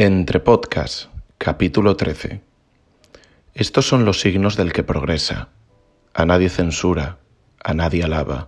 Entre 0.00 0.38
Podcast, 0.38 1.06
capítulo 1.38 1.96
13. 1.96 2.40
Estos 3.52 3.88
son 3.88 4.04
los 4.04 4.20
signos 4.20 4.56
del 4.56 4.72
que 4.72 4.84
progresa. 4.84 5.48
A 6.14 6.24
nadie 6.24 6.50
censura, 6.50 7.18
a 7.64 7.74
nadie 7.74 8.04
alaba, 8.04 8.46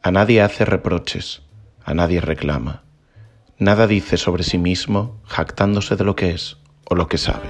a 0.00 0.12
nadie 0.12 0.42
hace 0.42 0.64
reproches, 0.64 1.42
a 1.84 1.92
nadie 1.92 2.20
reclama. 2.20 2.84
Nada 3.58 3.88
dice 3.88 4.16
sobre 4.16 4.44
sí 4.44 4.58
mismo, 4.58 5.20
jactándose 5.24 5.96
de 5.96 6.04
lo 6.04 6.14
que 6.14 6.30
es 6.30 6.56
o 6.84 6.94
lo 6.94 7.08
que 7.08 7.18
sabe. 7.18 7.48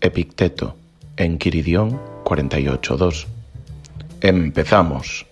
Epicteto, 0.00 0.78
en 1.18 1.36
Quiridión 1.36 2.00
48.2. 2.24 3.26
Empezamos. 4.22 5.26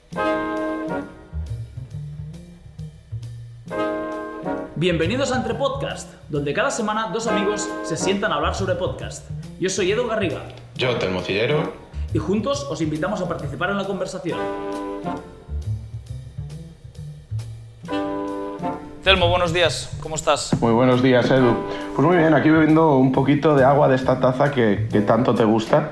Bienvenidos 4.85 5.31
a 5.31 5.37
Entre 5.37 5.53
Podcast, 5.53 6.09
donde 6.31 6.55
cada 6.55 6.71
semana 6.71 7.11
dos 7.13 7.27
amigos 7.27 7.69
se 7.83 7.99
sientan 7.99 8.33
a 8.33 8.37
hablar 8.37 8.55
sobre 8.55 8.77
podcast. 8.77 9.29
Yo 9.61 9.69
soy 9.69 9.93
Edu 9.93 10.07
Garriga 10.09 10.41
Yo, 10.75 10.97
Telmocillero. 10.97 11.71
y 12.15 12.19
juntos 12.19 12.67
os 12.71 12.81
invitamos 12.81 13.21
a 13.21 13.29
participar 13.29 13.69
en 13.73 13.77
la 13.77 13.85
conversación. 13.85 14.39
Telmo, 19.05 19.29
buenos 19.29 19.53
días, 19.53 19.91
¿cómo 20.03 20.15
estás? 20.15 20.51
Muy 20.63 20.73
buenos 20.73 21.03
días, 21.03 21.31
Edu. 21.31 21.55
Pues 21.95 22.09
muy 22.09 22.17
bien, 22.17 22.33
aquí 22.33 22.49
bebiendo 22.49 22.97
un 22.97 23.13
poquito 23.13 23.55
de 23.55 23.65
agua 23.65 23.87
de 23.89 23.97
esta 23.97 24.19
taza 24.19 24.51
que, 24.51 24.89
que 24.91 25.03
tanto 25.03 25.35
te 25.35 25.45
gusta. 25.45 25.91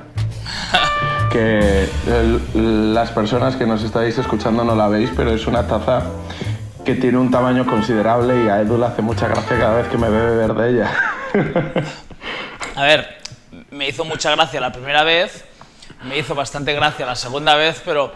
que 1.31 1.87
el- 2.55 2.95
las 2.95 3.11
personas 3.11 3.57
que 3.57 3.67
nos 3.67 3.83
estáis 3.83 4.17
escuchando 4.17 4.65
no 4.65 4.75
la 4.75 4.89
veis, 4.89 5.11
pero 5.15 5.31
es 5.31 5.47
una 5.47 5.67
taza 5.67 6.05
que 6.89 6.95
tiene 6.95 7.19
un 7.19 7.31
tamaño 7.31 7.67
considerable 7.67 8.47
y 8.47 8.49
a 8.49 8.63
Edu 8.63 8.79
le 8.79 8.87
hace 8.87 9.03
mucha 9.03 9.29
gracia 9.29 9.59
cada 9.59 9.77
vez 9.77 9.89
que 9.89 9.99
me 9.99 10.09
ve 10.09 10.25
beber 10.25 10.55
de 10.55 10.71
ella. 10.71 10.91
A 12.77 12.83
ver, 12.83 13.19
me 13.71 13.87
hizo 13.87 14.07
mucha 14.07 14.35
gracia 14.35 14.59
la 14.59 14.73
primera 14.73 15.05
vez, 15.05 15.45
me 16.05 16.17
hizo 16.17 16.35
bastante 16.35 16.73
gracia 16.73 17.05
la 17.05 17.15
segunda 17.15 17.57
vez, 17.57 17.83
pero 17.85 18.15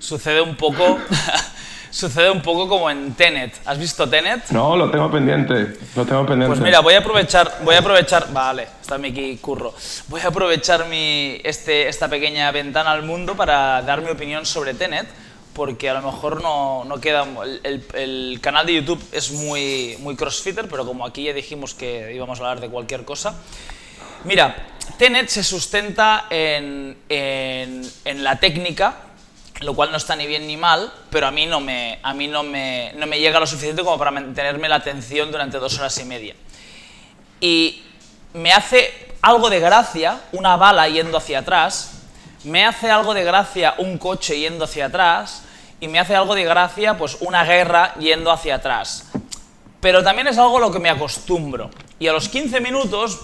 sucede 0.00 0.40
un 0.40 0.56
poco, 0.56 0.98
sucede 1.92 2.28
un 2.28 2.42
poco 2.42 2.68
como 2.68 2.90
en 2.90 3.12
Tenet. 3.12 3.54
¿Has 3.64 3.78
visto 3.78 4.08
Tenet? 4.08 4.50
no, 4.50 4.76
lo 4.76 4.90
tengo 4.90 5.08
pendiente, 5.12 5.78
lo 5.94 6.04
tengo 6.04 6.26
pendiente. 6.26 6.48
Pues 6.48 6.60
mira, 6.60 6.80
voy 6.80 6.94
a 6.94 6.98
aprovechar, 6.98 7.58
voy 7.62 7.76
a 7.76 7.78
aprovechar, 7.78 8.32
vale, 8.32 8.66
está 8.80 8.98
mi 8.98 9.10
aquí 9.10 9.36
curro. 9.36 9.72
Voy 10.08 10.22
a 10.22 10.26
aprovechar 10.26 10.88
mi, 10.88 11.40
este, 11.44 11.86
esta 11.86 12.08
pequeña 12.08 12.50
ventana 12.50 12.90
al 12.90 13.04
mundo 13.04 13.36
para 13.36 13.80
dar 13.82 14.02
mi 14.02 14.10
opinión 14.10 14.44
sobre 14.44 14.74
Tenet, 14.74 15.06
porque 15.58 15.90
a 15.90 15.94
lo 15.94 16.02
mejor 16.12 16.40
no, 16.42 16.84
no 16.84 17.00
queda, 17.00 17.26
el, 17.64 17.84
el- 17.92 18.38
canal 18.40 18.64
de 18.64 18.74
YouTube 18.76 19.04
es 19.12 19.32
muy, 19.32 19.96
muy 19.98 20.14
crossfitter, 20.16 20.68
pero 20.68 20.86
como 20.86 21.04
aquí 21.04 21.24
ya 21.24 21.32
dijimos 21.34 21.74
que 21.74 22.14
íbamos 22.14 22.38
a 22.38 22.44
hablar 22.44 22.60
de 22.60 22.70
cualquier 22.70 23.04
cosa. 23.04 23.34
Mira, 24.24 24.56
Tenet 24.98 25.28
se 25.28 25.42
sustenta 25.44 26.26
en, 26.30 26.96
en- 27.08 27.82
en 28.04 28.24
la 28.24 28.36
técnica, 28.40 28.96
lo 29.60 29.74
cual 29.74 29.90
no 29.90 29.96
está 29.96 30.14
ni 30.14 30.26
bien 30.28 30.46
ni 30.46 30.56
mal, 30.56 30.92
pero 31.10 31.26
a 31.26 31.32
mí 31.32 31.44
no 31.46 31.58
me, 31.60 31.98
a 32.04 32.14
mí 32.14 32.28
no 32.28 32.44
me, 32.44 32.92
no 32.96 33.06
me 33.08 33.18
llega 33.18 33.40
lo 33.40 33.46
suficiente 33.46 33.82
como 33.82 33.98
para 33.98 34.12
mantenerme 34.12 34.68
la 34.68 34.76
atención 34.76 35.30
durante 35.32 35.58
dos 35.58 35.76
horas 35.78 35.98
y 35.98 36.04
media. 36.04 36.34
Y 37.40 37.82
me 38.34 38.52
hace 38.52 39.08
algo 39.20 39.50
de 39.50 39.58
gracia 39.58 40.20
una 40.30 40.56
bala 40.56 40.88
yendo 40.88 41.18
hacia 41.18 41.40
atrás, 41.40 41.94
me 42.44 42.64
hace 42.64 42.88
algo 42.88 43.14
de 43.14 43.24
gracia 43.24 43.74
un 43.78 43.98
coche 43.98 44.38
yendo 44.38 44.64
hacia 44.64 44.86
atrás, 44.86 45.42
y 45.80 45.88
me 45.88 45.98
hace 45.98 46.14
algo 46.14 46.34
de 46.34 46.44
gracia 46.44 46.96
pues 46.96 47.18
una 47.20 47.44
guerra 47.44 47.94
yendo 47.94 48.30
hacia 48.30 48.56
atrás. 48.56 49.04
Pero 49.80 50.02
también 50.02 50.26
es 50.26 50.38
algo 50.38 50.58
a 50.58 50.60
lo 50.60 50.72
que 50.72 50.80
me 50.80 50.90
acostumbro. 50.90 51.70
Y 52.00 52.08
a 52.08 52.12
los 52.12 52.28
15 52.28 52.60
minutos 52.60 53.20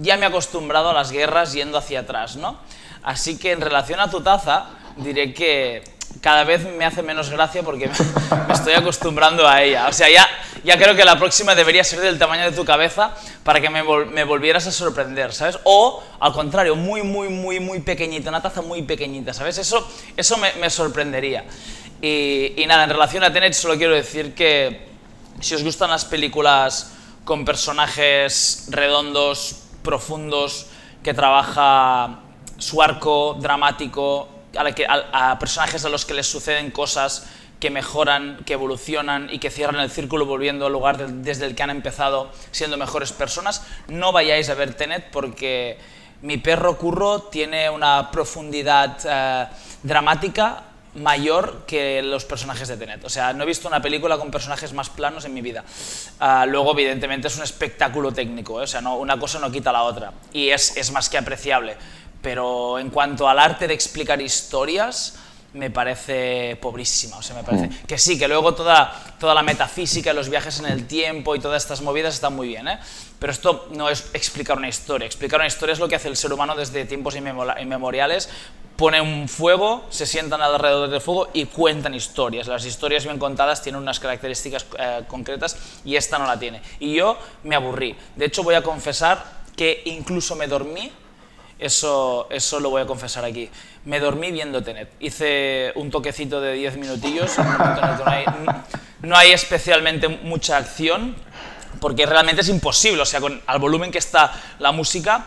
ya 0.00 0.16
me 0.16 0.24
he 0.24 0.28
acostumbrado 0.28 0.90
a 0.90 0.92
las 0.92 1.12
guerras 1.12 1.52
yendo 1.52 1.78
hacia 1.78 2.00
atrás, 2.00 2.36
¿no? 2.36 2.58
Así 3.02 3.38
que 3.38 3.52
en 3.52 3.60
relación 3.60 4.00
a 4.00 4.10
tu 4.10 4.20
taza, 4.20 4.66
diré 4.96 5.32
que 5.32 5.82
cada 6.20 6.44
vez 6.44 6.64
me 6.64 6.84
hace 6.84 7.02
menos 7.02 7.30
gracia 7.30 7.62
porque 7.62 7.88
me, 8.48 8.54
estoy 8.54 8.72
acostumbrando 8.74 9.46
a 9.46 9.62
ella. 9.62 9.86
O 9.88 9.92
sea, 9.92 10.08
ya, 10.10 10.26
ya 10.64 10.78
creo 10.78 10.96
que 10.96 11.04
la 11.04 11.18
próxima 11.18 11.54
debería 11.54 11.84
ser 11.84 12.00
del 12.00 12.18
tamaño 12.18 12.44
de 12.44 12.52
tu 12.52 12.64
cabeza 12.64 13.12
para 13.44 13.60
que 13.60 13.70
me, 13.70 13.82
me 14.06 14.24
volvieras 14.24 14.66
a 14.66 14.72
sorprender, 14.72 15.32
¿sabes? 15.32 15.58
O, 15.64 16.02
al 16.20 16.32
contrario, 16.32 16.74
muy, 16.74 17.02
muy, 17.02 17.28
muy, 17.28 17.60
muy 17.60 17.80
pequeñita, 17.80 18.30
una 18.30 18.42
taza 18.42 18.62
muy 18.62 18.82
pequeñita, 18.82 19.32
¿sabes? 19.32 19.58
Eso, 19.58 19.86
eso 20.16 20.36
me 20.38 20.70
sorprendería. 20.70 21.44
Y, 22.00 22.54
y 22.56 22.66
nada, 22.66 22.84
en 22.84 22.90
relación 22.90 23.24
a 23.24 23.32
Tenet 23.32 23.54
solo 23.54 23.76
quiero 23.76 23.94
decir 23.94 24.34
que 24.34 24.86
si 25.40 25.54
os 25.54 25.62
gustan 25.64 25.90
las 25.90 26.04
películas 26.04 26.92
con 27.24 27.44
personajes 27.44 28.66
redondos, 28.70 29.64
profundos, 29.82 30.66
que 31.02 31.14
trabaja 31.14 32.20
su 32.56 32.82
arco 32.82 33.36
dramático, 33.40 34.28
a, 34.56 34.64
la 34.64 34.74
que- 34.74 34.86
personajes 35.38 35.84
a 35.84 35.88
los 35.88 36.04
que 36.04 36.14
les 36.14 36.26
suceden 36.26 36.70
cosas 36.70 37.28
que 37.60 37.70
mejoran, 37.70 38.38
que 38.46 38.52
evolucionan 38.52 39.28
y 39.32 39.40
que 39.40 39.50
cierran 39.50 39.80
el 39.80 39.90
círculo 39.90 40.26
volviendo 40.26 40.66
al 40.66 40.72
lugar 40.72 40.96
desde 41.08 41.46
el 41.46 41.54
que 41.56 41.62
han 41.64 41.70
empezado 41.70 42.30
siendo 42.52 42.76
mejores 42.76 43.12
personas, 43.12 43.64
no 43.88 44.12
vayáis 44.12 44.48
a 44.48 44.54
ver 44.54 44.74
Tenet 44.74 45.10
porque 45.10 45.78
mi 46.22 46.36
perro 46.38 46.78
Curro 46.78 47.22
tiene 47.22 47.68
una 47.68 48.10
profundidad 48.12 48.96
eh, 49.04 49.46
dramática 49.82 50.62
mayor 50.98 51.64
que 51.66 52.02
los 52.02 52.24
personajes 52.24 52.68
de 52.68 52.76
Tenet. 52.76 53.04
O 53.04 53.08
sea, 53.08 53.32
no 53.32 53.44
he 53.44 53.46
visto 53.46 53.68
una 53.68 53.80
película 53.82 54.18
con 54.18 54.30
personajes 54.30 54.72
más 54.72 54.90
planos 54.90 55.24
en 55.24 55.34
mi 55.34 55.40
vida. 55.40 55.64
Ah, 56.20 56.46
luego, 56.46 56.72
evidentemente, 56.72 57.28
es 57.28 57.36
un 57.36 57.42
espectáculo 57.42 58.12
técnico, 58.12 58.60
¿eh? 58.60 58.64
o 58.64 58.66
sea, 58.66 58.80
no, 58.80 58.96
una 58.96 59.18
cosa 59.18 59.38
no 59.38 59.50
quita 59.50 59.72
la 59.72 59.82
otra. 59.82 60.12
Y 60.32 60.50
es, 60.50 60.76
es 60.76 60.92
más 60.92 61.08
que 61.08 61.18
apreciable. 61.18 61.76
Pero 62.22 62.78
en 62.78 62.90
cuanto 62.90 63.28
al 63.28 63.38
arte 63.38 63.68
de 63.68 63.74
explicar 63.74 64.20
historias, 64.20 65.14
me 65.54 65.70
parece 65.70 66.58
pobrísima. 66.60 67.16
O 67.16 67.22
sea, 67.22 67.34
me 67.36 67.42
parece 67.44 67.70
que 67.86 67.96
sí, 67.96 68.18
que 68.18 68.28
luego 68.28 68.54
toda, 68.54 68.92
toda 69.18 69.34
la 69.34 69.42
metafísica, 69.42 70.12
los 70.12 70.28
viajes 70.28 70.58
en 70.58 70.66
el 70.66 70.86
tiempo 70.86 71.34
y 71.36 71.40
todas 71.40 71.62
estas 71.62 71.80
movidas 71.80 72.14
están 72.14 72.34
muy 72.34 72.48
bien, 72.48 72.68
¿eh? 72.68 72.78
Pero 73.18 73.32
esto 73.32 73.68
no 73.72 73.88
es 73.88 74.10
explicar 74.12 74.56
una 74.58 74.68
historia. 74.68 75.06
Explicar 75.06 75.40
una 75.40 75.46
historia 75.46 75.72
es 75.72 75.78
lo 75.78 75.88
que 75.88 75.96
hace 75.96 76.08
el 76.08 76.16
ser 76.16 76.32
humano 76.32 76.54
desde 76.54 76.84
tiempos 76.84 77.16
inmemo- 77.16 77.60
inmemoriales. 77.60 78.28
Pone 78.78 79.00
un 79.00 79.28
fuego, 79.28 79.84
se 79.90 80.06
sientan 80.06 80.40
alrededor 80.40 80.88
del 80.88 81.00
fuego 81.00 81.30
y 81.32 81.46
cuentan 81.46 81.94
historias. 81.94 82.46
Las 82.46 82.64
historias 82.64 83.02
bien 83.02 83.18
contadas 83.18 83.60
tienen 83.60 83.82
unas 83.82 83.98
características 83.98 84.66
eh, 84.78 85.02
concretas 85.08 85.56
y 85.84 85.96
esta 85.96 86.16
no 86.16 86.28
la 86.28 86.38
tiene. 86.38 86.62
Y 86.78 86.94
yo 86.94 87.18
me 87.42 87.56
aburrí. 87.56 87.96
De 88.14 88.26
hecho, 88.26 88.44
voy 88.44 88.54
a 88.54 88.62
confesar 88.62 89.24
que 89.56 89.82
incluso 89.86 90.36
me 90.36 90.46
dormí 90.46 90.92
eso, 91.58 92.28
eso 92.30 92.60
lo 92.60 92.70
voy 92.70 92.82
a 92.82 92.86
confesar 92.86 93.24
aquí. 93.24 93.50
Me 93.84 93.98
dormí 93.98 94.30
viendo 94.30 94.62
Tenet. 94.62 94.92
Hice 95.00 95.72
un 95.74 95.90
toquecito 95.90 96.40
de 96.40 96.52
10 96.52 96.76
minutillos. 96.76 97.36
no, 97.38 98.06
hay, 98.06 98.24
no 99.02 99.16
hay 99.16 99.32
especialmente 99.32 100.06
mucha 100.06 100.56
acción, 100.56 101.16
porque 101.80 102.06
realmente 102.06 102.42
es 102.42 102.48
imposible. 102.48 103.02
O 103.02 103.06
sea, 103.06 103.20
con, 103.20 103.42
al 103.44 103.58
volumen 103.58 103.90
que 103.90 103.98
está 103.98 104.32
la 104.60 104.70
música 104.70 105.26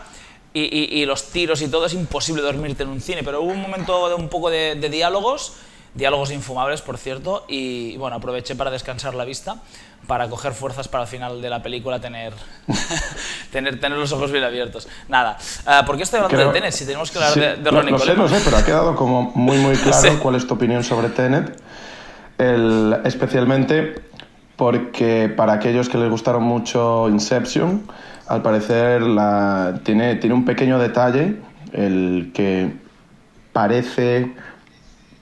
y, 0.54 0.60
y- 0.62 1.00
y 1.02 1.06
los 1.06 1.24
tiros 1.30 1.62
y 1.62 1.68
todo, 1.68 1.86
es 1.86 1.94
imposible 1.94 2.42
dormirte 2.42 2.82
en 2.82 2.88
un 2.90 3.00
cine. 3.00 3.22
Pero 3.24 3.40
hubo 3.42 3.52
un 3.52 3.60
momento 3.62 4.08
de 4.08 4.14
un 4.14 4.28
poco 4.28 4.50
de, 4.50 4.74
de 4.74 4.88
diálogos, 4.88 5.54
diálogos 5.94 6.30
infumables, 6.30 6.80
por 6.82 6.98
cierto, 6.98 7.44
y 7.48 7.96
bueno, 7.96 8.16
aproveché 8.16 8.54
para 8.56 8.70
descansar 8.70 9.14
la 9.14 9.24
vista, 9.24 9.56
para 10.06 10.28
coger 10.28 10.52
fuerzas 10.52 10.88
para 10.88 11.02
al 11.04 11.08
final 11.08 11.40
de 11.40 11.48
la 11.50 11.62
película 11.62 12.00
tener, 12.00 12.32
tener, 13.52 13.78
tener 13.80 13.96
los 13.98 14.10
ojos 14.12 14.32
bien 14.32 14.42
abiertos. 14.44 14.88
Nada, 15.08 15.38
ah, 15.66 15.84
¿por 15.86 15.96
qué 15.96 16.02
estoy 16.02 16.18
hablando 16.18 16.36
Creo- 16.36 16.48
de 16.52 16.58
Tenet? 16.60 16.72
Si 16.72 16.84
tenemos 16.84 17.10
que 17.10 17.18
hablar 17.18 17.32
Sí, 17.34 17.40
de, 17.40 17.56
de 17.56 17.70
Ronnie 17.70 17.92
no 17.92 17.98
sé, 17.98 18.04
Coleman. 18.06 18.30
no 18.30 18.36
sé, 18.36 18.42
pero 18.44 18.56
ha 18.56 18.64
quedado 18.64 18.96
como 18.96 19.30
muy, 19.34 19.58
muy 19.58 19.76
claro 19.76 20.00
Sí. 20.02 20.08
cuál 20.20 20.34
es 20.36 20.46
tu 20.46 20.54
opinión 20.54 20.82
sobre 20.82 21.08
Tenet. 21.08 21.60
El- 22.38 23.00
especialmente 23.04 23.94
porque 24.56 25.32
para 25.34 25.54
aquellos 25.54 25.88
que 25.88 25.98
les 25.98 26.10
gustaron 26.10 26.42
mucho 26.42 27.08
Inception, 27.08 27.86
al 28.32 28.40
parecer 28.40 29.02
la, 29.02 29.80
tiene, 29.82 30.14
tiene 30.16 30.34
un 30.34 30.46
pequeño 30.46 30.78
detalle, 30.78 31.36
el 31.72 32.30
que 32.32 32.72
parece 33.52 34.32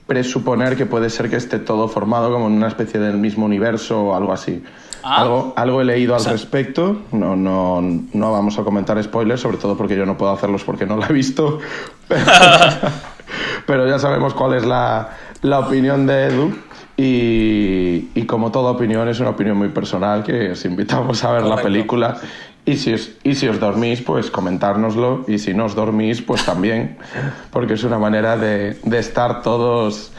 presuponer 0.07 0.77
que 0.77 0.85
puede 0.85 1.09
ser 1.09 1.29
que 1.29 1.35
esté 1.35 1.59
todo 1.59 1.89
formado 1.89 2.31
como 2.31 2.47
en 2.47 2.53
una 2.53 2.67
especie 2.69 2.99
del 3.01 3.17
mismo 3.17 3.45
universo 3.45 4.01
o 4.01 4.15
algo 4.15 4.31
así. 4.31 4.63
Ah. 5.03 5.23
Algo, 5.23 5.53
algo 5.57 5.81
he 5.81 5.83
leído 5.85 6.15
al 6.15 6.21
sea- 6.21 6.31
respecto, 6.31 7.01
no, 7.11 7.35
no, 7.35 7.81
no 7.81 8.31
vamos 8.31 8.57
a 8.59 8.63
comentar 8.63 9.01
spoilers, 9.03 9.41
sobre 9.41 9.57
todo 9.57 9.75
porque 9.75 9.97
yo 9.97 10.05
no 10.05 10.17
puedo 10.17 10.31
hacerlos 10.31 10.63
porque 10.63 10.85
no 10.85 10.95
la 10.95 11.07
he 11.07 11.13
visto, 11.13 11.59
pero, 12.07 12.23
pero 13.65 13.87
ya 13.89 13.99
sabemos 13.99 14.33
cuál 14.33 14.53
es 14.53 14.65
la, 14.65 15.09
la 15.41 15.59
opinión 15.59 16.05
de 16.07 16.27
Edu 16.27 16.53
y, 16.97 18.09
y 18.13 18.25
como 18.25 18.51
toda 18.51 18.71
opinión 18.71 19.07
es 19.09 19.19
una 19.19 19.31
opinión 19.31 19.57
muy 19.57 19.69
personal 19.69 20.23
que 20.23 20.51
os 20.51 20.63
invitamos 20.65 21.23
a 21.23 21.31
ver 21.31 21.43
la 21.43 21.55
película 21.57 22.17
y 22.65 22.77
si, 22.77 22.93
os, 22.93 23.11
y 23.23 23.35
si 23.35 23.47
os 23.47 23.59
dormís, 23.59 24.01
pues 24.01 24.29
comentárnoslo 24.31 25.25
y 25.27 25.39
si 25.39 25.53
no 25.53 25.65
os 25.65 25.75
dormís, 25.75 26.21
pues 26.21 26.45
también, 26.45 26.97
porque 27.51 27.73
es 27.73 27.83
una 27.83 27.97
manera 27.99 28.37
de, 28.37 28.79
de 28.83 28.99
estar 28.99 29.41
todos 29.41 30.11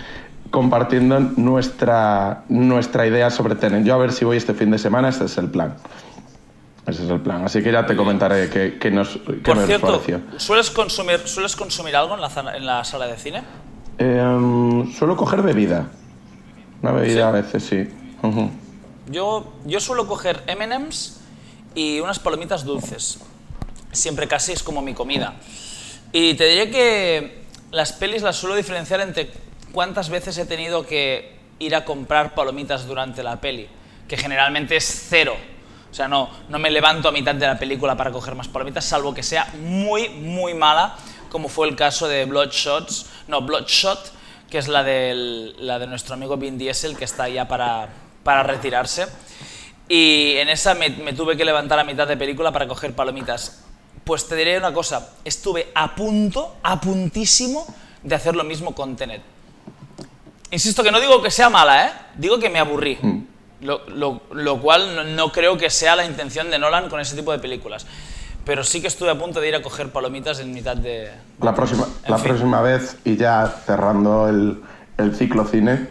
compartiendo 0.51 1.19
nuestra, 1.21 2.45
nuestra 2.49 3.07
idea 3.07 3.31
sobre 3.31 3.55
Tenet. 3.55 3.85
Yo 3.85 3.95
a 3.95 3.99
ver 3.99 4.13
si 4.13 4.25
voy 4.25 4.37
este 4.37 4.55
fin 4.55 4.71
de 4.71 4.79
semana, 4.79 5.09
este 5.09 5.25
es 5.27 5.39
el 5.39 5.49
plan. 5.51 5.77
Ese 6.87 7.05
es 7.05 7.11
el 7.11 7.21
plan. 7.21 7.45
Así 7.45 7.63
que 7.63 7.71
ya 7.71 7.87
te 7.87 7.95
comentaré 7.97 8.51
qué, 8.51 8.77
qué 8.79 8.91
nos 8.91 9.11
qué 9.25 9.33
Por 9.45 9.57
me 9.57 9.67
cierto, 9.67 9.87
pareció. 9.87 10.21
¿sueles 10.37 10.69
consumir, 10.71 11.21
¿sueles 11.27 11.55
consumir 11.55 11.95
algo 11.95 12.15
en 12.17 12.21
la, 12.21 12.29
zana- 12.29 12.57
en 12.57 12.67
la 12.67 12.83
sala 12.85 13.07
de 13.07 13.17
cine? 13.17 13.43
Em, 13.99 14.93
suelo 14.93 15.17
coger 15.17 15.43
bebida. 15.43 15.87
Una 16.83 16.91
bebida 16.93 17.15
¿Sí? 17.15 17.21
a 17.21 17.31
veces, 17.31 17.63
sí. 17.63 17.89
Yo, 19.11 19.53
yo 19.65 19.79
suelo 19.81 20.07
coger 20.09 20.43
M&M's 20.49 21.21
y 21.75 22.01
unas 22.01 22.19
palomitas 22.19 22.65
dulces. 22.65 23.19
Siempre 23.93 24.29
casi 24.29 24.53
es 24.53 24.63
como 24.63 24.83
mi 24.83 24.95
comida. 24.95 25.35
Y 26.13 26.35
te 26.35 26.47
diré 26.47 26.71
que 26.71 27.43
las 27.71 27.93
pelis 27.93 28.23
las 28.23 28.37
suelo 28.37 28.55
diferenciar 28.55 29.01
entre 29.01 29.31
cuántas 29.73 30.11
veces 30.11 30.37
he 30.39 30.47
tenido 30.47 30.87
que 30.87 31.37
ir 31.59 31.75
a 31.75 31.85
comprar 31.85 32.35
palomitas 32.35 32.87
durante 32.87 33.23
la 33.23 33.41
peli, 33.41 33.69
que 34.09 34.17
generalmente 34.17 34.77
es 34.77 35.07
cero. 35.09 35.37
O 35.91 35.95
sea, 35.95 36.09
no, 36.09 36.31
no 36.49 36.59
me 36.59 36.71
levanto 36.71 37.09
a 37.09 37.13
mitad 37.13 37.35
de 37.35 37.47
la 37.47 37.59
película 37.59 37.97
para 37.97 38.11
coger 38.11 38.35
más 38.35 38.49
palomitas, 38.49 38.85
salvo 38.85 39.13
que 39.15 39.23
sea 39.23 39.47
muy, 39.61 40.09
muy 40.09 40.55
mala, 40.55 40.97
como 41.31 41.49
fue 41.49 41.69
el 41.69 41.77
caso 41.77 42.09
de 42.09 42.25
Bloodshots, 42.25 43.07
no, 43.29 43.43
Bloodshot, 43.43 44.13
que 44.51 44.59
es 44.59 44.69
la, 44.69 44.83
del, 44.83 45.55
la 45.67 45.79
de 45.79 45.87
nuestro 45.87 46.15
amigo 46.15 46.37
Vin 46.37 46.59
Diesel, 46.59 46.97
que 46.97 47.05
está 47.05 47.29
ya 47.29 47.49
para, 47.49 47.89
para 48.23 48.43
retirarse. 48.43 49.07
Y 49.95 50.37
en 50.39 50.49
esa 50.49 50.73
me, 50.75 50.89
me 50.89 51.13
tuve 51.13 51.37
que 51.37 51.45
levantar 51.45 51.79
a 51.79 51.85
mitad 51.85 52.09
de 52.09 52.17
película 52.17 52.51
para 52.51 52.67
coger 52.67 52.95
palomitas. 52.95 53.63
Pues 54.05 54.27
te 54.27 54.35
diré 54.37 54.57
una 54.57 54.73
cosa, 54.73 55.11
estuve 55.23 55.71
a 55.75 55.95
punto, 55.95 56.57
a 56.63 56.81
puntísimo 56.81 57.67
de 58.03 58.15
hacer 58.15 58.35
lo 58.35 58.43
mismo 58.43 58.75
con 58.75 58.97
Tenet. 58.97 59.21
Insisto 60.51 60.83
que 60.83 60.91
no 60.91 60.99
digo 60.99 61.21
que 61.23 61.31
sea 61.31 61.51
mala, 61.51 61.87
¿eh? 61.87 61.91
Digo 62.17 62.39
que 62.39 62.49
me 62.49 62.59
aburrí. 62.59 62.99
Lo, 63.61 63.87
lo- 63.91 64.23
lo 64.33 64.61
cual 64.63 64.97
no, 64.97 65.05
no 65.05 65.31
creo 65.31 65.59
que 65.59 65.69
sea 65.69 65.95
la 65.95 66.07
intención 66.07 66.51
de 66.51 66.59
Nolan 66.59 66.89
con 66.89 66.99
ese 66.99 67.15
tipo 67.15 67.31
de 67.31 67.39
películas. 67.39 67.87
Pero 68.47 68.65
sí 68.65 68.81
que 68.81 68.89
estuve 68.89 69.11
a 69.11 69.19
punto 69.19 69.43
de 69.43 69.49
ir 69.49 69.55
a 69.57 69.61
coger 69.61 69.91
palomitas 69.93 70.41
en 70.41 70.55
mitad 70.55 70.75
de... 70.75 71.11
La 71.43 71.55
próxima, 71.55 71.87
En 72.07 72.11
la 72.13 72.17
fin. 72.17 72.29
próxima 72.29 72.63
vez, 72.63 72.97
y 73.05 73.17
ya 73.19 73.47
cerrando 73.67 74.27
el, 74.31 74.63
el 74.97 75.15
ciclo 75.15 75.45
cine, 75.45 75.89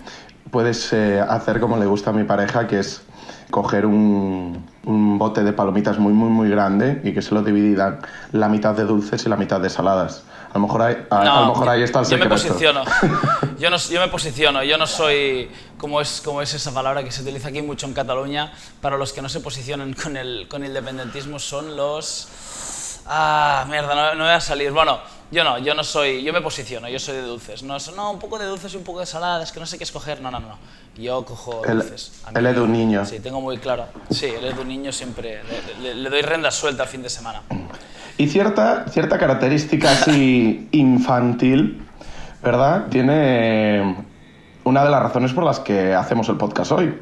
puedes 0.50 0.92
eh, 0.92 1.22
hacer 1.22 1.60
como 1.60 1.78
le 1.78 1.86
gusta 1.86 2.10
a 2.10 2.14
mi 2.14 2.24
pareja, 2.24 2.68
que 2.68 2.80
es 2.80 3.04
coger 3.52 3.86
un, 3.86 4.66
un 4.86 5.18
bote 5.20 5.44
de 5.44 5.54
palomitas 5.54 6.00
muy, 6.00 6.14
muy, 6.14 6.30
muy 6.30 6.50
grande 6.50 7.02
y 7.04 7.14
que 7.14 7.22
se 7.22 7.36
lo 7.36 7.44
dividan 7.44 8.00
la 8.32 8.50
mitad 8.50 8.74
de 8.74 8.86
dulces 8.86 9.24
y 9.26 9.30
la 9.30 9.36
mitad 9.36 9.60
de 9.62 9.70
saladas. 9.70 10.24
A 10.50 10.56
lo 10.56 10.62
mejor, 10.62 10.82
ahí- 10.82 10.98
a, 11.10 11.22
a 11.22 11.42
lo 11.42 11.48
mejor 11.50 11.70
ahí 11.70 11.84
está 11.84 12.00
el 12.00 12.06
yo 12.06 12.18
me 12.18 12.24
secreto. 12.24 12.36
posiciono. 12.48 12.84
Yo, 13.60 13.70
no, 13.70 13.78
yo 13.78 14.00
me 14.02 14.08
posiciono. 14.08 14.64
Yo 14.64 14.76
no 14.80 14.88
soy, 14.88 15.50
como 15.78 16.02
es, 16.02 16.20
como 16.26 16.42
es 16.42 16.52
esa 16.56 16.74
palabra 16.74 17.04
que 17.04 17.12
se 17.12 17.22
utiliza 17.22 17.50
aquí 17.50 17.62
mucho 17.62 17.86
en 17.86 17.94
Cataluña, 17.94 18.52
para 18.82 18.98
los 18.98 19.14
que 19.14 19.22
no 19.22 19.30
se 19.30 19.40
posicionan 19.40 19.94
con 19.94 20.18
el, 20.18 20.48
con 20.50 20.64
el 20.64 20.70
independentismo, 20.70 21.38
son 21.38 21.78
los... 21.78 22.28
Ah, 23.14 23.66
mierda, 23.70 23.94
no, 23.94 24.16
no 24.16 24.24
voy 24.24 24.34
a 24.34 24.40
salir. 24.40 24.72
Bueno, 24.72 25.00
yo 25.32 25.44
no, 25.44 25.58
yo 25.58 25.74
no 25.76 25.84
soy, 25.84 26.24
yo 26.24 26.32
me 26.32 26.40
posiciono, 26.40 26.88
yo 26.88 26.98
soy 26.98 27.16
de 27.18 27.24
dulces. 27.24 27.62
No, 27.62 27.76
es- 27.76 27.94
no 27.94 28.10
un 28.12 28.20
poco 28.20 28.40
de 28.40 28.46
dulces 28.46 28.74
y 28.74 28.78
un 28.78 28.84
poco 28.86 29.02
de 29.02 29.06
saladas, 29.06 29.52
que 29.52 29.60
no 29.60 29.66
sé 29.66 29.78
qué 29.78 29.84
escoger. 29.84 30.22
No, 30.22 30.32
no, 30.32 30.40
no. 30.40 30.58
Yo 30.98 31.26
cojo 31.26 31.62
dulces. 31.68 32.22
A 32.26 32.30
el 32.38 32.44
mí- 32.46 32.50
Edu 32.50 32.68
niño. 32.68 33.06
Sí, 33.06 33.20
tengo 33.20 33.42
muy 33.42 33.58
claro. 33.58 33.88
Sí, 34.10 34.28
el 34.28 34.46
Edu 34.46 34.64
niño 34.64 34.94
siempre, 34.94 35.42
le, 35.82 35.94
le- 35.94 35.96
le 35.96 36.10
doy 36.10 36.22
renda 36.22 36.52
suelta 36.52 36.84
al 36.84 36.90
fin 36.90 37.02
de 37.02 37.10
semana. 37.10 37.42
Y 38.18 38.28
cierta, 38.28 38.86
cierta 38.90 39.18
característica 39.18 39.92
así 39.92 40.70
infantil, 40.72 41.86
¿verdad? 42.42 42.88
Tiene 42.90 43.96
una 44.64 44.86
de 44.86 44.90
las 44.90 45.04
razones 45.04 45.34
por 45.34 45.44
las 45.44 45.60
que 45.60 45.94
hacemos 45.94 46.30
el 46.30 46.38
podcast 46.38 46.72
hoy, 46.72 47.02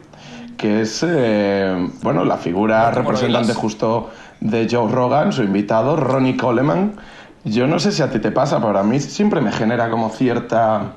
que 0.58 0.82
es, 0.82 1.06
eh, 1.08 1.88
bueno, 2.02 2.26
la 2.26 2.38
figura 2.38 2.90
¿Cómo 2.94 3.12
lo 3.12 3.12
representante 3.12 3.54
justo 3.54 4.10
de 4.39 4.68
Joe 4.69 4.91
Rogan, 4.91 5.31
su 5.31 5.44
invitado, 5.44 5.95
Ronnie 5.95 6.38
Coleman. 6.38 6.94
Yo 7.44 7.68
no 7.68 7.80
sé 7.80 7.91
si 7.91 8.01
a 8.01 8.09
ti 8.09 8.19
te 8.19 8.31
pasa, 8.31 8.59
pero 8.59 8.80
a 8.80 8.83
mí 8.83 9.00
siempre 9.00 9.41
me 9.41 9.51
genera 9.51 9.89
como 9.89 10.09
cierta, 10.09 10.94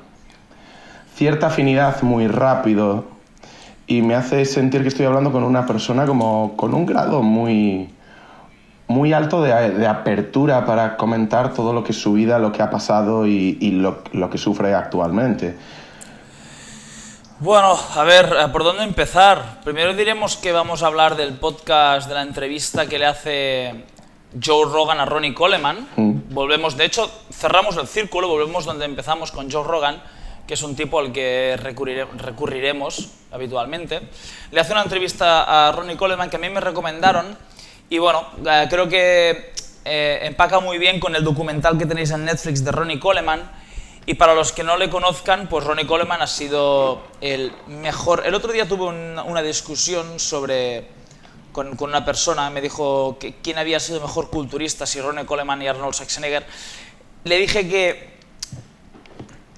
cierta 1.15 1.47
afinidad 1.47 2.01
muy 2.01 2.27
rápido 2.27 3.05
y 3.87 4.01
me 4.01 4.15
hace 4.15 4.45
sentir 4.45 4.81
que 4.81 4.87
estoy 4.87 5.05
hablando 5.05 5.31
con 5.31 5.43
una 5.43 5.65
persona 5.65 6.05
como 6.05 6.55
con 6.55 6.73
un 6.73 6.85
grado 6.85 7.21
muy 7.21 7.89
muy 8.87 9.13
alto 9.13 9.41
de, 9.41 9.87
apertura 9.87 10.65
para 10.65 10.97
comentar 10.97 11.53
todo 11.53 11.73
lo 11.73 11.83
que 11.83 11.93
es 11.93 11.97
su 11.97 12.13
vida, 12.13 12.37
lo 12.37 12.51
que 12.51 12.61
ha 12.61 12.69
pasado 12.69 13.25
y, 13.25 13.57
y 13.59 13.71
lo, 13.71 13.99
lo 14.11 14.29
que 14.29 14.37
sufre 14.37 14.73
actualmente. 14.75 15.55
Bueno, 17.43 17.77
a 17.95 18.03
ver, 18.05 18.33
eh, 18.39 18.47
¿por 18.53 18.63
dónde 18.63 18.83
empezar? 18.85 19.59
Primero 19.65 19.93
diremos 19.93 20.37
que 20.37 20.53
vamos 20.53 20.81
a 20.81 20.87
hablar 20.87 21.17
del 21.17 21.33
podcast, 21.33 22.07
de 22.07 22.13
la 22.13 22.21
entrevista 22.21 22.87
que 22.87 22.97
le 22.97 23.05
hace 23.05 23.83
Joe 24.41 24.63
Rogan 24.71 25.01
a 25.01 25.05
Ronnie 25.05 25.33
Coleman. 25.33 25.89
Mm. 25.97 26.33
Volvemos, 26.33 26.77
de 26.77 26.85
hecho, 26.85 27.11
cerramos 27.33 27.75
el 27.75 27.85
círculo, 27.89 28.29
volvemos 28.29 28.63
donde 28.63 28.85
empezamos 28.85 29.33
con 29.33 29.51
Joe 29.51 29.65
Rogan, 29.65 30.01
que 30.47 30.53
es 30.53 30.63
un 30.63 30.73
tipo 30.77 30.99
al 30.99 31.11
que 31.11 31.57
recurrire- 31.61 32.07
recurriremos 32.15 33.09
habitualmente. 33.29 33.99
Le 34.51 34.61
hace 34.61 34.71
una 34.71 34.83
entrevista 34.83 35.67
a 35.67 35.73
Ronnie 35.73 35.97
Coleman 35.97 36.29
que 36.29 36.37
a 36.37 36.39
mí 36.39 36.49
me 36.49 36.61
recomendaron 36.61 37.37
y 37.89 37.97
bueno, 37.97 38.25
eh, 38.49 38.67
creo 38.69 38.87
que 38.87 39.51
eh, 39.83 40.19
empaca 40.21 40.61
muy 40.61 40.77
bien 40.77 40.97
con 40.97 41.13
el 41.13 41.25
documental 41.25 41.77
que 41.77 41.85
tenéis 41.85 42.11
en 42.11 42.23
Netflix 42.23 42.63
de 42.63 42.71
Ronnie 42.71 43.01
Coleman. 43.01 43.62
Y 44.05 44.15
para 44.15 44.35
los 44.35 44.51
que 44.51 44.63
no 44.63 44.75
le 44.75 44.89
conozcan, 44.89 45.47
pues 45.47 45.63
Ronnie 45.63 45.87
Coleman 45.87 46.21
ha 46.21 46.27
sido 46.27 47.03
el 47.21 47.53
mejor. 47.67 48.23
El 48.25 48.35
otro 48.35 48.51
día 48.51 48.67
tuve 48.67 48.85
una, 48.85 49.41
discusión 49.41 50.19
sobre 50.19 50.87
con, 51.53 51.77
una 51.79 52.03
persona, 52.03 52.49
me 52.49 52.59
dijo 52.59 53.17
quién 53.41 53.57
había 53.57 53.79
sido 53.79 54.01
mejor 54.01 54.29
culturista, 54.29 54.85
si 54.85 54.99
Ronnie 54.99 55.25
Coleman 55.25 55.61
y 55.61 55.67
Arnold 55.67 55.93
Schwarzenegger. 55.93 56.45
Le 57.23 57.37
dije 57.37 57.69
que 57.69 58.17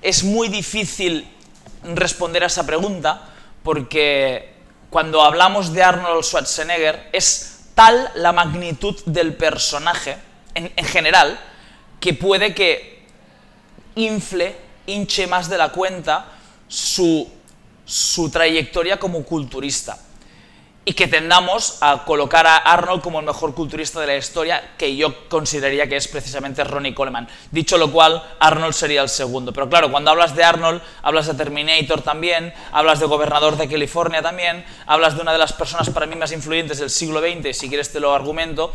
es 0.03 0.23
muy 0.23 0.49
difícil 0.49 1.27
responder 1.83 2.43
a 2.43 2.47
esa 2.47 2.67
pregunta 2.67 3.33
porque 3.63 4.53
cuando 4.91 5.23
hablamos 5.23 5.73
de 5.73 5.81
Arnold 5.81 6.23
Schwarzenegger 6.23 7.09
es 7.13 7.71
tal 7.73 8.11
la 8.13 8.31
magnitud 8.31 8.95
del 9.05 9.33
personaje 9.33 10.17
en 10.53 10.85
general 10.85 11.39
que 11.99 12.13
puede 12.13 12.53
que 12.53 12.94
infle, 13.95 14.55
hinche 14.87 15.27
más 15.27 15.49
de 15.49 15.57
la 15.57 15.69
cuenta 15.69 16.25
su, 16.67 17.27
su 17.85 18.29
trayectoria 18.29 18.97
como 18.99 19.23
culturista. 19.23 19.97
Y 20.87 20.93
que 20.93 21.07
tendamos 21.07 21.79
a 21.81 22.05
colocar 22.05 22.45
a 22.45 22.57
Arnold 22.57 23.01
como 23.01 23.19
el 23.19 23.25
mejor 23.25 23.55
culturista 23.55 23.99
de 23.99 24.05
la 24.05 24.17
historia, 24.17 24.73
que 24.77 24.95
yo 24.95 25.27
consideraría 25.29 25.89
que 25.89 25.95
es 25.95 26.07
precisamente 26.07 26.63
Ronnie 26.63 26.93
Coleman. 26.93 27.27
Dicho 27.49 27.79
lo 27.79 27.91
cual, 27.91 28.21
Arnold 28.39 28.73
sería 28.73 29.01
el 29.01 29.09
segundo. 29.09 29.51
Pero 29.51 29.67
claro, 29.67 29.89
cuando 29.89 30.11
hablas 30.11 30.35
de 30.35 30.43
Arnold, 30.43 30.83
hablas 31.01 31.25
de 31.25 31.33
Terminator 31.33 32.03
también, 32.03 32.53
hablas 32.71 32.99
de 32.99 33.07
Gobernador 33.07 33.57
de 33.57 33.67
California 33.67 34.21
también, 34.21 34.63
hablas 34.85 35.15
de 35.15 35.23
una 35.23 35.31
de 35.31 35.39
las 35.39 35.53
personas 35.53 35.89
para 35.89 36.05
mí 36.05 36.15
más 36.15 36.31
influyentes 36.31 36.77
del 36.77 36.91
siglo 36.91 37.19
XX, 37.19 37.57
si 37.57 37.67
quieres 37.67 37.91
te 37.91 37.99
lo 37.99 38.13
argumento, 38.13 38.71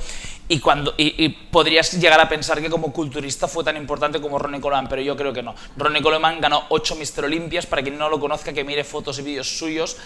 y, 0.51 0.59
cuando, 0.59 0.95
y, 0.99 1.25
y 1.25 1.29
podrías 1.29 1.93
llegar 2.01 2.21
a 2.21 2.29
pensar 2.29 2.61
que 2.61 2.69
como 2.69 2.93
culturista 2.93 3.47
fue 3.49 3.63
tan 3.65 3.77
importante 3.77 4.21
como 4.21 4.39
Ronnie 4.39 4.61
Coleman, 4.61 4.89
pero 4.89 5.01
yo 5.01 5.17
creo 5.17 5.33
que 5.33 5.43
no. 5.43 5.55
Ronnie 5.77 6.03
Coleman 6.03 6.41
ganó 6.41 6.65
8 6.71 6.97
Mister 6.97 7.25
Olimpias, 7.25 7.67
para 7.67 7.83
quien 7.83 7.97
no 7.97 8.09
lo 8.09 8.19
conozca, 8.19 8.53
que 8.53 8.65
mire 8.65 8.83
fotos 8.85 9.19
y 9.19 9.23
vídeos 9.23 9.59
suyos. 9.59 9.97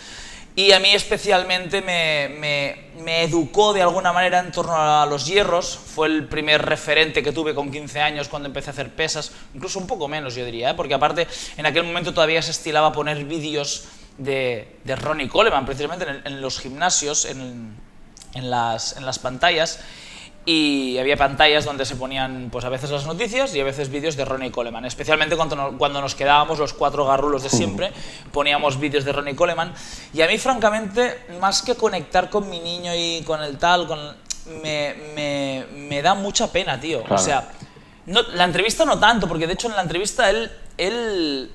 Y 0.57 0.71
a 0.71 0.79
mí 0.79 0.91
especialmente 0.91 1.81
me, 1.83 2.29
me- 2.39 3.03
me 3.03 3.23
educó 3.25 3.73
de 3.73 3.83
alguna 3.83 4.13
manera 4.13 4.39
en 4.39 4.53
torno 4.53 4.77
a 4.77 5.05
los 5.07 5.27
hierros. 5.27 5.77
Fue 5.77 6.07
el 6.07 6.29
primer 6.29 6.63
referente 6.65 7.23
que 7.25 7.33
tuve 7.33 7.55
con 7.57 7.73
15 7.73 8.01
años 8.01 8.29
cuando 8.29 8.47
empecé 8.47 8.71
a 8.71 8.73
hacer 8.73 8.95
pesas, 8.95 9.33
incluso 9.55 9.81
un 9.81 9.87
poco 9.89 10.07
menos 10.07 10.35
yo 10.37 10.45
diría, 10.45 10.71
¿eh? 10.71 10.75
porque 10.75 10.95
aparte 10.95 11.27
en 11.57 11.67
aquel 11.67 11.83
momento 11.83 12.15
todavía 12.15 12.41
se 12.43 12.53
estilaba 12.53 12.93
poner 12.93 13.25
vídeos 13.25 13.87
de, 14.19 14.77
de 14.85 14.95
Ronnie 14.95 15.27
Coleman, 15.29 15.67
precisamente 15.67 16.05
en, 16.09 16.23
en 16.25 16.41
los 16.41 16.61
gimnasios, 16.61 17.25
en, 17.25 17.75
en 18.35 18.51
las, 18.51 18.97
en 18.97 19.07
las 19.07 19.19
pantallas. 19.19 19.81
Y 20.47 20.99
había 20.99 21.17
pantallas 21.17 21.65
donde 21.65 21.87
se 21.87 21.97
ponían 21.97 22.51
pues 22.53 22.67
a 22.67 22.69
veces 22.69 22.91
las 22.91 23.07
noticias 23.07 23.55
y 23.55 23.61
a 23.61 23.65
veces 23.65 23.89
vídeos 23.89 24.15
de 24.15 24.27
Ronnie 24.27 24.51
Coleman. 24.51 24.85
Especialmente 24.85 25.37
cuando, 25.37 25.57
no- 25.57 25.79
cuando 25.79 26.03
nos 26.03 26.15
quedábamos 26.15 26.59
los 26.59 26.75
cuatro 26.75 27.07
garrulos 27.07 27.43
de 27.43 27.49
siempre, 27.49 27.91
poníamos 28.31 28.79
vídeos 28.79 29.05
de 29.07 29.13
Ronnie 29.13 29.35
Coleman. 29.35 29.73
Y 30.13 30.21
a 30.21 30.27
mí, 30.27 30.37
francamente, 30.37 31.19
más 31.41 31.63
que 31.63 31.75
conectar 31.77 32.29
con 32.29 32.51
mi 32.51 32.61
niño 32.61 32.93
y 32.95 33.23
con 33.27 33.43
el 33.43 33.57
tal, 33.57 33.87
con, 33.87 33.99
me, 34.63 34.95
me, 35.15 35.65
me 35.79 36.03
da 36.03 36.13
mucha 36.15 36.53
pena, 36.53 36.79
tío. 36.79 37.03
O 37.09 37.17
sea, 37.17 37.49
no, 38.05 38.21
la 38.35 38.45
entrevista 38.45 38.85
no 38.85 38.99
tanto, 38.99 39.27
porque 39.27 39.47
de 39.47 39.55
hecho 39.55 39.69
en 39.69 39.77
la 39.77 39.81
entrevista 39.83 40.29
él, 40.29 40.53
él, 40.77 41.51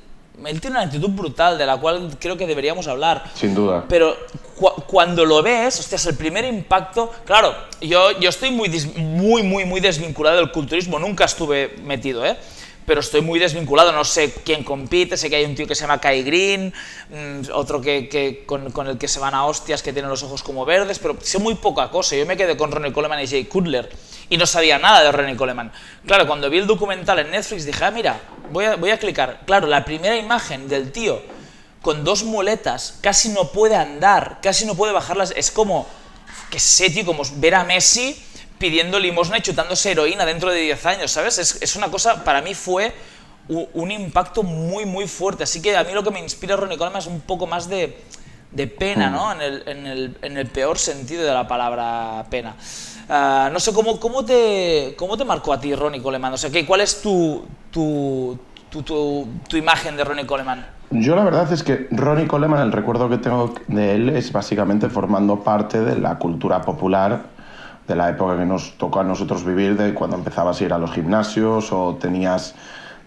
él 0.45 0.61
tiene 0.61 0.77
una 0.77 0.85
actitud 0.85 1.09
brutal 1.09 1.57
de 1.57 1.65
la 1.65 1.77
cual 1.77 2.15
creo 2.19 2.37
que 2.37 2.45
deberíamos 2.47 2.87
hablar. 2.87 3.23
Sin 3.35 3.53
duda. 3.55 3.85
Pero 3.89 4.15
cu- 4.55 4.83
cuando 4.87 5.25
lo 5.25 5.41
ves, 5.41 5.79
hostias, 5.79 6.05
el 6.05 6.15
primer 6.15 6.45
impacto. 6.45 7.11
Claro, 7.25 7.53
yo, 7.81 8.11
yo 8.19 8.29
estoy 8.29 8.51
muy, 8.51 8.69
muy, 8.97 9.43
muy, 9.43 9.65
muy 9.65 9.79
desvinculado 9.79 10.37
del 10.37 10.51
culturismo, 10.51 10.99
nunca 10.99 11.25
estuve 11.25 11.75
metido, 11.83 12.25
¿eh? 12.25 12.37
pero 12.85 13.01
estoy 13.01 13.21
muy 13.21 13.37
desvinculado, 13.37 13.91
no 13.91 14.03
sé 14.03 14.33
quién 14.43 14.63
compite, 14.63 15.15
sé 15.15 15.29
que 15.29 15.35
hay 15.35 15.45
un 15.45 15.53
tío 15.53 15.67
que 15.67 15.75
se 15.75 15.81
llama 15.81 16.01
Kai 16.01 16.23
Green, 16.23 16.73
mm, 17.11 17.51
otro 17.53 17.79
que, 17.81 18.43
con, 18.47 18.87
el 18.87 18.97
que 18.97 19.07
se 19.07 19.19
van 19.19 19.35
a 19.35 19.45
hostias, 19.45 19.83
que 19.83 19.93
tiene 19.93 20.07
los 20.07 20.23
ojos 20.23 20.41
como 20.41 20.65
verdes, 20.65 20.97
pero 20.97 21.15
sé 21.21 21.37
muy 21.37 21.53
poca 21.53 21.91
cosa. 21.91 22.15
Yo 22.15 22.25
me 22.25 22.35
quedé 22.35 22.57
con 22.57 22.71
Ronnie 22.71 22.91
Coleman 22.91 23.21
y 23.21 23.27
Jay 23.27 23.43
Cutler 23.45 23.91
y 24.29 24.37
no 24.37 24.45
sabía 24.45 24.77
nada 24.77 25.03
de 25.03 25.11
Ronnie 25.11 25.35
Coleman. 25.35 25.71
Claro, 26.05 26.27
cuando 26.27 26.49
vi 26.49 26.59
el 26.59 26.67
documental 26.67 27.19
en 27.19 27.31
Netflix 27.31 27.65
dije, 27.65 27.83
ah, 27.83 27.91
mira, 27.91 28.19
voy 28.51 28.65
a, 28.65 28.75
voy 28.75 28.91
a 28.91 28.99
clicar. 28.99 29.41
Claro, 29.45 29.67
la 29.67 29.83
primera 29.83 30.15
imagen 30.15 30.67
del 30.67 30.91
tío 30.91 31.21
con 31.81 32.03
dos 32.03 32.23
muletas, 32.23 32.99
casi 33.01 33.29
no 33.29 33.51
puede 33.51 33.75
andar, 33.75 34.39
casi 34.41 34.65
no 34.65 34.75
puede 34.75 34.91
bajarlas, 34.91 35.33
es 35.35 35.49
como, 35.49 35.87
que 36.49 36.59
sé, 36.59 36.89
tío, 36.89 37.05
como 37.05 37.23
ver 37.37 37.55
a 37.55 37.63
Messi 37.63 38.21
pidiendo 38.57 38.99
limosna 38.99 39.37
y 39.37 39.41
chutándose 39.41 39.91
heroína 39.91 40.25
dentro 40.25 40.51
de 40.51 40.59
10 40.59 40.85
años, 40.85 41.11
¿sabes? 41.11 41.37
Es, 41.37 41.75
una 41.77 41.89
cosa, 41.89 42.23
para 42.25 42.41
mí 42.41 42.53
fue 42.53 42.93
un, 43.47 43.89
impacto 43.89 44.43
muy, 44.43 44.85
muy 44.85 45.07
fuerte. 45.07 45.43
Así 45.43 45.61
que 45.61 45.75
a 45.77 45.83
mí 45.85 45.93
lo 45.93 46.03
que 46.03 46.11
me 46.11 46.19
inspira 46.19 46.57
Ronnie 46.57 46.77
Coleman 46.77 46.99
es 46.99 47.07
un 47.07 47.21
poco 47.21 47.47
más 47.47 47.69
de, 47.69 47.97
pena, 48.77 49.09
¿no? 49.09 49.31
En 49.31 50.37
el, 50.37 50.47
peor 50.47 50.77
sentido 50.77 51.23
de 51.23 51.33
la 51.33 51.47
palabra 51.47 52.25
pena. 52.29 52.55
Ah, 53.09 53.49
no 53.51 53.59
sé, 53.59 53.73
¿cómo, 53.73 53.99
cómo, 53.99 54.23
te, 54.23 54.93
¿cómo 54.97 55.17
te 55.17 55.25
marcó 55.25 55.51
a 55.51 55.59
ti 55.59 55.73
Ronnie 55.73 56.01
Coleman? 56.01 56.33
O 56.33 56.37
sea, 56.37 56.51
¿cuál 56.67 56.81
es 56.81 57.01
tu, 57.01 57.43
tu, 57.71 58.37
tu 58.69 59.57
imagen 59.57 59.97
de 59.97 60.03
Ronnie 60.03 60.27
Coleman? 60.27 60.65
Yo 60.91 61.15
la 61.15 61.23
verdad 61.23 61.51
es 61.51 61.61
que 61.61 61.87
Ronnie 61.91 62.27
Coleman, 62.27 62.61
el 62.61 62.71
recuerdo 62.71 63.09
que 63.09 63.17
tengo 63.17 63.53
de 63.67 63.95
él 63.95 64.09
es 64.09 64.31
básicamente 64.31 64.89
formando 64.89 65.39
parte 65.41 65.81
de 65.81 65.99
la 65.99 66.17
cultura 66.17 66.61
popular 66.61 67.21
de 67.87 67.95
la 67.95 68.09
época 68.09 68.37
que 68.37 68.45
nos 68.45 68.77
tocó 68.77 68.99
a 68.99 69.03
nosotros 69.03 69.43
vivir, 69.43 69.75
de 69.77 69.93
cuando 69.93 70.15
empezabas 70.15 70.61
a 70.61 70.63
ir 70.63 70.73
a 70.73 70.77
los 70.77 70.91
gimnasios 70.91 71.71
o 71.71 71.97
tenías, 71.99 72.55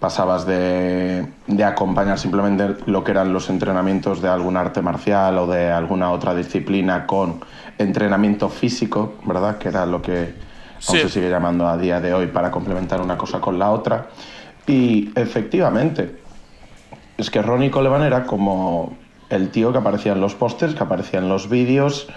pasabas 0.03 0.45
de, 0.47 1.25
de 1.47 1.65
acompañar 1.65 2.19
simplemente 2.19 2.75
lo 2.87 3.05
que 3.05 3.13
eran 3.13 3.33
los 3.33 3.49
entrenamientos 3.49 4.21
de 4.21 4.29
algún 4.29 4.57
arte 4.57 4.83
marcial 4.83 5.39
o 5.39 5.47
de 5.47 5.71
alguna 5.71 6.11
otra 6.11 6.35
disciplina 6.35 7.07
con 7.07 7.39
entrenamiento 7.79 8.49
físico, 8.49 9.15
¿verdad? 9.25 9.59
Que 9.59 9.69
era 9.69 9.87
lo 9.87 10.03
que 10.03 10.35
se 10.81 11.09
sigue 11.09 11.31
llamando 11.31 11.69
a 11.69 11.79
día 11.79 12.01
de 12.01 12.13
hoy 12.13 12.27
para 12.27 12.51
complementar 12.51 13.01
una 13.01 13.17
cosa 13.17 13.41
con 13.41 13.61
la 13.61 13.71
otra. 13.71 14.09
Y 14.67 15.11
efectivamente, 15.15 16.17
es 17.17 17.31
que 17.31 17.41
Ronnie 17.41 17.71
Coleman 17.71 18.03
era 18.03 18.25
como 18.25 18.97
el 19.31 19.51
tío 19.51 19.71
que 19.71 19.79
aparecía 19.79 20.13
en 20.13 20.21
los 20.21 20.35
pósters, 20.35 20.75
que 20.75 20.83
aparecía 20.83 21.21
en 21.21 21.29
los 21.29 21.49
vídeos, 21.49 22.09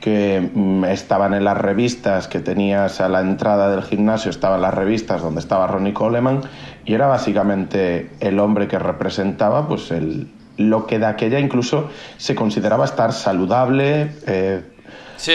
que 0.00 0.50
mm, 0.54 0.84
estaban 0.84 1.34
en 1.34 1.44
las 1.44 1.58
revistas 1.58 2.28
que 2.28 2.40
tenías 2.40 3.00
a 3.00 3.08
la 3.08 3.20
entrada 3.20 3.70
del 3.70 3.82
gimnasio, 3.82 4.30
estaban 4.30 4.62
las 4.62 4.72
revistas 4.72 5.22
donde 5.22 5.40
estaba 5.40 5.66
Ronnie 5.66 5.92
Coleman 5.92 6.42
y 6.88 6.94
era 6.94 7.06
básicamente 7.06 8.10
el 8.18 8.40
hombre 8.40 8.66
que 8.66 8.78
representaba 8.78 9.68
pues 9.68 9.90
el, 9.90 10.26
lo 10.56 10.86
que 10.86 10.98
de 10.98 11.04
aquella 11.04 11.38
incluso 11.38 11.90
se 12.16 12.34
consideraba 12.34 12.86
estar 12.86 13.12
saludable, 13.12 14.10
eh, 14.26 14.62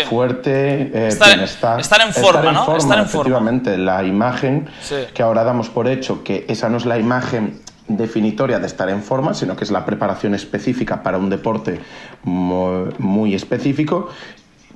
fuerte, 0.09 0.91
eh, 0.93 1.07
estar, 1.09 1.39
estar, 1.79 2.01
en 2.01 2.11
forma, 2.11 2.51
¿no? 2.51 2.75
estar 2.75 2.97
en 2.97 3.05
efectivamente, 3.05 3.77
la 3.77 4.03
imagen 4.03 4.67
que 5.13 5.21
ahora 5.21 5.43
damos 5.43 5.69
por 5.69 5.87
hecho 5.87 6.23
que 6.23 6.43
esa 6.47 6.69
no 6.69 6.77
es 6.77 6.87
la 6.87 6.97
imagen 6.97 7.61
definitoria 7.87 8.57
de 8.57 8.65
estar 8.65 8.89
en 8.89 9.03
forma, 9.03 9.35
sino 9.35 9.55
que 9.55 9.63
es 9.63 9.69
la 9.69 9.85
preparación 9.85 10.33
específica 10.33 11.03
para 11.03 11.19
un 11.19 11.29
deporte 11.29 11.79
muy 12.23 13.35
específico 13.35 14.09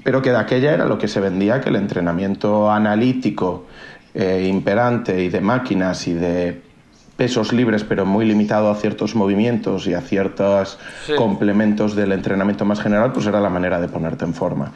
pero 0.03 0.21
que 0.21 0.29
de 0.29 0.37
aquella 0.37 0.73
era 0.73 0.85
lo 0.85 0.97
que 0.97 1.09
se 1.09 1.19
vendía, 1.19 1.59
que 1.59 1.67
el 1.67 1.75
entrenamiento 1.75 2.71
analítico 2.71 3.65
eh, 4.13 4.47
imperante 4.49 5.21
y 5.21 5.29
de 5.29 5.41
máquinas 5.41 6.07
y 6.07 6.13
de 6.13 6.66
pesos 7.17 7.51
libres, 7.51 7.83
pero 7.83 8.05
muy 8.05 8.25
limitado 8.25 8.69
a 8.69 8.75
ciertos 8.75 9.15
movimientos 9.15 9.87
y 9.87 9.93
a 9.95 10.01
ciertos 10.01 10.77
complementos 11.17 11.95
del 11.95 12.11
entrenamiento 12.11 12.63
más 12.63 12.79
general, 12.79 13.11
pues 13.11 13.25
era 13.25 13.41
la 13.41 13.49
manera 13.49 13.81
de 13.81 13.87
ponerte 13.87 14.23
en 14.23 14.33
forma. 14.33 14.71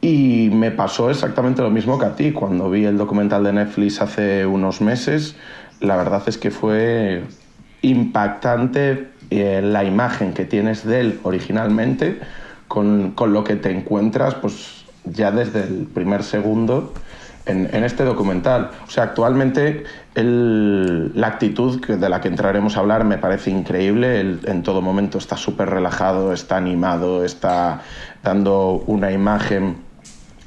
Y 0.00 0.50
me 0.52 0.70
pasó 0.70 1.10
exactamente 1.10 1.62
lo 1.62 1.70
mismo 1.70 1.98
que 1.98 2.06
a 2.06 2.16
ti. 2.16 2.32
Cuando 2.32 2.70
vi 2.70 2.84
el 2.84 2.96
documental 2.96 3.44
de 3.44 3.52
Netflix 3.52 4.00
hace 4.00 4.44
unos 4.44 4.80
meses, 4.80 5.36
la 5.80 5.96
verdad 5.96 6.22
es 6.26 6.38
que 6.38 6.50
fue 6.50 7.22
impactante 7.82 9.08
eh, 9.30 9.60
la 9.62 9.84
imagen 9.84 10.32
que 10.32 10.44
tienes 10.44 10.84
de 10.86 11.00
él 11.00 11.20
originalmente 11.22 12.20
con, 12.68 13.12
con, 13.12 13.32
lo 13.32 13.44
que 13.44 13.56
te 13.56 13.70
encuentras 13.70 14.34
pues 14.34 14.84
ya 15.04 15.30
desde 15.30 15.64
el 15.64 15.86
primer 15.92 16.22
segundo 16.22 16.94
en, 17.46 17.68
en 17.72 17.84
este 17.84 18.04
documental. 18.04 18.70
O 18.86 18.90
sea, 18.90 19.04
actualmente 19.04 19.84
el, 20.14 21.18
la 21.18 21.28
actitud 21.28 21.84
de 21.86 22.08
la 22.08 22.20
que 22.20 22.28
entraremos 22.28 22.76
a 22.76 22.80
hablar 22.80 23.04
me 23.04 23.18
parece 23.18 23.50
increíble. 23.50 24.20
Él 24.20 24.40
en 24.44 24.62
todo 24.62 24.80
momento 24.80 25.18
está 25.18 25.36
súper 25.36 25.70
relajado, 25.70 26.32
está 26.32 26.56
animado, 26.56 27.24
está 27.24 27.82
dando 28.22 28.82
una 28.86 29.12
imagen 29.12 29.76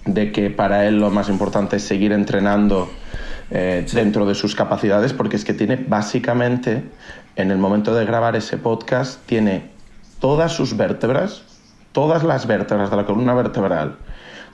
de 0.05 0.31
que 0.31 0.49
para 0.49 0.85
él 0.85 0.99
lo 0.99 1.09
más 1.09 1.29
importante 1.29 1.77
es 1.77 1.83
seguir 1.83 2.13
entrenando 2.13 2.89
eh, 3.51 3.85
dentro 3.93 4.25
de 4.25 4.35
sus 4.35 4.55
capacidades, 4.55 5.13
porque 5.13 5.35
es 5.35 5.43
que 5.43 5.53
tiene 5.53 5.75
básicamente, 5.75 6.83
en 7.35 7.51
el 7.51 7.57
momento 7.57 7.93
de 7.93 8.05
grabar 8.05 8.35
ese 8.35 8.57
podcast, 8.57 9.25
tiene 9.25 9.69
todas 10.19 10.53
sus 10.53 10.77
vértebras 10.77 11.43
todas 11.97 12.23
las 12.23 12.45
vértebras 12.45 12.91
de 12.91 12.95
la 12.95 13.07
columna 13.07 13.33
vertebral, 13.33 13.97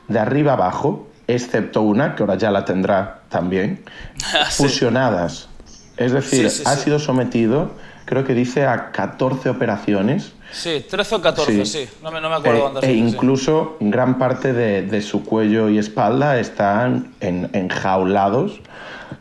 de 0.07 0.17
arriba 0.17 0.53
abajo, 0.53 1.09
excepto 1.33 1.81
una, 1.81 2.15
que 2.15 2.23
ahora 2.23 2.35
ya 2.35 2.51
la 2.51 2.65
tendrá 2.65 3.21
también, 3.29 3.83
ah, 4.33 4.45
fusionadas. 4.49 5.49
Es 5.97 6.11
decir, 6.11 6.47
ha 6.65 6.75
sido 6.75 6.99
sometido, 6.99 7.71
creo 8.05 8.23
que 8.23 8.33
dice, 8.33 8.65
a 8.65 8.91
14 8.91 9.49
operaciones. 9.49 10.33
Sí, 10.51 10.85
13 10.87 11.15
o 11.15 11.21
14, 11.21 11.65
sí, 11.65 11.89
no, 12.01 12.11
me, 12.11 12.21
no, 12.21 12.29
me, 12.29 12.35
acuerdo 12.35 12.57
eh, 12.57 12.61
cuántas. 12.61 12.83
E 12.83 12.93
incluso 12.93 13.77
gran 13.79 14.17
parte 14.17 14.53
de, 14.53 14.83
de, 14.83 15.01
su 15.01 15.23
cuello 15.23 15.69
y 15.69 15.77
espalda 15.77 16.39
están 16.39 17.13
en, 17.19 17.49
enjaulados, 17.53 18.59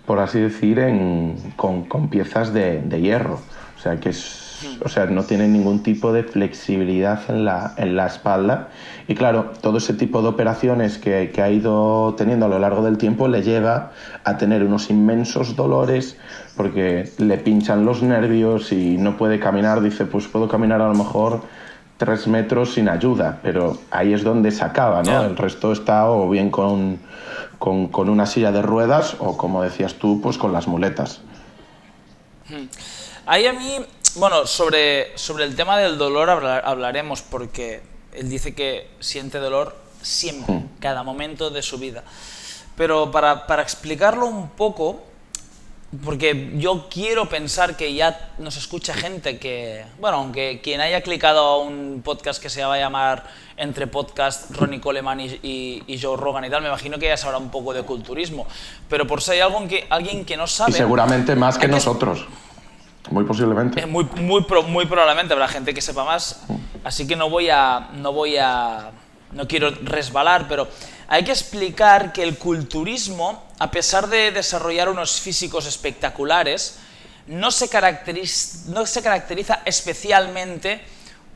por 0.06 0.18
así 0.18 0.40
decir, 0.40 0.78
en, 0.78 1.36
con, 1.56 1.84
con, 1.84 2.08
piezas 2.08 2.52
de, 2.52 2.80
de 2.82 3.00
hierro. 3.00 3.40
O 3.78 3.80
sea 3.82 3.98
que 3.98 4.10
es 4.10 4.51
o 4.84 4.88
sea, 4.88 5.06
no 5.06 5.24
tiene 5.24 5.48
ningún 5.48 5.82
tipo 5.82 6.12
de 6.12 6.22
flexibilidad 6.22 7.20
en 7.28 7.44
la, 7.44 7.74
en 7.76 7.96
la 7.96 8.06
espalda. 8.06 8.68
Y 9.08 9.14
claro, 9.14 9.52
todo 9.60 9.78
ese 9.78 9.94
tipo 9.94 10.22
de 10.22 10.28
operaciones 10.28 10.98
que, 10.98 11.30
que, 11.34 11.42
ha 11.42 11.50
ido 11.50 12.14
teniendo 12.16 12.46
a 12.46 12.48
lo 12.48 12.58
largo 12.58 12.82
del 12.82 12.98
tiempo 12.98 13.28
le 13.28 13.42
lleva 13.42 13.92
a 14.24 14.36
tener 14.38 14.62
unos 14.64 14.90
inmensos 14.90 15.56
dolores 15.56 16.16
porque 16.56 17.10
le 17.18 17.38
pinchan 17.38 17.84
los 17.84 18.02
nervios 18.02 18.72
y 18.72 18.96
no 18.96 19.16
puede 19.16 19.38
caminar. 19.38 19.80
Dice, 19.80 20.04
pues 20.06 20.28
puedo 20.28 20.48
caminar 20.48 20.80
a 20.80 20.88
lo 20.88 20.94
mejor 20.94 21.40
tres 21.96 22.26
metros 22.26 22.74
sin 22.74 22.88
ayuda, 22.88 23.38
pero 23.42 23.78
ahí 23.90 24.12
es 24.12 24.24
donde 24.24 24.50
se 24.50 24.64
acaba, 24.64 25.02
¿no? 25.02 25.22
El 25.22 25.36
resto 25.36 25.72
está 25.72 26.10
o 26.10 26.28
bien 26.28 26.50
con, 26.50 26.98
con, 27.58 27.88
con, 27.88 28.08
una 28.08 28.26
silla 28.26 28.50
de 28.50 28.60
ruedas 28.60 29.16
o, 29.20 29.36
como 29.36 29.62
decías 29.62 29.94
tú, 29.94 30.20
pues 30.20 30.36
con 30.36 30.52
las 30.52 30.66
muletas. 30.66 31.20
Ahí 33.24 33.46
a 33.46 33.52
mí 33.52 33.76
bueno, 34.16 34.46
sobre, 34.46 35.16
sobre 35.16 35.44
el 35.44 35.56
tema 35.56 35.78
del 35.78 35.98
dolor 35.98 36.30
hablaremos 36.30 37.22
porque 37.22 37.82
él 38.12 38.28
dice 38.28 38.54
que 38.54 38.90
siente 39.00 39.38
dolor 39.38 39.76
siempre, 40.02 40.54
hmm. 40.54 40.68
cada 40.80 41.02
momento 41.02 41.50
de 41.50 41.62
su 41.62 41.78
vida. 41.78 42.04
Pero 42.76 43.10
para, 43.10 43.46
para 43.46 43.62
explicarlo 43.62 44.26
un 44.26 44.50
poco, 44.50 45.02
porque 46.04 46.52
yo 46.56 46.88
quiero 46.88 47.28
pensar 47.28 47.76
que 47.76 47.92
ya 47.92 48.32
nos 48.38 48.56
escucha 48.56 48.94
gente 48.94 49.38
que, 49.38 49.84
bueno, 50.00 50.18
aunque 50.18 50.60
quien 50.62 50.80
haya 50.80 51.02
clicado 51.02 51.40
a 51.40 51.58
un 51.58 52.00
podcast 52.02 52.42
que 52.42 52.48
se 52.48 52.64
va 52.64 52.74
a 52.74 52.78
llamar 52.78 53.24
Entre 53.58 53.86
Podcast, 53.86 54.50
Ronnie 54.56 54.80
Coleman 54.80 55.20
y, 55.20 55.82
y, 55.86 56.00
Joe 56.00 56.16
Rogan 56.16 56.46
y 56.46 56.50
tal, 56.50 56.62
me 56.62 56.68
imagino 56.68 56.98
que 56.98 57.06
ya 57.06 57.16
sabrá 57.18 57.36
un 57.36 57.50
poco 57.50 57.74
de 57.74 57.82
culturismo. 57.82 58.46
Pero 58.88 59.06
por 59.06 59.20
si 59.20 59.32
hay 59.32 59.40
algún 59.40 59.68
que, 59.68 59.86
alguien 59.90 60.24
que 60.24 60.36
no 60.36 60.46
sabe... 60.46 60.70
Y 60.70 60.74
seguramente 60.74 61.36
más 61.36 61.58
que 61.58 61.68
nosotros. 61.68 62.26
Muy 63.10 63.24
posiblemente. 63.24 63.84
muy, 63.86 64.04
muy, 64.16 64.44
muy 64.68 64.86
probablemente 64.86 65.34
habrá 65.34 65.48
gente 65.48 65.74
que 65.74 65.80
sepa 65.80 66.04
más. 66.04 66.42
Así 66.84 67.06
que 67.06 67.16
no 67.16 67.28
voy 67.28 67.50
a. 67.50 67.90
No 67.94 68.12
voy 68.12 68.36
a. 68.36 68.90
No 69.32 69.48
quiero 69.48 69.70
resbalar, 69.70 70.46
pero 70.48 70.68
hay 71.08 71.24
que 71.24 71.30
explicar 71.30 72.12
que 72.12 72.22
el 72.22 72.36
culturismo, 72.38 73.44
a 73.58 73.70
pesar 73.70 74.08
de 74.08 74.30
desarrollar 74.30 74.88
unos 74.88 75.20
físicos 75.20 75.66
espectaculares, 75.66 76.78
no 77.26 77.50
se 77.50 77.68
caracteriza, 77.68 78.70
no 78.70 78.86
se 78.86 79.02
caracteriza 79.02 79.62
especialmente 79.64 80.80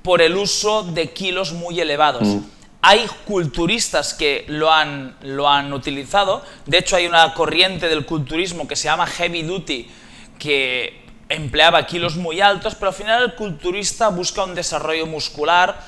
por 0.03 0.21
el 0.23 0.37
uso 0.37 0.83
de 0.83 1.11
kilos 1.11 1.53
muy 1.53 1.81
elevados. 1.81 2.29
Mm. 2.29 2.41
Hay 2.83 3.07
culturistas 3.25 4.15
que 4.15 4.45
lo 4.49 4.73
han, 4.73 5.17
lo 5.23 5.49
han 5.49 5.73
utilizado. 5.73 6.45
De 6.67 6.79
hecho, 6.79 6.97
hay 6.97 7.07
una 7.07 7.35
corriente 7.35 7.89
del 7.89 8.07
culturismo 8.07 8.69
que 8.69 8.77
se 8.77 8.85
llama 8.85 9.07
heavy 9.07 9.43
duty, 9.43 9.91
que 10.39 11.06
empleaba 11.29 11.87
kilos 11.87 12.17
muy 12.17 12.41
altos, 12.41 12.75
pero 12.75 12.89
al 12.89 12.95
final 12.95 13.23
el 13.23 13.35
culturista 13.35 14.09
busca 14.09 14.45
un 14.45 14.55
desarrollo 14.55 15.07
muscular 15.07 15.81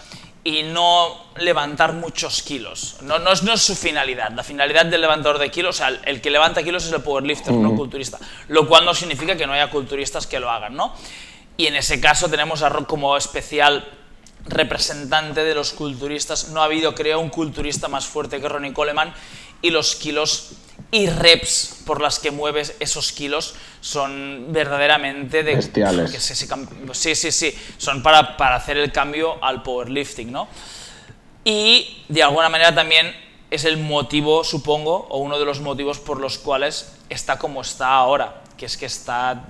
y 0.44 0.62
no 0.62 1.26
levantar 1.36 1.92
muchos 1.92 2.42
kilos. 2.42 2.96
No, 3.02 3.18
no, 3.18 3.32
es, 3.32 3.42
no 3.42 3.52
es 3.52 3.60
su 3.60 3.76
finalidad. 3.76 4.32
La 4.32 4.42
finalidad 4.42 4.86
del 4.86 5.00
levantador 5.00 5.38
de 5.38 5.50
kilos, 5.50 5.76
o 5.76 5.78
sea, 5.78 5.88
el, 5.88 6.20
que 6.20 6.30
levanta 6.30 6.62
kilos 6.62 6.86
es 6.86 6.92
el 6.92 7.02
powerlifter, 7.02 7.52
no 7.52 7.74
culturista. 7.74 8.18
Lo 8.48 8.66
cual 8.66 8.84
no 8.84 8.94
significa 8.94 9.36
que 9.36 9.46
no 9.46 9.52
haya 9.52 9.70
culturistas 9.70 10.26
que 10.26 10.40
lo 10.40 10.50
hagan, 10.50 10.74
¿no? 10.74 10.94
Y 11.56 11.66
en 11.66 11.76
ese 11.76 12.00
caso 12.00 12.28
tenemos 12.28 12.62
a 12.62 12.68
Rock 12.68 12.86
como 12.86 13.16
especial 13.16 13.86
representante 14.46 15.44
de 15.44 15.54
los 15.54 15.72
culturistas. 15.72 16.48
No 16.48 16.62
ha 16.62 16.64
habido, 16.64 16.94
creo, 16.94 17.20
un 17.20 17.30
culturista 17.30 17.88
más 17.88 18.06
fuerte 18.06 18.40
que 18.40 18.48
Ronnie 18.48 18.72
Coleman 18.72 19.12
y 19.60 19.70
los 19.70 19.96
kilos 19.96 20.52
y 20.90 21.06
reps 21.06 21.82
por 21.84 22.00
las 22.00 22.18
que 22.18 22.30
mueves 22.30 22.74
esos 22.80 23.12
kilos 23.12 23.54
son 23.80 24.46
verdaderamente 24.50 25.42
de... 25.42 25.56
Bestiales. 25.56 26.10
sí, 26.92 27.14
sí, 27.14 27.32
sí, 27.32 27.54
son 27.76 28.02
para, 28.02 28.36
para 28.36 28.56
hacer 28.56 28.78
el 28.78 28.90
cambio 28.90 29.42
al 29.42 29.62
powerlifting, 29.62 30.32
¿no? 30.32 30.48
Y 31.44 32.04
de 32.08 32.22
alguna 32.22 32.48
manera 32.48 32.74
también 32.74 33.14
es 33.50 33.64
el 33.64 33.78
motivo, 33.78 34.44
supongo, 34.44 35.06
o 35.08 35.18
uno 35.18 35.38
de 35.38 35.44
los 35.44 35.60
motivos 35.60 35.98
por 35.98 36.20
los 36.20 36.38
cuales 36.38 36.92
está 37.08 37.38
como 37.38 37.62
está 37.62 37.94
ahora, 37.94 38.42
que 38.56 38.66
es 38.66 38.76
que 38.76 38.86
está 38.86 39.44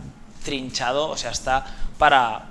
trinchado, 0.45 1.09
o 1.09 1.16
sea, 1.16 1.30
está 1.30 1.66
para, 1.99 2.47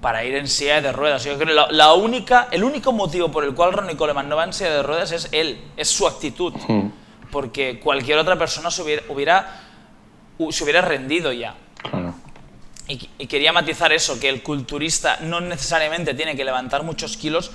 para 0.00 0.24
ir 0.24 0.34
en 0.34 0.48
silla 0.48 0.80
de 0.80 0.92
ruedas. 0.92 1.24
Yo 1.24 1.36
creo 1.38 1.46
que 1.68 1.74
la, 1.74 1.94
única, 1.94 2.48
el 2.50 2.64
único 2.64 2.92
motivo 2.92 3.30
por 3.30 3.44
el 3.44 3.54
cual 3.54 3.72
Ronnie 3.72 3.96
Coleman 3.96 4.28
no 4.28 4.36
va 4.36 4.44
en 4.44 4.52
silla 4.52 4.70
de 4.70 4.82
ruedas 4.82 5.12
es 5.12 5.28
él, 5.32 5.60
es 5.76 5.88
su 5.88 6.06
actitud. 6.06 6.52
Hmm. 6.66 6.88
Porque 7.30 7.80
cualquier 7.80 8.18
otra 8.18 8.38
persona 8.38 8.70
se 8.70 8.82
hubiera, 8.82 9.60
se 10.50 10.64
hubiera 10.64 10.80
rendido 10.80 11.32
ya. 11.32 11.54
Y, 12.88 13.08
y, 13.18 13.26
quería 13.26 13.52
matizar 13.52 13.92
eso, 13.92 14.18
que 14.18 14.30
el 14.30 14.42
culturista 14.42 15.18
no 15.20 15.40
necesariamente 15.40 16.14
tiene 16.14 16.36
que 16.36 16.44
levantar 16.44 16.84
muchos 16.84 17.18
kilos, 17.18 17.50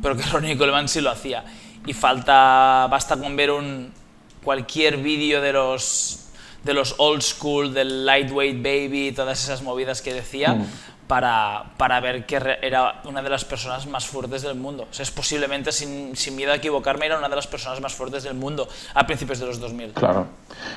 pero 0.00 0.16
que 0.16 0.22
Ronnie 0.32 0.56
Coleman 0.56 0.88
sí 0.88 1.00
lo 1.00 1.10
hacía. 1.10 1.44
Y 1.84 1.94
falta, 1.94 2.86
basta 2.88 3.16
con 3.16 3.34
ver 3.34 3.50
un, 3.50 3.92
cualquier 4.42 4.98
vídeo 4.98 5.40
de 5.40 5.52
los 5.52 6.24
de 6.64 6.74
los 6.74 6.94
old 6.98 7.22
school, 7.22 7.72
del 7.72 8.04
lightweight 8.04 8.62
baby, 8.62 9.12
todas 9.12 9.42
esas 9.42 9.62
movidas 9.62 10.02
que 10.02 10.12
decía, 10.12 10.54
mm. 10.54 10.66
Para, 11.08 11.64
para, 11.76 12.00
ver 12.00 12.26
que 12.26 12.36
era 12.62 13.00
una 13.04 13.22
de 13.22 13.30
las 13.30 13.44
personas 13.44 13.86
más 13.86 14.06
fuertes 14.06 14.42
del 14.42 14.54
mundo. 14.54 14.86
O 14.90 14.94
sea, 14.94 15.02
es 15.02 15.10
posiblemente, 15.10 15.72
sin, 15.72 16.14
sin, 16.14 16.36
miedo 16.36 16.52
a 16.52 16.56
equivocarme, 16.56 17.06
era 17.06 17.18
una 17.18 17.28
de 17.28 17.36
las 17.36 17.46
personas 17.46 17.80
más 17.80 17.94
fuertes 17.94 18.22
del 18.22 18.34
mundo 18.34 18.68
a 18.94 19.06
principios 19.06 19.40
de 19.40 19.46
los 19.46 19.58
2000. 19.58 19.92
Claro. 19.92 20.26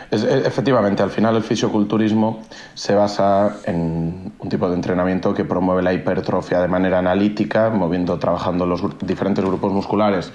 Efectivamente, 0.09 1.03
al 1.03 1.11
final 1.11 1.35
el 1.35 1.43
fisioculturismo 1.43 2.43
se 2.73 2.95
basa 2.95 3.57
en 3.65 4.33
un 4.39 4.49
tipo 4.49 4.67
de 4.69 4.75
entrenamiento 4.75 5.33
que 5.33 5.45
promueve 5.45 5.81
la 5.81 5.93
hipertrofia 5.93 6.61
de 6.61 6.67
manera 6.67 6.99
analítica, 6.99 7.69
moviendo, 7.69 8.17
trabajando 8.17 8.65
los 8.65 8.81
diferentes 9.01 9.43
grupos 9.43 9.71
musculares 9.73 10.31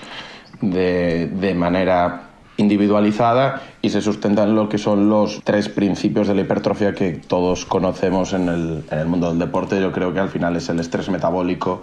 de, 0.61 1.29
de 1.29 1.55
manera 1.55 2.26
individualizada 2.57 3.63
y 3.83 3.91
se 3.91 4.01
sustenta 4.01 4.45
en 4.45 4.55
lo 4.55 4.69
que 4.69 4.79
son 4.79 5.09
los 5.09 5.41
tres 5.45 5.69
principios 5.69 6.29
de 6.29 6.35
la 6.35 6.43
hipertrofia 6.43 6.95
que 6.95 7.13
todos 7.13 7.67
conocemos 7.67 8.33
en 8.33 8.49
el, 8.91 9.07
mundo 9.07 9.29
del 9.29 9.39
deporte. 9.39 9.81
Yo 9.81 9.93
creo 9.93 10.13
que 10.13 10.21
al 10.21 10.29
final 10.29 10.57
es 10.57 10.69
el 10.69 10.81
estrés 10.81 11.09
metabólico, 11.09 11.83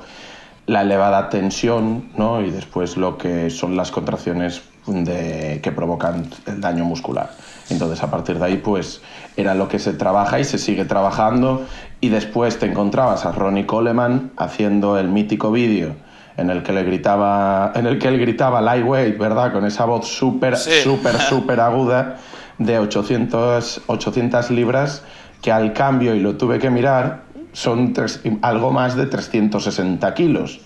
la 0.65 0.81
elevada 0.81 1.29
tensión 1.29 2.09
¿no? 2.17 2.41
y 2.41 2.49
después 2.49 2.97
lo 2.97 3.17
que 3.17 3.49
son 3.49 3.75
las 3.75 3.91
contracciones 3.91 4.61
que 4.85 5.71
provocan 5.73 6.29
el 6.45 6.59
daño 6.59 6.83
muscular. 6.83 7.31
Entonces 7.69 8.03
a 8.03 8.11
partir 8.11 8.39
de 8.39 8.45
ahí 8.45 8.57
pues 8.57 9.01
era 9.37 9.55
lo 9.55 9.67
que 9.67 9.79
se 9.79 9.93
trabaja 9.93 10.39
y 10.39 10.43
se 10.43 10.57
sigue 10.57 10.85
trabajando 10.85 11.65
y 12.01 12.09
después 12.09 12.59
te 12.59 12.65
encontrabas 12.65 13.25
a 13.25 13.31
Ronnie 13.31 13.65
Coleman 13.65 14.31
haciendo 14.35 14.97
el 14.97 15.07
mítico 15.07 15.51
vídeo 15.51 15.95
en 16.37 16.49
el 16.49 16.63
que 16.63 16.73
le 16.73 16.83
gritaba, 16.83 17.71
en 17.75 17.85
el 17.85 17.99
que 17.99 18.07
él 18.07 18.19
gritaba 18.19 18.61
lightweight, 18.61 19.17
¿verdad? 19.17 19.51
Con 19.51 19.65
esa 19.65 19.85
voz 19.85 20.07
súper, 20.07 20.57
súper, 20.57 21.19
súper 21.29 21.59
aguda 21.59 22.17
de 22.57 22.79
800, 22.79 23.81
800 23.87 24.51
libras, 24.51 25.03
que 25.41 25.51
al 25.51 25.73
cambio, 25.73 26.15
y 26.15 26.19
lo 26.19 26.35
tuve 26.37 26.59
que 26.59 26.69
mirar, 26.69 27.23
son 27.51 27.93
algo 28.41 28.71
más 28.71 28.95
de 28.95 29.05
360 29.05 30.13
kilos. 30.13 30.59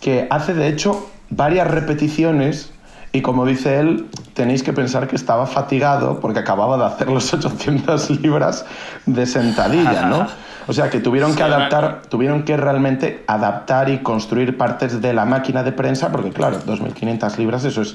que 0.00 0.26
hace 0.28 0.54
de 0.54 0.68
hecho 0.68 1.08
varias 1.30 1.70
repeticiones 1.70 2.72
y 3.16 3.22
como 3.22 3.46
dice 3.46 3.80
él, 3.80 4.06
tenéis 4.34 4.62
que 4.62 4.74
pensar 4.74 5.08
que 5.08 5.16
estaba 5.16 5.46
fatigado 5.46 6.20
porque 6.20 6.40
acababa 6.40 6.76
de 6.76 6.84
hacer 6.84 7.08
los 7.08 7.32
800 7.34 8.10
libras 8.20 8.66
de 9.06 9.24
sentadilla, 9.24 10.02
¿no? 10.02 10.26
O 10.68 10.72
sea, 10.72 10.90
que 10.90 11.00
tuvieron 11.00 11.34
que 11.34 11.42
adaptar, 11.42 12.02
tuvieron 12.10 12.44
que 12.44 12.56
realmente 12.56 13.24
adaptar 13.26 13.88
y 13.88 14.02
construir 14.02 14.58
partes 14.58 15.00
de 15.00 15.14
la 15.14 15.24
máquina 15.24 15.62
de 15.62 15.72
prensa, 15.72 16.12
porque 16.12 16.30
claro, 16.30 16.60
2.500 16.60 17.36
libras, 17.38 17.64
eso 17.64 17.82
es, 17.82 17.94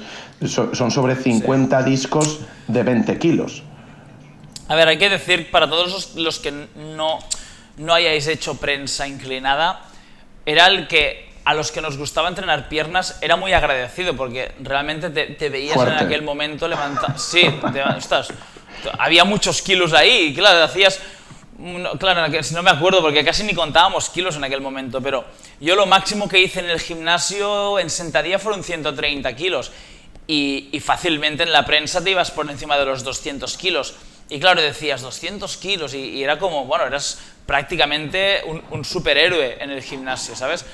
son 0.50 0.90
sobre 0.90 1.16
50 1.16 1.84
discos 1.84 2.40
de 2.68 2.82
20 2.82 3.20
kilos. 3.20 3.62
A 4.70 4.76
ver, 4.76 4.88
hay 4.88 4.98
que 4.98 5.10
decir, 5.10 5.52
para 5.52 5.70
todos 5.70 6.16
los, 6.16 6.40
que 6.40 6.52
no, 6.96 7.20
no 7.78 7.94
hayáis 7.94 8.26
hecho 8.28 8.56
prensa 8.56 9.06
inclinada, 9.08 9.82
era 10.46 10.68
el 10.68 10.88
que 10.88 11.31
a 11.44 11.54
los 11.54 11.72
que 11.72 11.82
nos 11.82 11.98
gustaba 11.98 12.30
entrenar 12.30 12.70
piernas 12.70 13.18
era 13.22 13.36
muy 13.36 13.54
agradecido 13.54 14.16
porque 14.16 14.52
realmente 14.62 15.10
te, 15.10 15.50
veías 15.50 15.78
en 15.78 15.94
aquel 15.94 16.22
momento 16.22 16.68
levantar. 16.68 17.18
Sí, 17.20 17.42
estás, 17.98 18.30
había 18.98 19.24
muchos 19.24 19.62
kilos 19.62 19.94
ahí 19.94 20.28
y 20.28 20.34
claro, 20.34 20.64
hacías 20.64 21.00
claro, 22.00 22.28
no 22.52 22.64
me 22.64 22.72
acuerdo 22.72 23.02
porque 23.02 23.24
casi 23.24 23.44
ni 23.44 23.54
contábamos 23.54 24.10
kilos 24.10 24.36
en 24.36 24.44
aquel 24.44 24.62
momento, 24.62 25.02
pero 25.02 25.26
yo 25.60 25.76
lo 25.76 25.86
máximo 25.86 26.28
que 26.28 26.40
hice 26.40 26.60
en 26.60 26.70
el 26.70 26.80
gimnasio 26.80 27.80
en 27.80 27.90
sentadilla 27.90 28.40
fueron 28.40 28.64
130 28.64 29.36
kilos 29.36 29.72
y, 30.28 30.80
fácilmente 30.80 31.44
en 31.44 31.52
la 31.52 31.66
prensa 31.66 32.04
te 32.04 32.12
ibas 32.12 32.32
por 32.32 32.50
encima 32.50 32.78
de 32.78 32.86
los 32.86 33.04
200 33.04 33.58
kilos. 33.58 33.96
Y 34.30 34.40
claro, 34.40 34.62
decías 34.62 35.02
200 35.02 35.58
kilos 35.58 35.94
y, 35.94 36.24
era 36.24 36.40
como, 36.40 36.66
bueno, 36.66 36.86
eras 36.86 37.20
prácticamente 37.46 38.42
un, 38.46 38.86
superhéroe 38.86 39.62
en 39.62 39.72
el 39.72 39.84
gimnasio, 39.84 40.36
¿sabes? 40.36 40.66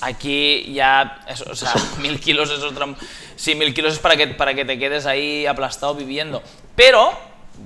Aquí 0.00 0.72
ya, 0.72 1.20
o 1.50 1.54
sea, 1.54 1.72
mil 2.00 2.20
kilos 2.20 2.50
es 2.50 2.62
otra... 2.62 2.86
Sí, 3.36 3.54
mil 3.54 3.74
kilos 3.74 3.94
es 3.94 3.98
para 3.98 4.16
que, 4.16 4.28
para 4.28 4.54
que 4.54 4.64
te 4.64 4.78
quedes 4.78 5.06
ahí 5.06 5.46
aplastado 5.46 5.94
viviendo. 5.94 6.42
Pero... 6.74 7.10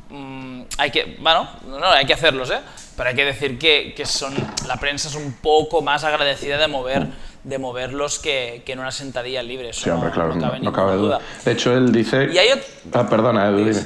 Mm, 0.09 0.63
hay 0.79 0.93
que, 0.93 1.17
bueno, 1.19 1.49
no, 1.67 1.85
hay 1.85 2.07
que 2.07 2.15
hacerlos, 2.15 2.49
¿eh? 2.51 2.61
Pero 2.97 3.09
hay 3.09 3.17
que 3.17 3.25
decir 3.25 3.59
que, 3.59 3.93
que, 3.97 4.07
son, 4.07 4.33
la 4.69 4.77
prensa 4.77 5.09
es 5.09 5.17
un 5.17 5.33
poco 5.33 5.83
más 5.83 6.05
agradecida 6.05 6.59
de 6.59 6.69
mover 6.69 7.09
de 7.45 7.59
moverlos 7.59 8.19
que, 8.19 8.63
que 8.65 8.73
en 8.73 8.81
una 8.81 8.91
sentadilla 8.91 9.43
libre. 9.43 9.73
sí, 9.73 9.89
hombre, 9.91 10.11
claro, 10.11 10.35
no 10.35 10.73
cabe, 10.73 10.97
duda. 10.97 11.19
De 11.45 11.53
hecho, 11.53 11.75
él 11.75 11.91
dice... 11.93 12.29
Y 12.33 12.39
hay 12.39 12.49
Ah, 12.93 13.09
perdona, 13.09 13.49
Edu, 13.49 13.59
dime. 13.59 13.81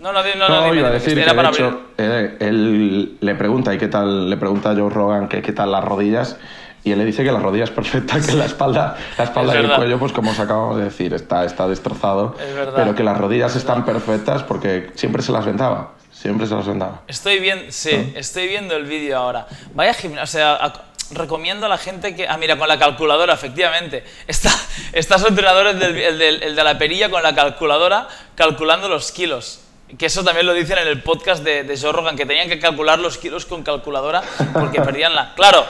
No, 0.00 0.12
no, 0.12 0.22
no, 0.22 0.48
no, 0.48 0.74
iba 0.74 0.88
a 0.88 0.92
decir 0.92 1.14
que, 1.14 1.34
de 1.34 1.48
hecho, 1.48 1.80
eh, 1.98 2.36
él 2.38 3.18
le 3.20 3.34
pregunta, 3.34 3.74
¿y 3.74 3.78
qué 3.78 3.88
tal? 3.88 4.30
Le 4.30 4.36
pregunta 4.36 4.70
a 4.70 4.74
Joe 4.74 4.88
Rogan 4.88 5.28
que 5.28 5.42
qué 5.42 5.52
tal 5.52 5.72
las 5.72 5.84
rodillas 5.84 6.36
y 6.84 6.92
él 6.92 6.98
le 6.98 7.04
dice 7.04 7.24
que 7.24 7.32
la 7.32 7.40
rodilla 7.40 7.64
es 7.64 7.70
perfecta, 7.70 8.20
que 8.20 8.32
la 8.32 8.46
espalda, 8.46 8.96
la 9.16 9.24
espalda 9.24 9.54
y 9.54 9.58
el 9.58 9.72
cuello, 9.72 9.98
pues 9.98 10.12
como 10.12 10.30
os 10.30 10.38
acabamos 10.38 10.76
de 10.78 10.84
decir, 10.84 11.12
está, 11.14 11.44
está 11.44 11.68
destrozado, 11.68 12.34
pero 12.74 12.94
que 12.94 13.02
las 13.02 13.18
rodillas 13.18 13.56
están 13.56 13.84
perfectas 13.84 14.42
porque 14.42 14.90
siempre 14.94 15.22
se 15.22 15.32
las 15.32 15.44
vendaba. 15.44 15.92
Siempre 16.10 16.48
se 16.48 16.54
los 16.56 16.66
vendaba. 16.66 17.02
Estoy 17.06 17.38
viendo, 17.38 17.66
sí, 17.68 18.12
estoy 18.16 18.48
viendo 18.48 18.74
el 18.74 18.86
vídeo 18.86 19.16
ahora. 19.16 19.46
Vaya 19.72 19.94
gimnasio, 19.94 20.22
o 20.22 20.26
sea, 20.26 20.72
recomiendo 21.12 21.66
a 21.66 21.68
la 21.68 21.78
gente 21.78 22.14
que... 22.16 22.26
Ah, 22.26 22.36
mira, 22.36 22.58
con 22.58 22.66
la 22.66 22.76
calculadora, 22.76 23.34
efectivamente. 23.34 24.04
Está, 24.26 24.50
está 24.92 25.18
su 25.18 25.28
entrenador, 25.28 25.68
el, 25.68 26.20
el, 26.20 26.56
de 26.56 26.64
la 26.64 26.76
perilla, 26.76 27.08
con 27.08 27.22
la 27.22 27.34
calculadora, 27.34 28.08
calculando 28.34 28.88
los 28.88 29.12
kilos. 29.12 29.60
Que 29.96 30.06
eso 30.06 30.22
también 30.22 30.46
lo 30.46 30.52
dicen 30.52 30.78
en 30.78 30.88
el 30.88 31.02
podcast 31.02 31.42
de, 31.42 31.62
de 31.62 31.78
Joe 31.78 31.92
Rogan, 31.92 32.16
que 32.16 32.26
tenían 32.26 32.48
que 32.48 32.58
calcular 32.58 32.98
los 32.98 33.16
kilos 33.16 33.46
con 33.46 33.62
calculadora 33.62 34.22
porque 34.52 34.80
perdían 34.82 35.14
la... 35.14 35.34
Claro, 35.34 35.64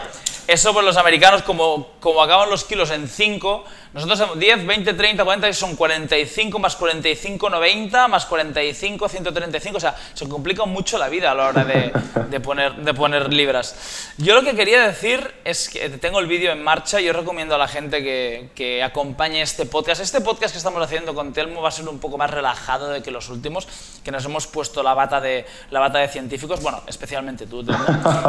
eso 0.48 0.72
por 0.72 0.82
los 0.82 0.96
americanos, 0.96 1.42
como, 1.42 1.88
como 2.00 2.22
acaban 2.22 2.48
los 2.48 2.64
kilos 2.64 2.90
en 2.90 3.06
5, 3.06 3.64
nosotros 3.94 4.38
10, 4.38 4.66
20, 4.66 4.94
30, 4.94 5.24
40 5.24 5.52
son 5.54 5.74
45 5.74 6.58
más 6.58 6.76
45, 6.76 7.50
90 7.50 8.08
más 8.08 8.26
45, 8.26 9.08
135. 9.08 9.76
O 9.76 9.80
sea, 9.80 9.96
se 10.12 10.28
complica 10.28 10.64
mucho 10.66 10.98
la 10.98 11.08
vida 11.08 11.30
a 11.30 11.34
la 11.34 11.48
hora 11.48 11.64
de, 11.64 11.92
de 12.28 12.40
poner, 12.40 12.76
de 12.76 12.94
poner 12.94 13.32
libras. 13.32 14.12
Yo 14.18 14.34
lo 14.34 14.42
que 14.42 14.54
quería 14.54 14.86
decir 14.86 15.34
es 15.44 15.70
que 15.70 15.88
tengo 15.88 16.18
el 16.20 16.26
vídeo 16.26 16.52
en 16.52 16.62
marcha. 16.62 17.00
Yo 17.00 17.12
recomiendo 17.12 17.54
a 17.54 17.58
la 17.58 17.66
gente 17.66 18.02
que, 18.02 18.50
que 18.54 18.82
acompañe 18.82 19.40
este 19.40 19.64
podcast. 19.64 20.02
Este 20.02 20.20
podcast 20.20 20.52
que 20.52 20.58
estamos 20.58 20.82
haciendo 20.82 21.14
con 21.14 21.32
Telmo 21.32 21.62
va 21.62 21.68
a 21.68 21.72
ser 21.72 21.88
un 21.88 21.98
poco 21.98 22.18
más 22.18 22.30
relajado 22.30 22.90
de 22.90 23.02
que 23.02 23.10
los 23.10 23.30
últimos, 23.30 23.66
que 24.04 24.10
nos 24.10 24.24
hemos 24.24 24.46
puesto 24.46 24.82
la 24.82 24.92
bata 24.92 25.20
de, 25.20 25.46
la 25.70 25.80
bata 25.80 25.98
de 25.98 26.08
científicos. 26.08 26.60
Bueno, 26.62 26.82
especialmente 26.86 27.46
tú, 27.46 27.64
Telmo. 27.64 27.84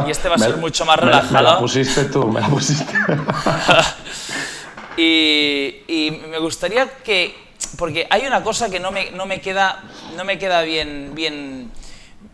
Y 0.08 0.12
este 0.12 0.30
va 0.30 0.36
a 0.36 0.40
ser 0.40 0.56
mucho 0.56 0.86
más 0.86 0.98
relajado. 0.98 1.34
Me, 1.34 1.42
me 1.42 1.44
la 1.44 1.60
pusiste 1.60 2.06
tú, 2.06 2.28
me 2.28 2.40
la 2.40 2.48
pusiste. 2.48 2.86
Y, 5.02 6.20
me 6.30 6.40
gustaría 6.40 6.90
que, 7.04 7.34
porque 7.78 8.06
hay 8.10 8.26
una 8.26 8.44
cosa 8.44 8.70
que 8.70 8.82
no 8.82 8.92
me, 8.92 9.12
no 9.12 9.26
me 9.26 9.40
queda, 9.40 9.82
no 10.18 10.26
me 10.26 10.38
queda 10.38 10.62
bien, 10.64 11.12
bien, 11.16 11.72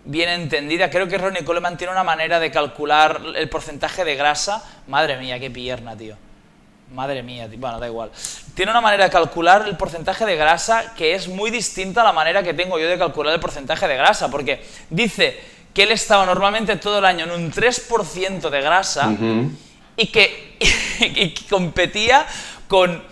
bien 0.03 0.29
entendida. 0.29 0.89
Creo 0.89 1.07
que 1.07 1.19
Ronnie 1.19 1.43
Coleman 1.43 1.77
tiene 1.77 1.93
una 1.93 2.03
manera 2.03 2.39
de 2.39 2.49
calcular 2.49 3.21
el 3.35 3.49
porcentaje 3.49 4.03
de 4.03 4.15
grasa. 4.15 4.63
Madre 4.87 5.17
mía, 5.17 5.39
qué 5.39 5.51
pierna, 5.51 5.95
tío. 5.95 6.15
Madre 6.91 7.21
mía, 7.21 7.47
tío. 7.47 7.59
bueno, 7.59 7.79
da 7.79 7.85
igual. 7.85 8.09
Tiene 8.55 8.71
una 8.71 8.81
manera 8.81 9.03
de 9.03 9.09
calcular 9.11 9.67
el 9.67 9.77
porcentaje 9.77 10.25
de 10.25 10.35
grasa 10.35 10.95
que 10.95 11.13
es 11.13 11.27
muy 11.27 11.51
distinta 11.51 12.01
a 12.01 12.03
la 12.03 12.13
manera 12.13 12.41
que 12.41 12.55
tengo 12.55 12.79
yo 12.79 12.87
de 12.87 12.97
calcular 12.97 13.33
el 13.35 13.39
porcentaje 13.39 13.87
de 13.87 13.95
grasa, 13.95 14.31
porque 14.31 14.65
dice 14.89 15.39
que 15.71 15.83
él 15.83 15.91
estaba 15.91 16.25
normalmente 16.25 16.77
todo 16.77 16.97
el 16.97 17.05
año 17.05 17.25
en 17.25 17.31
un 17.31 17.51
3% 17.51 18.49
de 18.49 18.61
grasa 18.61 19.11
y, 19.97 20.07
que, 20.07 20.57
y 20.99 21.33
que 21.33 21.45
competía 21.47 22.25
con 22.67 23.03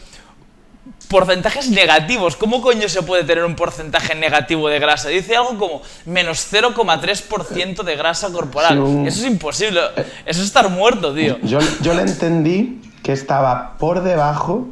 porcentajes 1.08 1.70
negativos. 1.70 2.36
¿Cómo 2.36 2.62
coño 2.62 2.89
se 2.89 3.04
puede 3.04 3.24
tener 3.24 3.46
un 3.46 3.56
porcentaje 3.56 4.16
negativo 4.16 4.68
de 4.68 4.80
grasa? 4.80 5.10
Dice 5.10 5.36
algo 5.36 5.58
como 5.58 5.82
menos 6.06 6.52
0,3% 6.52 7.84
de 7.84 7.96
grasa 7.96 8.32
corporal. 8.32 9.06
Eso 9.06 9.22
es 9.22 9.28
imposible. 9.28 9.80
Eso 10.26 10.42
es 10.42 10.48
estar 10.48 10.70
muerto, 10.70 11.13
tío. 11.13 11.38
Yo, 11.44 11.60
yo 11.82 11.94
le 11.94 12.02
entendí 12.02 12.82
que 13.04 13.12
estaba 13.12 13.78
por 13.78 14.02
debajo 14.02 14.68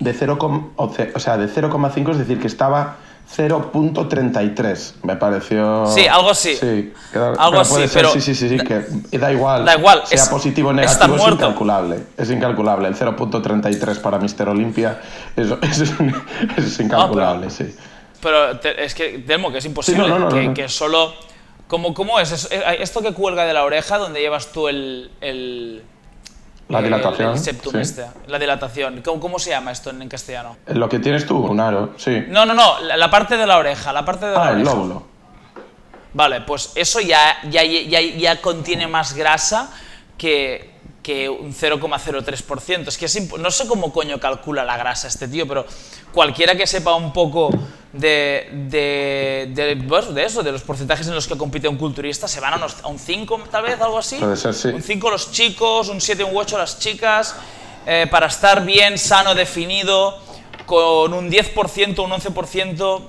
de 0.00 0.12
0, 0.12 0.72
o 0.76 1.20
sea, 1.20 1.36
de 1.36 1.48
0,5, 1.48 2.10
es 2.10 2.18
decir, 2.18 2.40
que 2.40 2.46
estaba 2.46 2.96
0.33, 3.36 4.94
me 5.02 5.16
pareció. 5.16 5.86
Sí, 5.86 6.06
algo 6.06 6.30
así. 6.30 6.56
Sí, 6.56 6.92
algo 7.12 7.60
así, 7.60 7.84
pero. 7.92 8.10
Sí, 8.10 8.20
sí, 8.20 8.34
sí, 8.34 8.48
sí, 8.48 8.58
que 8.58 9.18
da 9.18 9.32
igual. 9.32 9.64
Da 9.64 9.76
igual. 9.76 10.02
Sea 10.04 10.26
positivo 10.30 10.68
o 10.68 10.72
negativo, 10.72 11.16
es 11.16 11.32
incalculable. 11.32 11.98
Es 12.16 12.30
incalculable. 12.30 12.88
El 12.88 12.94
0.33 12.94 14.00
para 14.00 14.18
Mr. 14.18 14.48
Olympia 14.48 15.00
eso, 15.36 15.58
es, 16.56 16.80
incalculable, 16.80 17.50
sí. 17.50 17.74
Pero 18.20 18.52
es 18.62 18.94
que, 18.94 19.18
Delmo, 19.18 19.50
que 19.50 19.58
es 19.58 19.64
imposible. 19.64 20.04
que, 20.30 20.54
que, 20.54 20.68
solo. 20.68 21.12
¿Cómo, 21.66 21.94
¿Cómo 21.94 22.20
es? 22.20 22.48
Esto 22.78 23.02
que 23.02 23.12
cuelga 23.12 23.46
de 23.46 23.54
la 23.54 23.64
oreja, 23.64 23.98
donde 23.98 24.20
llevas 24.20 24.52
tú 24.52 24.68
el 24.68 25.82
la 26.68 26.82
dilatación. 26.82 27.34
Este, 27.34 28.06
la 28.26 28.38
dilatación. 28.38 29.02
¿Cómo, 29.02 29.38
se 29.38 29.50
llama 29.50 29.72
esto 29.72 29.90
en, 29.90 30.08
castellano? 30.08 30.56
Lo 30.68 30.88
que 30.88 30.98
tienes 30.98 31.26
tú, 31.26 31.36
un 31.36 31.60
aro, 31.60 31.94
sí. 31.96 32.24
No, 32.28 32.46
no, 32.46 32.54
no, 32.54 32.80
la, 32.80 33.10
parte 33.10 33.36
de 33.36 33.46
la 33.46 33.58
oreja, 33.58 33.92
la 33.92 34.04
parte 34.04 34.26
de 34.26 34.32
la 34.32 34.46
ah, 34.46 34.50
el 34.52 34.62
lóbulo. 34.62 35.02
Vale, 36.14 36.42
pues 36.42 36.72
eso 36.74 37.00
ya, 37.00 37.38
ya, 37.50 37.64
ya, 37.64 38.00
ya 38.00 38.40
contiene 38.40 38.86
más 38.86 39.14
grasa 39.14 39.72
que, 40.16 40.74
que 41.02 41.28
un 41.28 41.52
0,03%. 41.52 42.88
Es 42.88 42.98
que 42.98 43.38
no 43.38 43.50
sé 43.50 43.68
cómo 43.68 43.92
coño 43.92 44.18
calcula 44.18 44.64
la 44.64 44.76
grasa 44.76 45.08
este 45.08 45.28
tío, 45.28 45.46
pero 45.46 45.66
cualquiera 46.12 46.56
que 46.56 46.66
sepa 46.66 46.94
un 46.94 47.12
poco 47.12 47.50
de, 47.94 48.48
de, 48.68 49.46
de, 49.54 50.24
eso, 50.24 50.42
de 50.42 50.52
los 50.52 50.62
porcentajes 50.62 51.06
en 51.06 51.14
los 51.14 51.28
que 51.28 51.36
compite 51.36 51.68
un 51.68 51.76
culturista, 51.76 52.26
se 52.26 52.40
van 52.40 52.60
a, 52.60 52.88
un 52.88 52.98
5 52.98 53.44
tal 53.50 53.62
vez, 53.62 53.80
algo 53.80 53.98
así. 53.98 54.16
Puede 54.16 54.36
ser, 54.36 54.52
sí. 54.52 54.68
Un 54.68 54.82
5 54.82 55.10
los 55.10 55.30
chicos, 55.30 55.88
un 55.88 56.00
7, 56.00 56.24
un 56.24 56.36
8 56.36 56.58
las 56.58 56.78
chicas, 56.80 57.36
eh, 57.86 58.08
para 58.10 58.26
estar 58.26 58.64
bien, 58.64 58.98
sano, 58.98 59.34
definido, 59.34 60.18
con 60.66 61.12
un 61.12 61.30
10%, 61.30 62.04
un 62.04 62.10
11% 62.10 63.02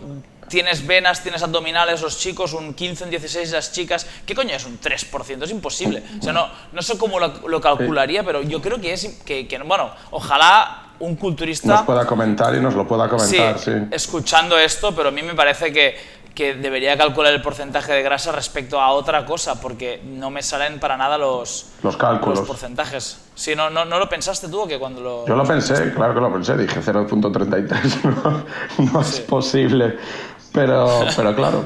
tienes 0.48 0.86
venas, 0.86 1.24
tienes 1.24 1.42
abdominales 1.42 2.02
los 2.02 2.20
chicos, 2.20 2.54
un 2.54 2.76
15, 2.76 3.06
un 3.06 3.10
16 3.10 3.52
las 3.52 3.72
chicas. 3.72 4.06
¿Qué 4.26 4.36
coño 4.36 4.56
es 4.56 4.66
un 4.66 4.80
3%? 4.80 5.44
Es 5.44 5.50
imposible. 5.50 6.04
O 6.20 6.24
sea, 6.24 6.34
no, 6.34 6.48
no 6.72 6.82
sé 6.84 6.96
cómo 7.00 7.20
lo, 7.20 7.60
calcularía, 7.62 8.24
pero 8.24 8.44
yo 8.44 8.62
creo 8.62 8.80
que 8.80 8.94
es. 8.94 9.22
Que, 9.26 9.48
que, 9.48 9.58
bueno, 9.60 9.92
ojalá 10.12 10.85
un 11.00 11.16
culturista. 11.16 11.68
Nos 11.68 11.82
pueda 11.84 12.06
comentar 12.06 12.56
y 12.56 12.60
nos 12.60 12.74
lo 12.74 12.88
pueda 12.88 13.10
comentar, 13.10 13.60
sí. 13.60 13.72
Escuchando 13.92 14.58
esto, 14.58 14.96
pero 14.96 15.10
a 15.10 15.12
mí 15.12 15.22
me 15.24 15.34
parece 15.34 15.72
que, 15.72 15.96
que 16.34 16.54
debería 16.56 16.98
calcular 16.98 17.34
el 17.34 17.42
porcentaje 17.42 17.94
de 17.94 18.04
grasa 18.04 18.32
respecto 18.32 18.80
a 18.80 18.92
otra 18.92 19.26
cosa, 19.26 19.60
porque 19.62 20.02
no 20.06 20.30
me 20.30 20.44
salen 20.44 20.80
para 20.80 20.98
nada 20.98 21.18
los, 21.18 21.72
los 21.84 21.98
cálculos. 21.98 22.40
Los 22.40 22.48
porcentajes. 22.48 23.22
Sí, 23.34 23.56
no, 23.56 23.70
no, 23.70 23.86
¿no 23.86 24.00
lo 24.00 24.08
pensaste 24.10 24.48
tú 24.48 24.62
o 24.62 24.68
que 24.68 24.80
cuando 24.80 25.02
lo.? 25.02 25.28
Yo 25.28 25.36
lo 25.36 25.44
pensé, 25.44 25.94
claro 25.94 26.14
que 26.14 26.22
lo 26.22 26.32
pensé. 26.32 26.58
Dije 26.58 26.80
0.33. 26.82 28.04
no, 28.84 28.92
no 28.92 29.02
es 29.02 29.20
posible. 29.22 29.98
Pero, 30.54 31.06
pero 31.16 31.36
claro, 31.36 31.66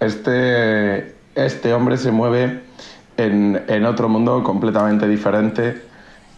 este, 0.00 1.14
este 1.34 1.72
hombre 1.72 1.96
se 1.96 2.10
mueve 2.10 2.64
en, 3.16 3.64
en 3.68 3.86
otro 3.86 4.08
mundo 4.08 4.42
completamente 4.42 5.06
diferente. 5.06 5.86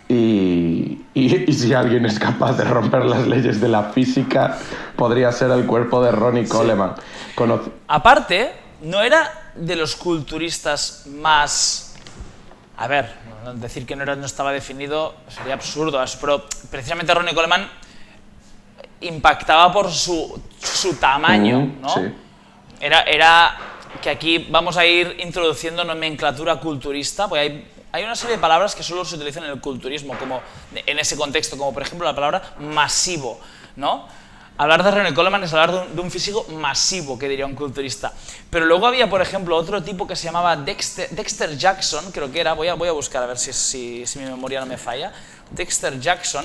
Y, 0.09 1.03
y, 1.13 1.53
si 1.53 1.75
alguien 1.75 2.07
es 2.07 2.19
capaz 2.19 2.57
de 2.57 2.65
romper 2.65 3.05
las 3.05 3.27
leyes 3.27 3.61
de 3.61 3.69
la 3.69 3.85
física, 3.85 4.59
podría 4.97 5.31
ser 5.33 5.51
el 5.51 5.67
cuerpo 5.67 6.03
de 6.03 6.13
Ronnie 6.13 6.49
Coleman. 6.49 6.95
Aparte, 7.89 8.53
no 8.83 9.03
era 9.03 9.51
de 9.55 9.77
los 9.77 9.97
culturistas 9.97 11.05
más... 11.07 11.95
A 12.79 12.87
ver, 12.87 13.13
decir 13.57 13.85
que 13.85 13.97
no, 13.97 14.03
era, 14.05 14.17
no 14.17 14.25
estaba 14.25 14.53
definido 14.53 15.15
sería 15.29 15.55
absurdo, 15.55 16.03
pero 16.21 16.45
precisamente 16.71 17.13
Ronnie 17.13 17.35
Coleman 17.35 17.69
impactaba 19.01 19.73
por 19.73 19.91
su, 19.91 20.41
su 20.59 20.95
tamaño, 20.95 21.75
¿no? 21.81 21.95
Era, 22.81 23.03
era 23.03 23.57
que 24.01 24.11
aquí 24.11 24.47
vamos 24.51 24.77
a 24.77 24.87
ir 24.87 25.17
introduciendo 25.21 25.85
nomenclatura 25.85 26.57
culturista, 26.61 27.29
porque 27.29 27.41
hay, 27.41 27.69
hay 27.93 28.05
una 28.05 28.15
serie 28.15 28.37
de 28.37 28.41
palabras 28.41 28.75
que 28.75 28.83
solo 28.83 29.05
se 29.05 29.17
utilizan 29.17 29.45
en 29.45 29.51
el 29.51 29.61
culturismo, 29.61 30.17
como 30.19 30.43
en 30.75 30.99
ese 30.99 31.17
contexto, 31.17 31.57
como 31.57 31.73
por 31.73 31.83
ejemplo 31.83 32.07
la 32.07 32.15
palabra 32.15 32.55
masivo, 32.59 33.41
¿no? 33.77 34.07
Hablar 34.61 34.83
de 34.83 34.91
René 34.91 35.15
Coleman 35.15 35.45
es 35.45 35.53
hablar 35.53 35.89
de 35.89 36.01
un, 36.01 36.11
físico 36.11 36.45
masivo, 36.51 37.17
que 37.17 37.29
diría 37.29 37.47
un 37.47 37.55
culturista. 37.55 38.13
Pero 38.51 38.67
luego 38.67 38.89
había, 38.89 39.09
por 39.09 39.23
ejemplo, 39.23 39.55
otro 39.57 39.85
tipo 39.85 40.05
que 40.05 40.17
se 40.17 40.25
llamaba 40.25 40.57
Dexter, 40.57 41.09
Dexter 41.11 41.57
Jackson, 41.57 42.11
creo 42.11 42.31
que 42.33 42.41
era, 42.41 42.55
voy 42.55 42.67
a, 42.67 42.75
buscar 42.75 43.23
a 43.23 43.27
ver 43.27 43.39
si, 43.39 44.05
mi 44.17 44.25
memoria 44.25 44.59
no 44.59 44.67
me 44.67 44.77
falla, 44.77 45.13
Dexter 45.53 46.01
Jackson, 46.01 46.45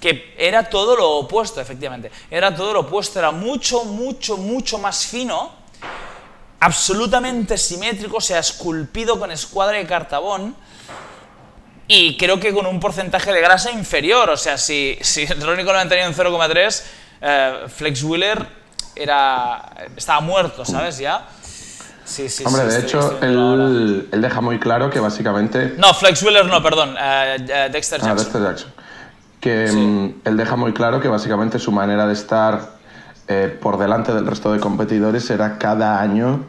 que 0.00 0.34
era 0.38 0.70
todo 0.70 0.96
lo 0.96 1.10
opuesto, 1.18 1.60
efectivamente. 1.60 2.10
Era 2.30 2.56
todo 2.56 2.72
lo 2.72 2.80
opuesto, 2.80 3.18
era 3.18 3.30
mucho, 3.30 3.84
mucho, 3.84 4.38
mucho 4.38 4.78
más 4.78 5.04
fino, 5.04 5.52
absolutamente 6.60 7.58
simétrico, 7.58 8.16
o 8.16 8.22
sea, 8.22 8.38
esculpido 8.38 9.18
con 9.20 9.30
escuadra 9.30 9.76
de 9.76 9.86
cartabón, 9.86 10.56
y 11.90 12.16
creo 12.16 12.38
que 12.38 12.54
con 12.54 12.66
un 12.66 12.78
porcentaje 12.78 13.32
de 13.32 13.40
grasa 13.40 13.70
inferior. 13.72 14.30
O 14.30 14.36
sea, 14.36 14.56
si, 14.56 14.96
si 15.00 15.26
Ronnie 15.26 15.64
Coleman 15.64 15.88
tenía 15.88 16.08
un 16.08 16.14
0,3, 16.14 16.82
eh, 17.20 17.54
Flex 17.68 18.02
Wheeler 18.04 18.46
era, 18.94 19.70
estaba 19.96 20.20
muerto, 20.20 20.64
¿sabes? 20.64 20.98
Ya. 20.98 21.26
Sí, 22.04 22.28
sí, 22.28 22.44
Hombre, 22.46 22.64
de 22.64 22.80
hecho, 22.80 23.18
él, 23.20 24.08
deja 24.10 24.40
muy 24.40 24.58
claro 24.58 24.90
que 24.90 25.00
básicamente... 25.00 25.74
No, 25.76 25.92
Flex 25.92 26.22
Wheeler 26.22 26.46
no, 26.46 26.62
perdón, 26.62 26.96
eh, 26.98 27.36
eh, 27.48 27.68
Dexter 27.70 28.00
Jackson. 28.00 28.10
Ah, 28.10 28.14
Dexter 28.14 28.42
Jackson 28.42 28.72
que 29.40 29.72
mm, 29.72 30.28
él 30.28 30.36
deja 30.36 30.56
muy 30.56 30.72
claro 30.72 31.00
que 31.00 31.08
básicamente 31.08 31.58
su 31.58 31.72
manera 31.72 32.06
de 32.06 32.12
estar 32.12 32.72
eh, 33.26 33.58
por 33.60 33.78
delante 33.78 34.12
del 34.12 34.26
resto 34.26 34.52
de 34.52 34.60
competidores 34.60 35.28
era 35.30 35.58
cada 35.58 36.00
año 36.00 36.44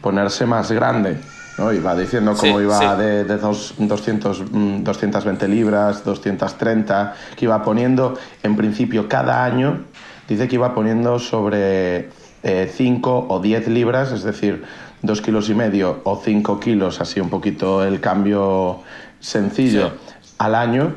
ponerse 0.00 0.46
más 0.46 0.72
grande. 0.72 1.20
¿No? 1.60 1.72
Iba 1.72 1.94
diciendo 1.94 2.34
cómo 2.34 2.60
iba 2.60 2.96
de, 2.96 3.24
de 3.24 3.36
dos, 3.36 3.74
200, 3.76 4.44
220 4.82 5.46
mm, 5.46 5.50
libras, 5.50 6.02
230, 6.04 7.14
que 7.36 7.44
iba 7.44 7.62
poniendo, 7.62 8.18
en 8.42 8.56
principio, 8.56 9.08
cada 9.08 9.44
año, 9.44 9.84
dice 10.26 10.48
que 10.48 10.54
iba 10.54 10.74
poniendo 10.74 11.18
sobre 11.18 12.08
5 12.42 12.42
eh, 12.42 13.26
o 13.28 13.40
10 13.40 13.68
libras, 13.68 14.10
es 14.10 14.22
decir, 14.22 14.64
2 15.02 15.20
kilos 15.20 15.50
y 15.50 15.54
medio 15.54 16.00
o 16.04 16.16
5 16.16 16.58
kilos, 16.58 17.00
así 17.00 17.20
un 17.20 17.28
poquito 17.28 17.84
el 17.84 18.00
cambio 18.00 18.80
sencillo, 19.20 19.92
al 20.38 20.54
año 20.54 20.94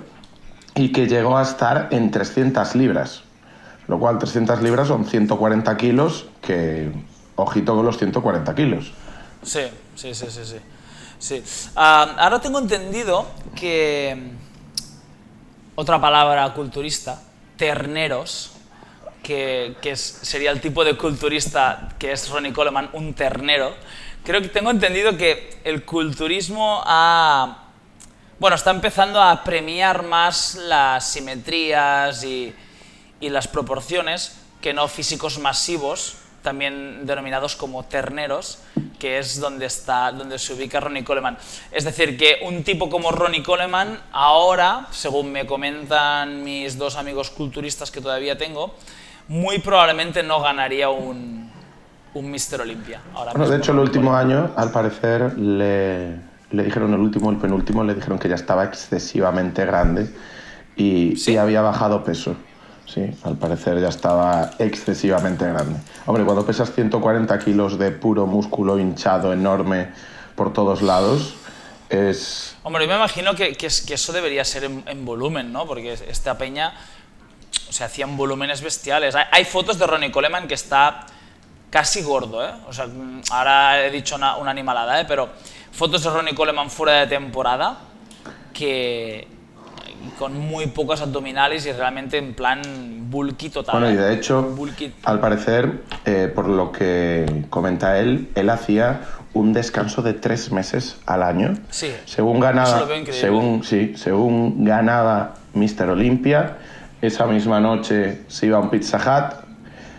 y 0.75 0.93
que 0.93 1.07
llegó 1.07 1.37
a 1.37 1.43
estar 1.43 1.89
en 1.91 2.09
300 2.09 2.75
libras. 2.75 3.23
Lo 3.89 3.99
cual 3.99 4.17
300 4.17 4.61
libras 4.61 4.87
son 4.87 5.05
140 5.05 5.75
kilos, 5.75 6.25
que 6.41 6.89
ojito 7.35 7.75
con 7.75 7.85
los 7.85 7.97
140 7.97 8.55
kilos. 8.55 8.93
Sí, 9.41 9.59
sí, 9.95 10.13
sí, 10.13 10.27
sí. 10.29 10.45
sí. 10.45 10.59
sí. 11.19 11.43
Ah, 11.75 12.15
ahora 12.17 12.39
tengo 12.39 12.59
entendido 12.59 13.27
que, 13.55 14.31
otra 15.75 15.99
palabra 15.99 16.53
culturista, 16.53 17.21
terneros, 17.57 18.51
que, 19.21 19.75
que 19.81 19.95
sería 19.95 20.51
el 20.51 20.59
tipo 20.59 20.83
de 20.83 20.97
culturista 20.97 21.89
que 21.97 22.11
es 22.11 22.29
Ronnie 22.29 22.53
Coleman, 22.53 22.89
un 22.93 23.13
ternero. 23.13 23.73
Creo 24.23 24.41
que 24.41 24.49
tengo 24.49 24.71
entendido 24.71 25.17
que 25.17 25.59
el 25.63 25.85
culturismo 25.85 26.83
ha 26.85 27.59
bueno, 28.39 28.55
está 28.57 28.71
empezando 28.71 29.21
a 29.21 29.41
premiar 29.41 30.03
más 30.03 30.55
las 30.55 31.11
simetrías 31.11 32.25
y, 32.25 32.53
y, 33.21 33.29
las 33.29 33.47
proporciones 33.47 34.35
que 34.59 34.73
no 34.73 34.89
físicos 34.89 35.39
masivos, 35.39 36.17
también 36.43 37.07
denominados 37.07 37.55
como 37.55 37.83
terneros, 37.83 38.59
que 38.99 39.17
es 39.17 39.39
donde, 39.39 39.65
está, 39.65 40.11
donde 40.11 40.37
se 40.37 40.53
ubica 40.53 40.79
Ronnie 40.79 41.03
Coleman. 41.03 41.37
Es 41.71 41.85
decir, 41.85 42.17
que 42.17 42.39
un 42.45 42.63
tipo 42.63 42.89
como 42.89 43.11
Ronnie 43.11 43.41
Coleman 43.41 43.99
ahora, 44.11 44.87
según 44.91 45.31
me 45.31 45.47
comentan 45.47 46.43
mis 46.43 46.77
dos 46.77 46.97
amigos 46.97 47.31
culturistas 47.31 47.89
que 47.89 48.01
todavía 48.01 48.37
tengo, 48.37 48.75
muy 49.27 49.59
probablemente 49.59 50.21
no 50.21 50.41
ganaría 50.41 50.89
un, 50.89 51.49
un 52.13 52.31
Mister 52.31 52.61
Olympia. 52.61 53.01
Ahora 53.15 53.31
bueno, 53.31 53.49
de 53.49 53.57
hecho, 53.57 53.71
el 53.71 53.79
último 53.79 54.15
año, 54.15 54.51
al 54.55 54.71
parecer, 54.71 55.37
le, 55.39 56.17
le 56.51 56.63
dijeron 56.63 56.93
el 56.93 56.99
último, 56.99 57.31
el 57.31 57.37
penúltimo, 57.37 57.83
le 57.83 57.95
dijeron 57.95 58.19
que 58.19 58.29
ya 58.29 58.35
estaba 58.35 58.65
excesivamente 58.65 59.65
grande 59.65 60.13
y, 60.75 61.15
¿Sí? 61.15 61.37
había 61.37 61.61
bajado 61.61 62.03
peso. 62.03 62.35
Sí, 62.93 63.09
al 63.23 63.37
parecer 63.37 63.81
ya 63.81 63.87
estaba 63.87 64.51
excesivamente 64.59 65.47
grande. 65.47 65.79
Hombre, 66.05 66.23
cuando 66.25 66.45
pesas 66.45 66.71
140 66.71 67.39
kilos 67.39 67.79
de 67.79 67.89
puro 67.89 68.27
músculo 68.27 68.77
hinchado, 68.77 69.33
enorme, 69.33 69.89
por 70.35 70.53
todos 70.53 70.83
lados, 70.83 71.33
es... 71.89 72.55
Hombre, 72.61 72.83
yo 72.83 72.89
me 72.89 72.95
imagino 72.95 73.33
que, 73.33 73.55
que, 73.55 73.65
eso 73.65 74.13
debería 74.13 74.45
ser 74.45 74.65
en, 74.65 74.83
en, 74.85 75.05
volumen, 75.05 75.51
¿no? 75.51 75.65
Porque 75.65 75.93
esta 75.93 76.37
peña, 76.37 76.75
o 77.67 77.73
sea, 77.73 77.87
hacían 77.87 78.15
volúmenes 78.15 78.61
bestiales. 78.61 79.15
Hay, 79.15 79.25
hay, 79.31 79.45
fotos 79.45 79.79
de 79.79 79.87
Ronnie 79.87 80.11
Coleman 80.11 80.47
que 80.47 80.53
está 80.53 81.07
casi 81.71 82.03
gordo, 82.03 82.45
¿eh? 82.45 82.51
O 82.67 82.73
sea, 82.73 82.87
ahora 83.31 83.87
he 83.87 83.89
dicho 83.89 84.17
una, 84.17 84.37
una 84.37 84.51
animalada, 84.51 85.01
¿eh? 85.01 85.05
Pero 85.07 85.29
fotos 85.71 86.03
de 86.03 86.11
Ronnie 86.11 86.35
Coleman 86.35 86.69
fuera 86.69 86.99
de 86.99 87.07
temporada 87.07 87.79
que 88.53 89.32
con 90.17 90.37
muy 90.37 90.67
pocos 90.67 91.01
abdominales 91.01 91.65
y 91.65 91.71
realmente 91.71 92.17
en 92.17 92.33
plan 92.33 92.61
bulky 93.09 93.49
total. 93.49 93.79
Bueno, 93.79 93.93
y 93.93 93.97
de 93.97 94.13
hecho, 94.13 94.41
bulky. 94.41 94.93
al 95.03 95.19
parecer, 95.19 95.83
eh, 96.05 96.31
por 96.33 96.47
lo 96.47 96.71
que 96.71 97.45
comenta 97.49 97.99
él, 97.99 98.29
él 98.35 98.49
hacía 98.49 99.01
un 99.33 99.53
descanso 99.53 100.01
de 100.01 100.13
tres 100.13 100.51
meses 100.51 100.97
al 101.05 101.23
año. 101.23 101.55
Sí. 101.69 101.91
Según 102.05 102.39
ganaba, 102.39 102.87
según, 103.11 103.63
sí, 103.63 103.93
según 103.95 104.63
ganaba 104.63 105.35
Mr. 105.53 105.89
Olympia, 105.89 106.57
esa 107.01 107.25
misma 107.25 107.59
noche 107.59 108.21
se 108.27 108.47
iba 108.47 108.57
a 108.57 108.61
un 108.61 108.69
Pizza 108.69 108.97
Hut, 108.97 109.45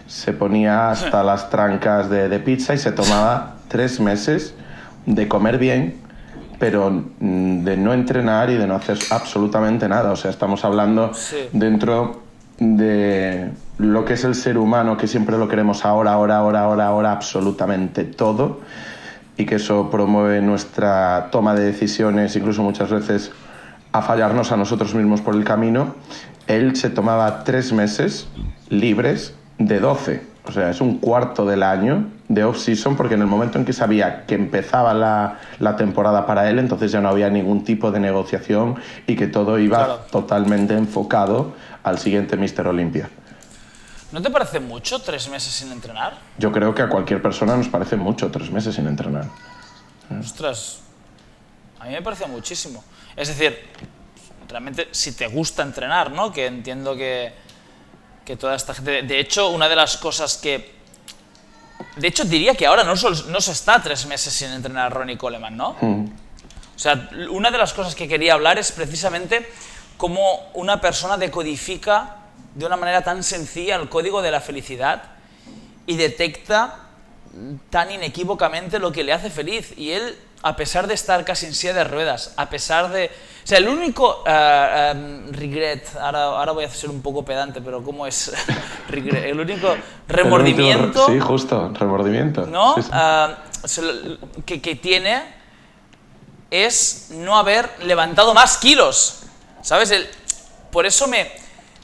se 0.06 0.32
ponía 0.32 0.90
hasta 0.90 1.22
las 1.24 1.50
trancas 1.50 2.08
de, 2.10 2.28
de 2.28 2.38
pizza 2.38 2.74
y 2.74 2.78
se 2.78 2.92
tomaba 2.92 3.56
tres 3.68 4.00
meses 4.00 4.54
de 5.06 5.28
comer 5.28 5.58
bien, 5.58 6.00
pero 6.58 6.90
mm, 6.90 7.64
de 7.64 7.76
no 7.76 7.92
entrenar 7.92 8.50
y 8.50 8.54
de 8.54 8.66
no 8.66 8.74
hacer 8.74 8.98
absolutamente 9.10 9.88
nada. 9.88 10.12
O 10.12 10.16
sea, 10.16 10.30
estamos 10.30 10.64
hablando 10.64 11.12
sí. 11.14 11.48
dentro 11.52 12.22
de 12.58 13.50
lo 13.78 14.04
que 14.04 14.14
es 14.14 14.24
el 14.24 14.34
ser 14.34 14.58
humano, 14.58 14.96
que 14.96 15.06
siempre 15.06 15.38
lo 15.38 15.48
queremos 15.48 15.84
ahora, 15.84 16.12
ahora, 16.12 16.38
ahora, 16.38 16.60
ahora, 16.60 16.86
ahora, 16.86 17.12
absolutamente 17.12 18.04
todo, 18.04 18.60
y 19.36 19.46
que 19.46 19.56
eso 19.56 19.90
promueve 19.90 20.40
nuestra 20.40 21.28
toma 21.32 21.54
de 21.54 21.64
decisiones, 21.64 22.36
incluso 22.36 22.62
muchas 22.62 22.90
veces 22.90 23.32
a 23.92 24.02
fallarnos 24.02 24.52
a 24.52 24.56
nosotros 24.56 24.94
mismos 24.94 25.20
por 25.20 25.34
el 25.34 25.44
camino. 25.44 25.94
Él 26.46 26.76
se 26.76 26.90
tomaba 26.90 27.42
tres 27.42 27.72
meses 27.72 28.28
libres 28.68 29.34
de 29.58 29.80
12 29.80 30.34
o 30.46 30.52
sea, 30.52 30.70
es 30.70 30.80
un 30.80 30.98
cuarto 30.98 31.46
del 31.46 31.62
año 31.62 32.06
de 32.28 32.42
off-season 32.44 32.96
porque 32.96 33.14
en 33.14 33.20
el 33.20 33.26
momento 33.26 33.58
en 33.58 33.64
que 33.64 33.72
sabía 33.72 34.24
que 34.26 34.34
empezaba 34.34 34.94
la, 34.94 35.40
la, 35.58 35.76
temporada 35.76 36.26
para 36.26 36.48
él, 36.48 36.58
entonces 36.58 36.90
ya 36.90 37.00
no 37.00 37.08
había 37.10 37.28
ningún 37.28 37.64
tipo 37.64 37.90
de 37.90 38.00
negociación 38.00 38.76
y 39.06 39.14
que 39.14 39.26
todo 39.26 39.58
iba 39.58 39.84
Claro. 39.84 40.00
totalmente 40.10 40.74
enfocado 40.74 41.52
al 41.82 41.98
siguiente 41.98 42.36
Mister 42.36 42.66
Olympia. 42.66 43.10
¿No 44.10 44.22
te 44.22 44.30
parece 44.30 44.60
mucho 44.60 45.00
tres 45.00 45.28
meses 45.28 45.52
sin 45.52 45.72
entrenar? 45.72 46.14
Yo 46.38 46.50
creo 46.52 46.74
que 46.74 46.82
a 46.82 46.88
cualquier 46.88 47.20
persona 47.20 47.56
nos 47.56 47.68
parece 47.68 47.96
mucho 47.96 48.30
tres 48.30 48.50
meses 48.50 48.74
sin 48.74 48.86
entrenar. 48.86 49.26
Ostras, 50.20 50.80
a 51.80 51.84
mí 51.86 51.90
me 51.90 52.00
parece 52.02 52.26
muchísimo. 52.26 52.82
Es 53.16 53.28
decir, 53.28 53.58
realmente 54.48 54.88
si 54.92 55.12
te 55.12 55.26
gusta 55.26 55.62
entrenar, 55.62 56.12
¿no? 56.12 56.32
Que 56.32 56.46
entiendo 56.46 56.94
que, 56.96 57.34
que 58.24 58.36
toda 58.36 58.54
esta 58.54 58.72
gente... 58.72 59.02
De 59.02 59.18
hecho, 59.20 59.50
una 59.50 59.68
de 59.68 59.76
las 59.76 59.96
cosas 59.96 60.36
que... 60.38 60.73
De 61.96 62.08
hecho, 62.08 62.24
diría 62.24 62.54
que 62.54 62.66
ahora 62.66 62.84
no, 62.84 62.96
sol- 62.96 63.26
no 63.30 63.40
se 63.40 63.52
está 63.52 63.80
tres 63.82 64.06
meses 64.06 64.32
sin 64.32 64.50
entrenar 64.50 64.92
Ronnie 64.92 65.16
Coleman, 65.16 65.56
¿no? 65.56 65.76
Mm. 65.80 66.04
O 66.74 66.78
sea, 66.78 67.08
una 67.30 67.50
de 67.50 67.58
las 67.58 67.72
cosas 67.72 67.94
que 67.94 68.08
quería 68.08 68.34
hablar 68.34 68.58
es 68.58 68.72
precisamente 68.72 69.48
cómo 69.96 70.50
una 70.54 70.80
persona 70.80 71.16
decodifica 71.16 72.16
de 72.54 72.66
una 72.66 72.76
manera 72.76 73.02
tan 73.02 73.22
sencilla 73.22 73.76
el 73.76 73.88
código 73.88 74.22
de 74.22 74.30
la 74.32 74.40
felicidad 74.40 75.02
y 75.86 75.96
detecta 75.96 76.76
tan 77.70 77.90
inequívocamente 77.90 78.78
lo 78.78 78.90
que 78.92 79.04
le 79.04 79.12
hace 79.12 79.30
feliz. 79.30 79.72
Y 79.76 79.90
él, 79.92 80.16
a 80.46 80.56
pesar 80.56 80.86
de 80.86 80.92
estar 80.92 81.24
casi 81.24 81.46
en 81.46 81.54
silla 81.54 81.72
de 81.72 81.84
ruedas, 81.84 82.34
a 82.36 82.50
pesar 82.50 82.90
de... 82.92 83.06
O 83.42 83.46
sea, 83.46 83.56
el 83.56 83.66
único 83.66 84.22
eh, 84.26 84.90
em, 84.92 85.32
regret, 85.32 85.88
ahora, 85.96 86.24
ahora 86.24 86.52
voy 86.52 86.64
a 86.64 86.68
ser 86.68 86.90
un 86.90 87.00
poco 87.00 87.24
pedante, 87.24 87.62
pero 87.62 87.82
¿cómo 87.82 88.06
es? 88.06 88.30
regret? 88.88 89.24
El 89.24 89.40
único 89.40 89.74
remordimiento... 90.06 91.06
Sí, 91.06 91.18
justo, 91.18 91.70
remordimiento. 91.72 92.46
¿no? 92.46 92.74
Sí, 92.74 92.82
sí. 92.82 92.88
Ah, 92.92 93.38
que, 94.44 94.60
que 94.60 94.74
tiene 94.76 95.22
es 96.50 97.08
no 97.12 97.38
haber 97.38 97.70
levantado 97.82 98.34
más 98.34 98.58
kilos. 98.58 99.22
¿Sabes? 99.62 99.90
El- 99.92 100.08
por 100.70 100.84
eso 100.84 101.06
me, 101.06 101.32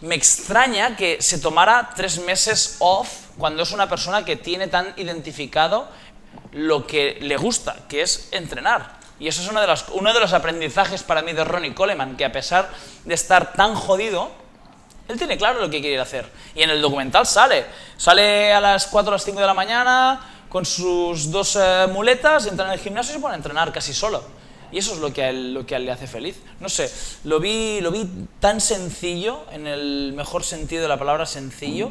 me 0.02 0.14
extraña 0.14 0.96
que 0.96 1.22
se 1.22 1.38
tomara 1.38 1.90
tres 1.96 2.20
meses 2.20 2.76
off 2.80 3.08
cuando 3.38 3.62
es 3.62 3.72
una 3.72 3.88
persona 3.88 4.22
que 4.22 4.36
tiene 4.36 4.68
tan 4.68 4.92
identificado 4.98 5.88
lo 6.52 6.86
que 6.86 7.18
le 7.20 7.36
gusta, 7.36 7.76
que 7.88 8.02
es 8.02 8.28
entrenar. 8.32 8.98
Y 9.18 9.28
eso 9.28 9.42
es 9.42 9.48
una 9.48 9.60
de 9.60 9.66
las- 9.66 9.86
uno 9.90 10.12
de 10.14 10.20
los 10.20 10.32
aprendizajes 10.32 11.02
para 11.02 11.22
mí 11.22 11.32
de 11.32 11.44
Ronnie 11.44 11.74
Coleman, 11.74 12.16
que 12.16 12.24
a 12.24 12.32
pesar 12.32 12.70
de 13.04 13.14
estar 13.14 13.52
tan 13.52 13.74
jodido, 13.74 14.30
él 15.08 15.18
tiene 15.18 15.36
claro 15.36 15.60
lo 15.60 15.68
que 15.70 15.80
quiere 15.80 15.98
hacer. 16.00 16.26
Y 16.54 16.62
en 16.62 16.70
el 16.70 16.80
documental 16.80 17.26
sale. 17.26 17.66
Sale 17.96 18.52
a 18.52 18.60
las 18.60 18.86
4 18.86 19.10
o 19.10 19.12
las 19.12 19.24
5 19.24 19.40
de 19.40 19.46
la 19.46 19.54
mañana 19.54 20.20
con 20.48 20.64
sus 20.64 21.30
dos 21.30 21.56
eh, 21.60 21.86
muletas, 21.92 22.46
entra 22.46 22.66
en 22.66 22.72
el 22.72 22.78
gimnasio 22.80 23.12
y 23.12 23.14
se 23.16 23.20
pone 23.20 23.34
a 23.34 23.36
entrenar 23.36 23.72
casi 23.72 23.92
solo. 23.92 24.22
Y 24.72 24.78
eso 24.78 24.94
es 24.94 24.98
lo 25.00 25.12
que 25.12 25.24
a 25.24 25.28
él, 25.30 25.52
lo 25.52 25.66
que 25.66 25.78
le 25.78 25.90
hace 25.92 26.06
feliz. 26.06 26.40
No 26.60 26.68
sé, 26.68 26.90
lo 27.24 27.40
vi, 27.40 27.80
lo 27.80 27.90
vi 27.90 28.08
tan 28.38 28.60
sencillo, 28.60 29.44
en 29.52 29.66
el 29.66 30.12
mejor 30.14 30.44
sentido 30.44 30.82
de 30.82 30.88
la 30.88 30.96
palabra 30.98 31.26
sencillo, 31.26 31.90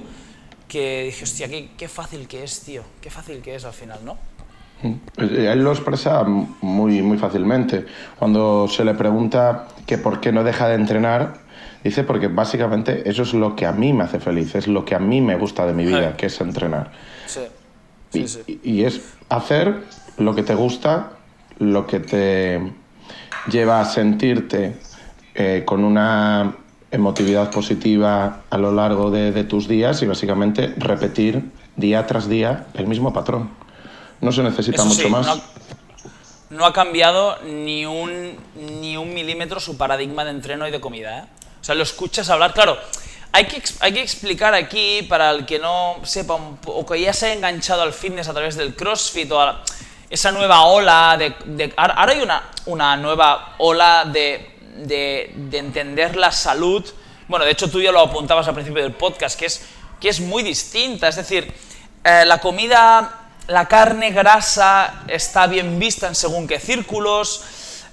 que 0.67 1.04
dije, 1.04 1.24
hostia, 1.26 1.48
qué, 1.50 1.72
qué 1.78 1.88
fácil 1.89 2.28
que 2.28 2.43
es, 2.43 2.62
tío. 2.62 2.84
Qué 3.02 3.10
fácil 3.12 3.41
que 3.41 3.56
es 3.56 3.65
al 3.65 3.74
final, 3.74 4.00
¿no? 4.04 4.17
Eh, 4.83 5.49
Él 5.51 5.63
lo 5.63 5.71
expresa 5.71 6.23
muy, 6.23 7.01
muy 7.01 7.17
fácilmente. 7.17 7.85
Cuando 8.17 8.67
se 8.67 8.85
le 8.85 8.93
pregunta 8.93 9.67
que 9.85 9.97
por 9.97 10.19
qué 10.21 10.31
no 10.31 10.43
deja 10.43 10.67
de 10.67 10.75
entrenar, 10.75 11.33
dice 11.83 12.03
porque 12.03 12.27
básicamente 12.27 13.09
eso 13.09 13.23
es 13.23 13.33
lo 13.33 13.55
que 13.55 13.65
a 13.65 13.71
mí 13.71 13.93
me 13.93 14.03
hace 14.03 14.19
feliz, 14.19 14.55
es 14.55 14.67
lo 14.67 14.85
que 14.85 14.95
a 14.95 14.99
mí 14.99 15.21
me 15.21 15.35
gusta 15.35 15.65
de 15.65 15.73
mi 15.73 15.85
vida, 15.85 16.11
Sí. 16.11 16.17
que 16.17 16.25
es 16.27 16.41
entrenar. 16.41 16.91
Sí. 17.25 17.41
Y, 18.13 18.27
Sí, 18.27 18.41
sí. 18.45 18.59
y- 18.63 18.71
y 18.79 18.83
es 18.85 19.01
hacer 19.29 19.83
lo 20.17 20.33
que 20.35 20.43
te 20.43 20.55
gusta, 20.55 21.11
lo 21.59 21.85
que 21.85 21.99
te 21.99 22.61
lleva 23.51 23.81
a 23.81 23.85
sentirte 23.85 24.77
eh, 25.35 25.63
con 25.65 25.83
una 25.85 26.55
emotividad 26.91 27.51
positiva 27.51 28.41
a 28.49 28.57
lo 28.57 28.71
largo 28.73 29.11
de, 29.11 29.31
de 29.31 29.43
tus 29.43 29.67
días 29.67 30.01
y 30.01 30.05
básicamente 30.07 30.73
repetir 30.77 31.51
día 31.77 32.05
tras 32.07 32.27
día 32.27 32.65
el 32.73 32.87
mismo 32.87 33.13
patrón. 33.13 33.49
No 34.21 34.32
se 34.32 34.43
necesita 34.43 34.77
Eso 34.77 34.86
mucho 34.86 35.01
sí, 35.01 35.10
más. 35.10 35.25
No 35.25 35.34
ha, 35.34 35.41
no 36.49 36.65
ha 36.65 36.73
cambiado 36.73 37.38
ni 37.43 37.86
un, 37.86 38.38
ni 38.82 38.97
un 38.97 39.13
milímetro 39.13 39.60
su 39.60 39.77
paradigma 39.77 40.23
de 40.25 40.32
entreno 40.32 40.67
y 40.67 40.71
de 40.71 40.79
comida. 40.82 41.19
¿eh? 41.19 41.23
O 41.62 41.63
sea, 41.63 41.75
lo 41.75 41.84
escuchas 41.84 42.29
hablar, 42.29 42.53
claro. 42.53 42.77
Hay 43.32 43.45
que, 43.45 43.62
hay 43.82 43.93
que 43.93 44.01
explicar 44.01 44.55
aquí, 44.55 45.03
para 45.03 45.29
el 45.32 45.45
que 45.45 45.60
no 45.60 45.97
sepa, 46.03 46.38
o 46.65 46.86
que 46.86 46.99
ya 46.99 47.13
se 47.13 47.27
ha 47.27 47.34
enganchado 47.34 47.84
al 47.84 47.93
fitness 47.93 48.27
a 48.27 48.34
través 48.34 48.55
del 48.55 48.75
CrossFit 48.75 49.32
o 49.32 49.39
a 49.39 49.63
esa 50.10 50.32
nueva 50.32 50.63
ola 50.65 51.15
de... 51.17 51.36
de- 51.45 51.71
ahora 51.77 51.93
ahora 51.93 52.12
hay 52.13 52.21
una, 52.21 52.43
una 52.65 52.97
nueva 52.97 53.53
ola 53.60 54.05
de, 54.05 54.58
de, 54.77 55.32
de 55.36 55.58
entender 55.60 56.15
la 56.15 56.32
salud. 56.32 56.84
Bueno, 57.27 57.45
de 57.45 57.51
hecho 57.51 57.69
tú 57.69 57.79
ya 57.79 57.91
lo 57.91 57.99
apuntabas 57.99 58.47
al 58.47 58.55
principio 58.55 58.82
del 58.82 58.93
podcast, 58.93 59.38
que 59.38 59.45
es, 59.45 59.62
que 60.01 60.10
es 60.10 60.19
muy 60.19 60.41
distinta. 60.41 61.08
Es 61.08 61.15
decir, 61.15 61.53
eh, 62.03 62.23
la 62.25 62.39
comida, 62.39 63.18
la 63.49 63.67
carne 63.67 64.12
grasa 64.12 65.03
está 65.07 65.47
bien 65.47 65.79
vista 65.79 66.07
en 66.07 66.15
según 66.15 66.47
qué 66.47 66.59
círculos, 66.59 67.43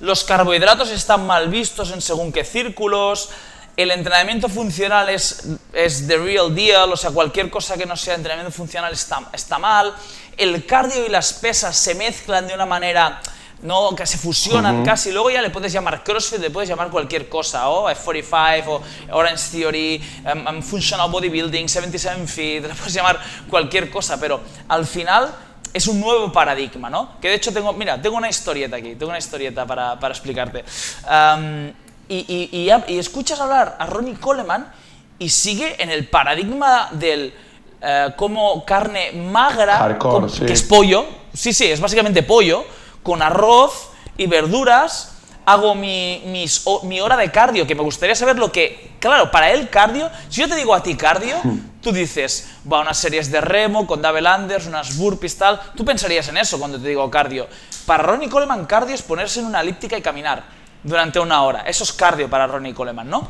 los 0.00 0.22
carbohidratos 0.24 0.90
están 0.90 1.26
mal 1.26 1.48
vistos 1.48 1.90
en 1.90 2.02
según 2.02 2.30
qué 2.30 2.44
círculos, 2.44 3.30
el 3.76 3.90
entrenamiento 3.90 4.48
funcional 4.50 5.08
es, 5.08 5.48
es 5.72 6.06
the 6.06 6.18
real 6.18 6.54
deal, 6.54 6.92
o 6.92 6.96
sea, 6.96 7.10
cualquier 7.10 7.50
cosa 7.50 7.76
que 7.76 7.86
no 7.86 7.96
sea 7.96 8.14
entrenamiento 8.14 8.52
funcional 8.52 8.92
está, 8.92 9.28
está 9.32 9.58
mal. 9.58 9.94
El 10.36 10.64
cardio 10.64 11.04
y 11.04 11.10
las 11.10 11.34
pesas 11.34 11.76
se 11.76 11.94
mezclan 11.94 12.46
de 12.46 12.54
una 12.54 12.64
manera 12.64 13.20
no 13.62 13.94
que 13.94 14.06
se 14.06 14.18
fusionan 14.18 14.84
casi. 14.84 15.12
Luego 15.12 15.30
ya 15.30 15.42
le 15.42 15.50
puedes 15.50 15.72
llamar 15.72 16.04
CrossFit, 16.04 16.40
le 16.40 16.50
puedes 16.50 16.68
llamar 16.68 16.90
cualquier 16.90 17.28
cosa, 17.28 17.68
o 17.68 17.90
F45, 17.90 18.66
o 18.66 18.82
Orange 19.12 19.50
Theory, 19.50 20.02
um, 20.32 20.46
um, 20.46 20.62
Functional 20.62 21.10
Bodybuilding, 21.10 21.68
77 21.68 22.26
Fit, 22.26 22.62
le 22.66 22.74
puedes 22.74 22.94
llamar 22.94 23.18
cualquier 23.48 23.90
cosa, 23.90 24.18
pero 24.20 24.40
al 24.68 24.86
final 24.86 25.34
es 25.72 25.86
un 25.86 26.00
nuevo 26.00 26.32
paradigma, 26.32 26.90
¿no? 26.90 27.20
Que 27.20 27.28
de 27.28 27.34
hecho 27.34 27.52
tengo, 27.52 27.72
mira, 27.72 28.00
tengo 28.00 28.16
una 28.16 28.28
historieta 28.28 28.76
aquí, 28.76 28.94
tengo 28.94 29.10
una 29.10 29.18
historieta 29.18 29.66
para, 29.66 29.98
para 29.98 30.14
explicarte. 30.14 30.64
Um, 31.04 31.72
y, 32.08 32.50
y, 32.52 32.70
y, 32.88 32.98
escuchas 32.98 33.40
hablar 33.40 33.76
a 33.78 33.86
Ronnie 33.86 34.14
Coleman 34.14 34.72
y 35.18 35.28
sigue 35.28 35.82
en 35.82 35.90
el 35.90 36.08
paradigma 36.08 36.88
del 36.92 37.34
uh, 37.82 38.16
como 38.16 38.64
carne 38.64 39.12
magra, 39.12 39.98
que 40.46 40.52
es 40.52 40.62
pollo, 40.62 41.04
sí, 41.32 41.52
sí, 41.52 41.66
es 41.66 41.80
básicamente 41.80 42.22
pollo, 42.22 42.64
con 43.02 43.22
arroz 43.22 43.90
y 44.16 44.26
verduras, 44.26 45.15
hago 45.46 45.76
mi, 45.76 46.22
mis, 46.26 46.64
mi 46.82 47.00
hora 47.00 47.16
de 47.16 47.30
cardio, 47.30 47.66
que 47.66 47.74
me 47.74 47.82
gustaría 47.82 48.16
saber 48.16 48.36
lo 48.36 48.50
que... 48.50 48.96
Claro, 48.98 49.30
para 49.30 49.52
él 49.52 49.70
cardio, 49.70 50.10
si 50.28 50.40
yo 50.40 50.48
te 50.48 50.56
digo 50.56 50.74
a 50.74 50.82
ti 50.82 50.96
cardio, 50.96 51.36
hmm. 51.42 51.80
tú 51.80 51.92
dices, 51.92 52.50
va, 52.70 52.80
unas 52.80 52.98
series 52.98 53.30
de 53.30 53.40
remo 53.40 53.86
con 53.86 54.02
Dave 54.02 54.20
Landers, 54.20 54.66
unas 54.66 54.96
burpees, 54.96 55.38
tal, 55.38 55.60
tú 55.76 55.84
pensarías 55.84 56.26
en 56.28 56.38
eso 56.38 56.58
cuando 56.58 56.80
te 56.80 56.88
digo 56.88 57.08
cardio. 57.08 57.46
Para 57.86 58.02
Ronnie 58.02 58.28
Coleman 58.28 58.66
cardio 58.66 58.96
es 58.96 59.02
ponerse 59.02 59.38
en 59.38 59.46
una 59.46 59.60
elíptica 59.60 59.96
y 59.96 60.02
caminar 60.02 60.42
durante 60.82 61.20
una 61.20 61.42
hora. 61.42 61.60
Eso 61.60 61.84
es 61.84 61.92
cardio 61.92 62.28
para 62.28 62.48
Ronnie 62.48 62.74
Coleman, 62.74 63.08
¿no? 63.08 63.28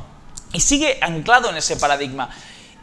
Y 0.55 0.61
sigue 0.61 0.98
anclado 1.02 1.50
en 1.50 1.59
ese 1.59 1.76
paradigma. 1.76 2.31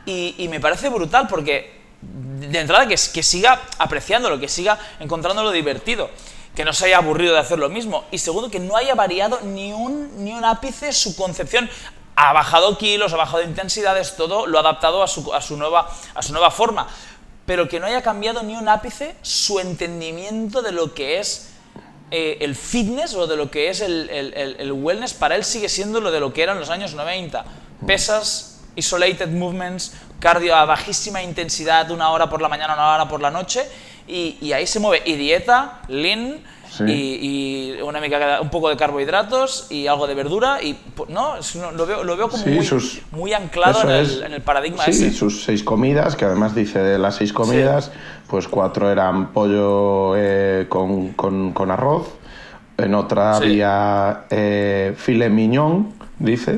Y, 0.05 0.35
y 0.37 0.47
me 0.47 0.59
parece 0.59 0.89
brutal 0.89 1.27
porque, 1.27 1.81
de 2.01 2.59
entrada, 2.59 2.85
que, 2.85 2.95
que 3.11 3.23
siga 3.23 3.59
apreciándolo, 3.79 4.39
que 4.39 4.47
siga 4.47 4.77
encontrándolo 4.99 5.49
divertido 5.49 6.11
que 6.55 6.65
no 6.65 6.73
se 6.73 6.85
haya 6.85 6.97
aburrido 6.97 7.33
de 7.33 7.39
hacer 7.39 7.59
lo 7.59 7.69
mismo. 7.69 8.05
Y 8.11 8.19
segundo, 8.19 8.49
que 8.49 8.59
no 8.59 8.75
haya 8.75 8.95
variado 8.95 9.39
ni 9.41 9.73
un, 9.73 10.23
ni 10.23 10.33
un 10.33 10.45
ápice 10.45 10.93
su 10.93 11.15
concepción. 11.15 11.69
Ha 12.15 12.31
bajado 12.31 12.77
kilos, 12.77 13.13
ha 13.13 13.17
bajado 13.17 13.43
intensidades, 13.43 14.15
todo 14.15 14.45
lo 14.45 14.57
ha 14.57 14.61
adaptado 14.61 15.01
a 15.01 15.07
su, 15.07 15.33
a 15.33 15.41
su, 15.41 15.57
nueva, 15.57 15.89
a 16.13 16.21
su 16.21 16.31
nueva 16.31 16.51
forma. 16.51 16.87
Pero 17.45 17.67
que 17.67 17.79
no 17.79 17.87
haya 17.87 18.03
cambiado 18.03 18.43
ni 18.43 18.55
un 18.55 18.69
ápice 18.69 19.15
su 19.21 19.59
entendimiento 19.59 20.61
de 20.61 20.71
lo 20.71 20.93
que 20.93 21.19
es 21.19 21.49
eh, 22.11 22.37
el 22.41 22.55
fitness 22.55 23.15
o 23.15 23.25
de 23.25 23.35
lo 23.35 23.49
que 23.49 23.69
es 23.69 23.81
el, 23.81 24.09
el, 24.11 24.55
el, 24.59 24.71
wellness. 24.71 25.13
Para 25.13 25.35
él 25.35 25.43
sigue 25.43 25.69
siendo 25.69 25.99
lo 26.01 26.11
de 26.11 26.19
lo 26.19 26.31
que 26.33 26.43
era 26.43 26.53
en 26.53 26.59
los 26.59 26.69
años 26.69 26.93
90. 26.93 27.43
Pesas, 27.87 28.61
isolated 28.75 29.29
movements, 29.29 29.93
cardio 30.19 30.55
a 30.55 30.65
bajísima 30.65 31.23
intensidad, 31.23 31.89
una 31.89 32.11
hora 32.11 32.29
por 32.29 32.41
la 32.43 32.47
mañana, 32.47 32.75
una 32.75 32.93
hora 32.93 33.07
por 33.09 33.21
la 33.21 33.31
noche 33.31 33.67
y, 34.07 34.51
ahí 34.51 34.67
se 34.67 34.79
mueve. 34.79 35.03
Y 35.05 35.15
dieta, 35.15 35.81
lean, 35.87 36.39
y, 36.87 37.73
una 37.83 37.99
mica, 37.99 38.39
un 38.41 38.49
poco 38.49 38.69
de 38.69 38.77
carbohidratos 38.77 39.67
y 39.69 39.87
algo 39.87 40.07
de 40.07 40.15
verdura. 40.15 40.61
y 40.61 40.77
no, 41.09 41.35
lo, 41.75 41.85
veo, 41.85 42.03
lo 42.03 42.17
veo 42.17 42.29
como 42.29 42.43
muy, 43.11 43.33
anclado 43.33 43.83
en 43.83 43.89
el, 43.89 44.23
en 44.23 44.33
el, 44.33 44.41
paradigma 44.41 44.83
sí, 44.85 45.11
sus 45.11 45.43
seis 45.43 45.63
comidas, 45.63 46.15
que 46.15 46.25
además 46.25 46.55
dice 46.55 46.79
de 46.79 46.97
las 46.97 47.15
seis 47.15 47.33
comidas, 47.33 47.91
pues 48.27 48.47
cuatro 48.47 48.89
eran 48.89 49.31
pollo 49.31 50.15
eh, 50.17 50.65
con, 50.69 51.09
con, 51.09 51.53
con, 51.53 51.71
arroz, 51.71 52.07
en 52.77 52.95
otra 52.95 53.37
había 53.37 54.25
eh, 54.29 54.93
filet 54.97 55.29
mignon, 55.29 55.93
dice, 56.17 56.57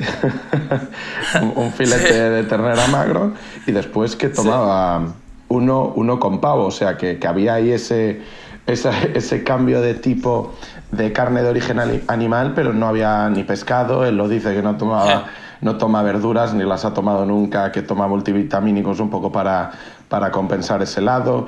un, 1.55 1.73
filete 1.73 2.29
de 2.29 2.43
ternera 2.43 2.87
magro, 2.87 3.33
y 3.67 3.71
después 3.71 4.15
que 4.15 4.29
tomaba 4.29 5.13
uno, 5.49 5.93
uno 5.95 6.19
con 6.19 6.39
pavo, 6.41 6.65
o 6.65 6.71
sea 6.71 6.97
que, 6.97 7.19
que 7.19 7.27
había 7.27 7.55
ahí 7.55 7.71
ese, 7.71 8.21
ese, 8.67 9.43
cambio 9.43 9.81
de 9.81 9.93
tipo 9.93 10.53
de 10.91 11.11
carne 11.13 11.41
de 11.41 11.49
origen 11.49 11.79
animal, 12.07 12.53
pero 12.55 12.73
no 12.73 12.87
había 12.87 13.29
ni 13.29 13.43
pescado, 13.43 14.05
él 14.05 14.17
lo 14.17 14.27
dice 14.27 14.53
que 14.53 14.61
no 14.61 14.77
tomaba... 14.77 15.25
No 15.61 15.77
toma 15.77 16.03
verduras 16.03 16.53
ni 16.53 16.63
las 16.63 16.83
ha 16.83 16.93
tomado 16.93 17.25
nunca, 17.25 17.71
que 17.71 17.81
toma 17.81 18.07
multivitamínicos 18.09 18.99
un 18.99 19.09
poco 19.09 19.31
para, 19.31 19.71
para 20.09 20.29
compensar 20.29 20.83
ese 20.83 20.99
lado 21.01 21.47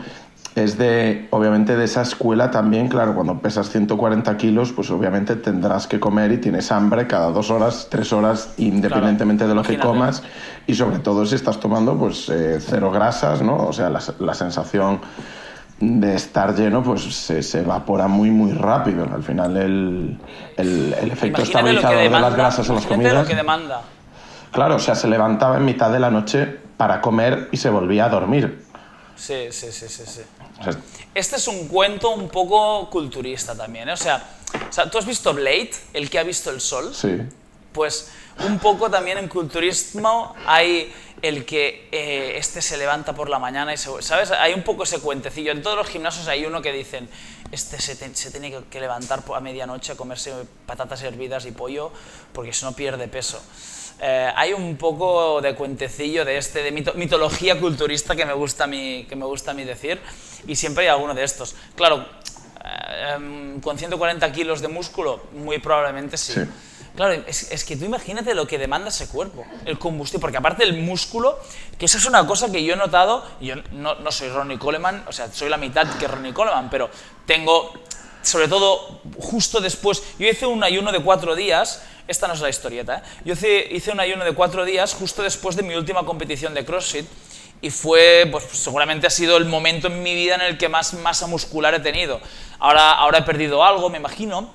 es 0.64 0.78
de, 0.78 1.28
obviamente, 1.30 1.76
de 1.76 1.86
esa 1.86 2.02
escuela 2.02 2.50
también, 2.50 2.88
claro, 2.88 3.14
cuando 3.14 3.40
pesas 3.40 3.70
140 3.70 4.36
kilos, 4.38 4.72
pues 4.72 4.90
obviamente 4.90 5.36
tendrás 5.36 5.86
que 5.86 6.00
comer 6.00 6.32
y 6.32 6.38
tienes 6.38 6.72
hambre 6.72 7.06
cada 7.06 7.30
dos 7.30 7.52
horas, 7.52 7.88
tres 7.92 8.12
horas, 8.12 8.54
independientemente 8.58 9.48
de 9.48 9.54
lo 9.54 9.62
que 9.62 9.78
comas, 9.78 10.24
y 10.66 10.74
sobre 10.74 11.00
todo 11.00 11.26
si 11.26 11.36
estás 11.36 11.60
tomando, 11.60 11.96
pues, 11.96 12.28
eh, 12.30 12.58
cero 12.60 12.90
grasas, 12.92 13.42
¿no? 13.42 13.68
O 13.68 13.74
sea, 13.74 13.90
la, 13.90 14.02
la 14.20 14.34
sensación 14.34 15.00
de 15.80 16.16
estar 16.16 16.56
lleno, 16.56 16.82
pues 16.82 17.04
se, 17.04 17.44
se, 17.44 17.60
evapora 17.60 18.08
muy, 18.08 18.32
muy 18.32 18.52
rápido. 18.52 19.08
Al 19.14 19.22
final, 19.22 19.56
el, 19.58 20.18
el, 20.58 20.96
el 21.00 21.12
efecto 21.12 21.44
estabilizador 21.44 21.98
de 21.98 22.10
las 22.10 22.36
grasas 22.36 22.68
en 22.68 22.76
las 22.76 22.86
comidas. 22.88 23.14
Lo 23.14 23.26
que 23.26 23.36
demanda. 23.36 23.82
Claro, 24.52 24.78
o 24.78 24.80
sea, 24.80 24.96
se 24.96 25.08
levantaba 25.08 25.58
en 25.58 25.66
mitad 25.66 25.92
de 25.92 26.00
la 26.00 26.10
noche 26.10 26.58
para 26.78 27.00
comer 27.00 27.50
y 27.52 27.58
se 27.58 27.70
volvía 27.70 28.06
a 28.06 28.10
dormir. 28.10 28.66
Sí, 29.16 29.48
sí, 29.52 29.72
sí, 29.72 29.88
sí. 29.90 30.04
sí. 30.06 30.22
Este 31.14 31.36
es 31.36 31.48
un 31.48 31.68
cuento 31.68 32.12
un 32.12 32.30
poco 32.30 32.90
culturista 32.90 33.56
también, 33.56 33.90
¿eh? 33.90 33.94
o, 33.94 33.98
sea, 33.98 34.24
o, 34.70 34.74
sea, 34.74 34.90
¿tú 34.90 34.98
has 34.98 35.06
visto 35.06 35.34
Blade, 35.34 35.72
el 35.94 36.10
que 36.10 36.20
ha 36.20 36.24
visto 36.24 36.52
el 36.52 36.62
sol? 36.62 36.94
Sí. 36.94 37.18
Pues 37.74 38.10
un 38.46 38.60
poco 38.60 38.90
también 38.90 39.18
en 39.18 39.28
culturismo 39.28 40.36
hay 40.46 40.94
el 41.22 41.46
que 41.46 41.90
eh, 41.92 42.34
este 42.38 42.62
se 42.62 42.78
levanta 42.78 43.14
por 43.14 43.30
la 43.30 43.40
mañana 43.40 43.74
y 43.74 43.78
se... 43.78 43.90
¿Sabes? 44.02 44.32
Hay 44.32 44.54
un 44.54 44.64
poco 44.64 44.84
ese 44.84 45.00
cuentecillo. 45.00 45.52
En 45.52 45.64
todos 45.64 45.76
los 45.76 45.88
gimnasios 45.88 46.28
hay 46.28 46.46
uno 46.46 46.62
que 46.62 46.72
dicen, 46.72 47.10
este 47.52 47.82
se, 47.82 47.96
se 48.16 48.32
tiene 48.32 48.64
que 48.70 48.80
levantar 48.80 49.24
a 49.34 49.40
medianoche 49.40 49.94
a 49.94 49.96
comerse 49.96 50.34
patatas 50.66 51.02
hervidas 51.02 51.46
y 51.46 51.52
pollo 51.52 51.92
porque 52.34 52.54
si 52.54 52.66
no 52.66 52.74
pierde 52.74 53.08
peso. 53.08 53.42
Eh, 54.00 54.32
hay 54.36 54.54
un 54.54 54.78
poco 54.78 55.42
de 55.42 55.56
cuentecillo 55.56 56.24
de 56.24 56.38
este, 56.38 56.62
de 56.62 56.72
mitología 56.72 57.60
culturista 57.60 58.16
que 58.16 58.26
me, 58.26 58.34
gusta 58.34 58.66
a 58.66 58.68
mí, 58.68 59.06
que 59.10 59.16
me 59.16 59.26
gusta 59.26 59.52
a 59.52 59.54
mí 59.54 59.64
decir, 59.64 60.00
y 60.48 60.56
siempre 60.56 60.84
hay 60.84 60.90
alguno 60.90 61.16
de 61.16 61.24
estos. 61.24 61.56
Claro, 61.76 62.06
eh, 62.64 63.58
con 63.62 63.78
140 63.78 64.32
kilos 64.32 64.62
de 64.62 64.68
músculo, 64.68 65.24
muy 65.34 65.58
probablemente 65.60 66.18
sí. 66.18 66.34
Claro, 66.96 67.14
es, 67.28 67.52
es, 67.52 67.64
que 67.64 67.76
tú 67.76 67.86
imagínate 67.86 68.34
lo 68.34 68.48
que 68.48 68.58
demanda 68.58 68.90
ese 68.90 69.08
cuerpo, 69.08 69.46
el 69.66 69.78
combustible, 69.78 70.20
porque 70.20 70.38
aparte 70.38 70.64
el 70.64 70.82
músculo, 70.82 71.40
que 71.78 71.86
esa 71.86 72.00
es 72.00 72.06
una 72.08 72.26
cosa 72.26 72.52
que 72.52 72.64
yo 72.64 72.74
he 72.74 72.78
notado, 72.78 73.24
yo 73.40 73.54
no, 73.72 73.96
no 73.96 74.12
soy 74.12 74.30
Ronnie 74.30 74.58
Coleman, 74.58 75.06
o 75.08 75.12
sea, 75.12 75.32
soy 75.32 75.48
la 75.48 75.58
mitad 75.58 75.88
que 76.00 76.08
Ronnie 76.08 76.34
Coleman, 76.34 76.72
pero 76.72 76.90
tengo, 77.28 77.72
sobre 78.24 78.48
todo, 78.48 79.00
justo 79.20 79.62
después, 79.62 80.02
yo 80.18 80.28
hice 80.28 80.48
un 80.48 80.64
ayuno 80.64 80.92
de 80.92 81.00
cuatro 81.04 81.36
días, 81.36 81.84
esta 82.08 82.28
no 82.28 82.34
es 82.34 82.40
la 82.40 82.50
historieta, 82.50 82.98
¿eh? 82.98 83.02
Yo 83.26 83.34
hice, 83.34 83.92
un 83.92 84.00
ayuno 84.00 84.24
de 84.24 84.34
cuatro 84.34 84.66
días 84.66 84.94
justo 84.94 85.24
después 85.24 85.56
de 85.56 85.64
mi 85.64 85.76
última 85.76 86.06
competición 86.06 86.54
de 86.54 86.64
CrossFit 86.64 87.06
y 87.62 87.70
fue, 87.70 88.28
pues 88.32 88.46
seguramente 88.52 89.08
ha 89.08 89.10
sido 89.10 89.38
el 89.38 89.46
momento 89.46 89.88
en 89.88 90.04
mi 90.04 90.14
vida 90.16 90.36
en 90.36 90.42
el 90.42 90.58
que 90.58 90.70
más 90.70 90.94
masa 90.94 91.28
muscular 91.28 91.74
he 91.74 91.80
tenido. 91.80 92.22
Ahora, 92.60 92.94
ahora 92.94 93.20
he 93.20 93.24
perdido 93.24 93.64
algo, 93.64 93.90
me 93.90 93.98
imagino, 93.98 94.52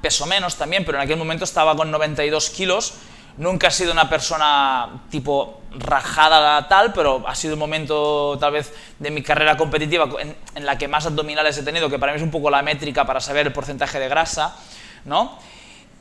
peso 0.00 0.26
menos 0.26 0.56
también, 0.56 0.84
pero 0.84 0.98
en 0.98 1.04
aquel 1.04 1.16
momento 1.16 1.44
estaba 1.44 1.74
con 1.74 1.90
92 1.90 2.50
kilos. 2.50 2.94
Nunca 3.38 3.68
he 3.68 3.70
sido 3.70 3.92
una 3.92 4.08
persona 4.08 5.02
tipo 5.10 5.60
rajada 5.78 6.68
tal, 6.68 6.92
pero 6.92 7.24
ha 7.26 7.34
sido 7.34 7.54
un 7.54 7.60
momento 7.60 8.38
tal 8.38 8.52
vez 8.52 8.72
de 8.98 9.10
mi 9.10 9.22
carrera 9.22 9.56
competitiva 9.56 10.08
en 10.54 10.66
la 10.66 10.78
que 10.78 10.88
más 10.88 11.04
abdominales 11.04 11.58
he 11.58 11.62
tenido, 11.62 11.90
que 11.90 11.98
para 11.98 12.12
mí 12.12 12.16
es 12.16 12.22
un 12.22 12.30
poco 12.30 12.48
la 12.48 12.62
métrica 12.62 13.04
para 13.04 13.20
saber 13.20 13.46
el 13.46 13.52
porcentaje 13.52 13.98
de 13.98 14.08
grasa, 14.08 14.56
¿no? 15.04 15.38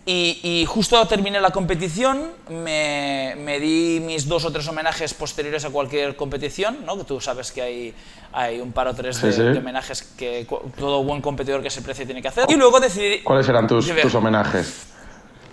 Y, 0.08 0.66
justo 0.68 1.04
terminé 1.08 1.42
la 1.42 1.50
competición, 1.50 2.30
me, 2.50 3.34
me, 3.40 3.60
di 3.60 4.00
mis 4.00 4.28
dos 4.28 4.46
o 4.46 4.52
tres 4.52 4.68
homenajes 4.68 5.16
posteriores 5.16 5.66
a 5.66 5.72
cualquier 5.72 6.16
competición, 6.16 6.86
¿no? 6.86 6.96
que 6.96 7.06
tú 7.06 7.20
sabes 7.20 7.52
que 7.52 7.64
hay, 7.64 7.94
hay 8.32 8.62
un 8.62 8.72
par 8.72 8.88
o 8.88 8.94
tres 8.94 9.20
de, 9.20 9.58
homenajes 9.58 10.04
que 10.16 10.46
todo 10.78 11.04
buen 11.04 11.22
competidor 11.22 11.64
que 11.64 11.72
se 11.72 11.82
precie 11.82 12.06
tiene 12.06 12.22
que 12.22 12.28
hacer. 12.28 12.46
Y 12.50 12.56
luego 12.56 12.80
decidí... 12.80 13.24
¿Cuáles 13.24 13.50
eran 13.50 13.66
tus, 13.68 13.90
tus 14.00 14.14
homenajes? 14.14 14.86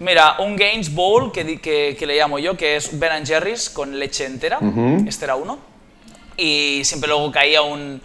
Mira, 0.00 0.36
un 0.40 0.54
Gaines 0.54 0.94
Bowl 0.94 1.32
que, 1.32 1.58
que, 1.58 1.96
que, 1.98 2.06
le 2.06 2.18
llamo 2.18 2.38
yo, 2.38 2.54
que 2.54 2.76
es 2.76 2.98
Ben 2.98 3.24
Jerry's 3.24 3.70
con 3.70 3.98
leche 3.98 4.26
entera, 4.26 4.58
este 5.06 5.24
era 5.24 5.36
uno. 5.36 5.58
Y 6.36 6.82
siempre 6.84 7.08
luego 7.08 7.30
caía 7.32 7.62
un 7.62 8.02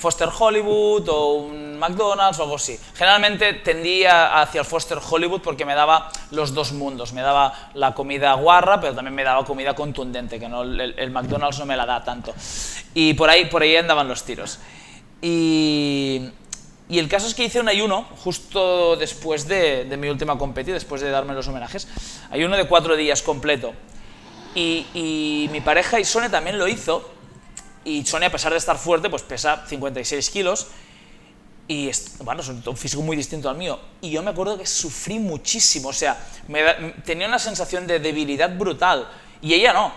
Foster 0.00 0.30
Hollywood 0.36 1.08
o 1.08 1.34
un 1.34 1.78
McDonald's 1.78 2.38
o 2.38 2.44
algo 2.44 2.56
así. 2.56 2.78
Generalmente 2.94 3.52
tendía 3.54 4.40
hacia 4.40 4.60
el 4.60 4.66
Foster 4.66 4.98
Hollywood 4.98 5.42
porque 5.42 5.66
me 5.66 5.74
daba 5.74 6.10
los 6.30 6.54
dos 6.54 6.72
mundos. 6.72 7.12
Me 7.12 7.20
daba 7.20 7.70
la 7.74 7.94
comida 7.94 8.32
guarra, 8.34 8.80
pero 8.80 8.94
también 8.94 9.14
me 9.14 9.24
daba 9.24 9.44
comida 9.44 9.74
contundente, 9.74 10.40
que 10.40 10.48
no, 10.48 10.62
el, 10.62 11.10
McDonald's 11.10 11.58
no 11.58 11.66
me 11.66 11.76
la 11.76 11.84
da 11.84 12.02
tanto. 12.02 12.34
Y 12.94 13.12
por 13.12 13.28
ahí, 13.28 13.44
por 13.44 13.62
ahí 13.62 13.76
andaban 13.76 14.08
los 14.08 14.24
tiros. 14.24 14.58
Y, 15.20 16.30
y 16.88 16.98
el 16.98 17.06
caso 17.06 17.26
es 17.26 17.34
que 17.34 17.44
hice 17.44 17.60
un 17.60 17.68
ayuno 17.68 18.06
justo 18.24 18.96
después 18.96 19.46
de, 19.46 19.84
de 19.84 19.96
mi 19.98 20.08
última 20.08 20.38
competición, 20.38 20.76
después 20.76 21.02
de 21.02 21.10
darme 21.10 21.34
los 21.34 21.46
homenajes. 21.46 21.86
Ayuno 22.30 22.56
de 22.56 22.66
cuatro 22.66 22.96
días 22.96 23.20
completo. 23.20 23.74
Y, 24.54 24.86
y 24.94 25.48
mi 25.52 25.60
pareja 25.60 26.00
y 26.00 26.06
Sonia 26.06 26.30
también 26.30 26.58
lo 26.58 26.66
hizo. 26.68 27.19
Y 27.84 28.04
Sonia, 28.04 28.28
a 28.28 28.32
pesar 28.32 28.52
de 28.52 28.58
estar 28.58 28.76
fuerte, 28.76 29.08
pues 29.08 29.22
pesa 29.22 29.64
56 29.66 30.30
kilos. 30.30 30.66
Y 31.68 31.88
es, 31.88 32.18
bueno, 32.18 32.40
es 32.42 32.48
un 32.48 32.76
físico 32.76 33.00
muy 33.02 33.16
distinto 33.16 33.48
al 33.48 33.56
mío. 33.56 33.78
Y 34.00 34.10
yo 34.10 34.22
me 34.22 34.30
acuerdo 34.30 34.58
que 34.58 34.66
sufrí 34.66 35.18
muchísimo. 35.18 35.88
O 35.90 35.92
sea, 35.92 36.18
me 36.48 36.62
da- 36.62 36.76
tenía 37.04 37.28
una 37.28 37.38
sensación 37.38 37.86
de 37.86 38.00
debilidad 38.00 38.54
brutal. 38.56 39.08
Y 39.40 39.54
ella 39.54 39.72
no. 39.72 39.92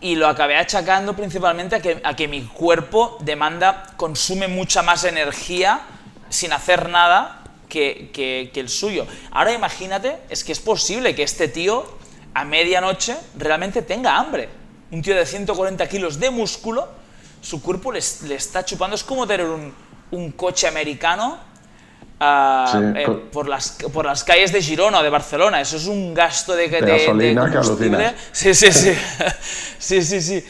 Y 0.00 0.14
lo 0.16 0.28
acabé 0.28 0.56
achacando 0.56 1.16
principalmente 1.16 1.76
a 1.76 1.80
que, 1.80 2.00
a 2.04 2.14
que 2.14 2.28
mi 2.28 2.42
cuerpo 2.42 3.16
demanda, 3.22 3.94
consume 3.96 4.46
mucha 4.48 4.82
más 4.82 5.04
energía 5.04 5.80
sin 6.28 6.52
hacer 6.52 6.88
nada 6.90 7.42
que, 7.68 8.10
que- 8.12 8.50
que 8.52 8.60
el 8.60 8.68
suyo. 8.68 9.06
Ahora 9.30 9.52
imagínate, 9.52 10.18
es 10.28 10.44
que 10.44 10.52
es 10.52 10.60
posible 10.60 11.14
que 11.14 11.22
este 11.22 11.48
tío 11.48 11.86
a 12.34 12.44
medianoche 12.44 13.16
realmente 13.38 13.80
tenga 13.82 14.16
hambre. 14.18 14.48
Un 14.90 15.02
tío 15.02 15.14
de 15.16 15.26
140 15.26 15.88
kilos 15.88 16.18
de 16.20 16.30
músculo, 16.30 16.88
su 17.40 17.60
cuerpo 17.62 17.90
le, 17.92 17.98
es- 17.98 18.22
le 18.22 18.34
está 18.36 18.64
chupando. 18.64 18.94
Es 18.96 19.04
como 19.04 19.26
tener 19.26 19.46
un, 19.46 19.72
un 20.12 20.32
coche 20.32 20.66
americano 20.68 21.38
ah, 22.20 22.68
Sí, 22.72 22.78
eh, 22.96 23.08
por, 23.32 23.48
las, 23.48 23.76
por 23.92 24.04
las 24.06 24.22
calles 24.24 24.52
de 24.52 24.62
Girona 24.62 25.00
o 25.00 25.02
de 25.02 25.10
Barcelona. 25.10 25.60
Eso 25.60 25.76
es 25.76 25.86
un 25.86 26.14
gasto 26.14 26.54
de, 26.54 26.68
de, 26.68 26.80
de 26.80 27.34
que 27.50 27.56
combustible. 27.58 28.06
alucinas. 28.06 28.14
Sí, 28.32 28.54
sí, 28.54 28.72
sí. 28.72 28.92
sí, 29.78 30.02
sí, 30.02 30.20
sí. 30.20 30.44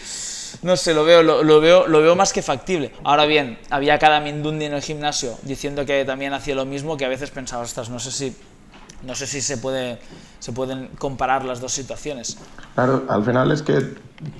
No 0.62 0.76
sé, 0.76 0.94
lo 0.94 1.04
veo, 1.04 1.22
lo, 1.22 1.42
lo 1.42 1.60
veo, 1.60 1.86
lo 1.86 2.00
veo 2.00 2.14
más 2.14 2.32
que 2.32 2.40
factible. 2.40 2.92
Ahora 3.02 3.26
bien, 3.26 3.58
había 3.70 3.98
cada 3.98 4.20
mindundi 4.20 4.64
en 4.66 4.72
el 4.74 4.82
gimnasio 4.82 5.36
diciendo 5.42 5.84
que 5.84 6.04
también 6.04 6.32
hacía 6.32 6.54
lo 6.54 6.64
mismo, 6.64 6.96
que 6.96 7.04
a 7.04 7.08
veces 7.08 7.30
pensaba, 7.30 7.62
ostras, 7.64 7.90
no 7.90 7.98
sé 7.98 8.12
si, 8.12 8.36
no 9.06 9.14
sé 9.14 9.26
si 9.26 9.40
se, 9.40 9.58
puede, 9.58 9.98
se 10.38 10.52
pueden 10.52 10.88
comparar 10.98 11.44
las 11.44 11.60
dos 11.60 11.72
situaciones. 11.72 12.38
Claro, 12.74 13.04
al 13.08 13.24
final 13.24 13.52
es 13.52 13.62
que 13.62 13.94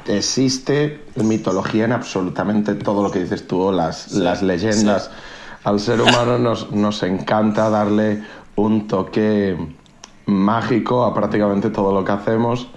existe 0.06 1.04
mitología 1.16 1.84
en 1.84 1.92
absolutamente 1.92 2.74
todo 2.74 3.02
lo 3.02 3.10
que 3.10 3.20
dices 3.20 3.46
tú, 3.46 3.70
las, 3.72 4.12
las 4.12 4.42
leyendas. 4.42 5.10
Al 5.64 5.80
ser 5.80 6.00
humano 6.00 6.38
nos, 6.38 6.70
nos 6.72 7.02
encanta 7.02 7.70
darle 7.70 8.22
un 8.56 8.86
toque 8.86 9.56
mágico 10.26 11.04
a 11.04 11.14
prácticamente 11.14 11.70
todo 11.70 11.92
lo 11.92 12.04
que 12.04 12.12
hacemos. 12.12 12.68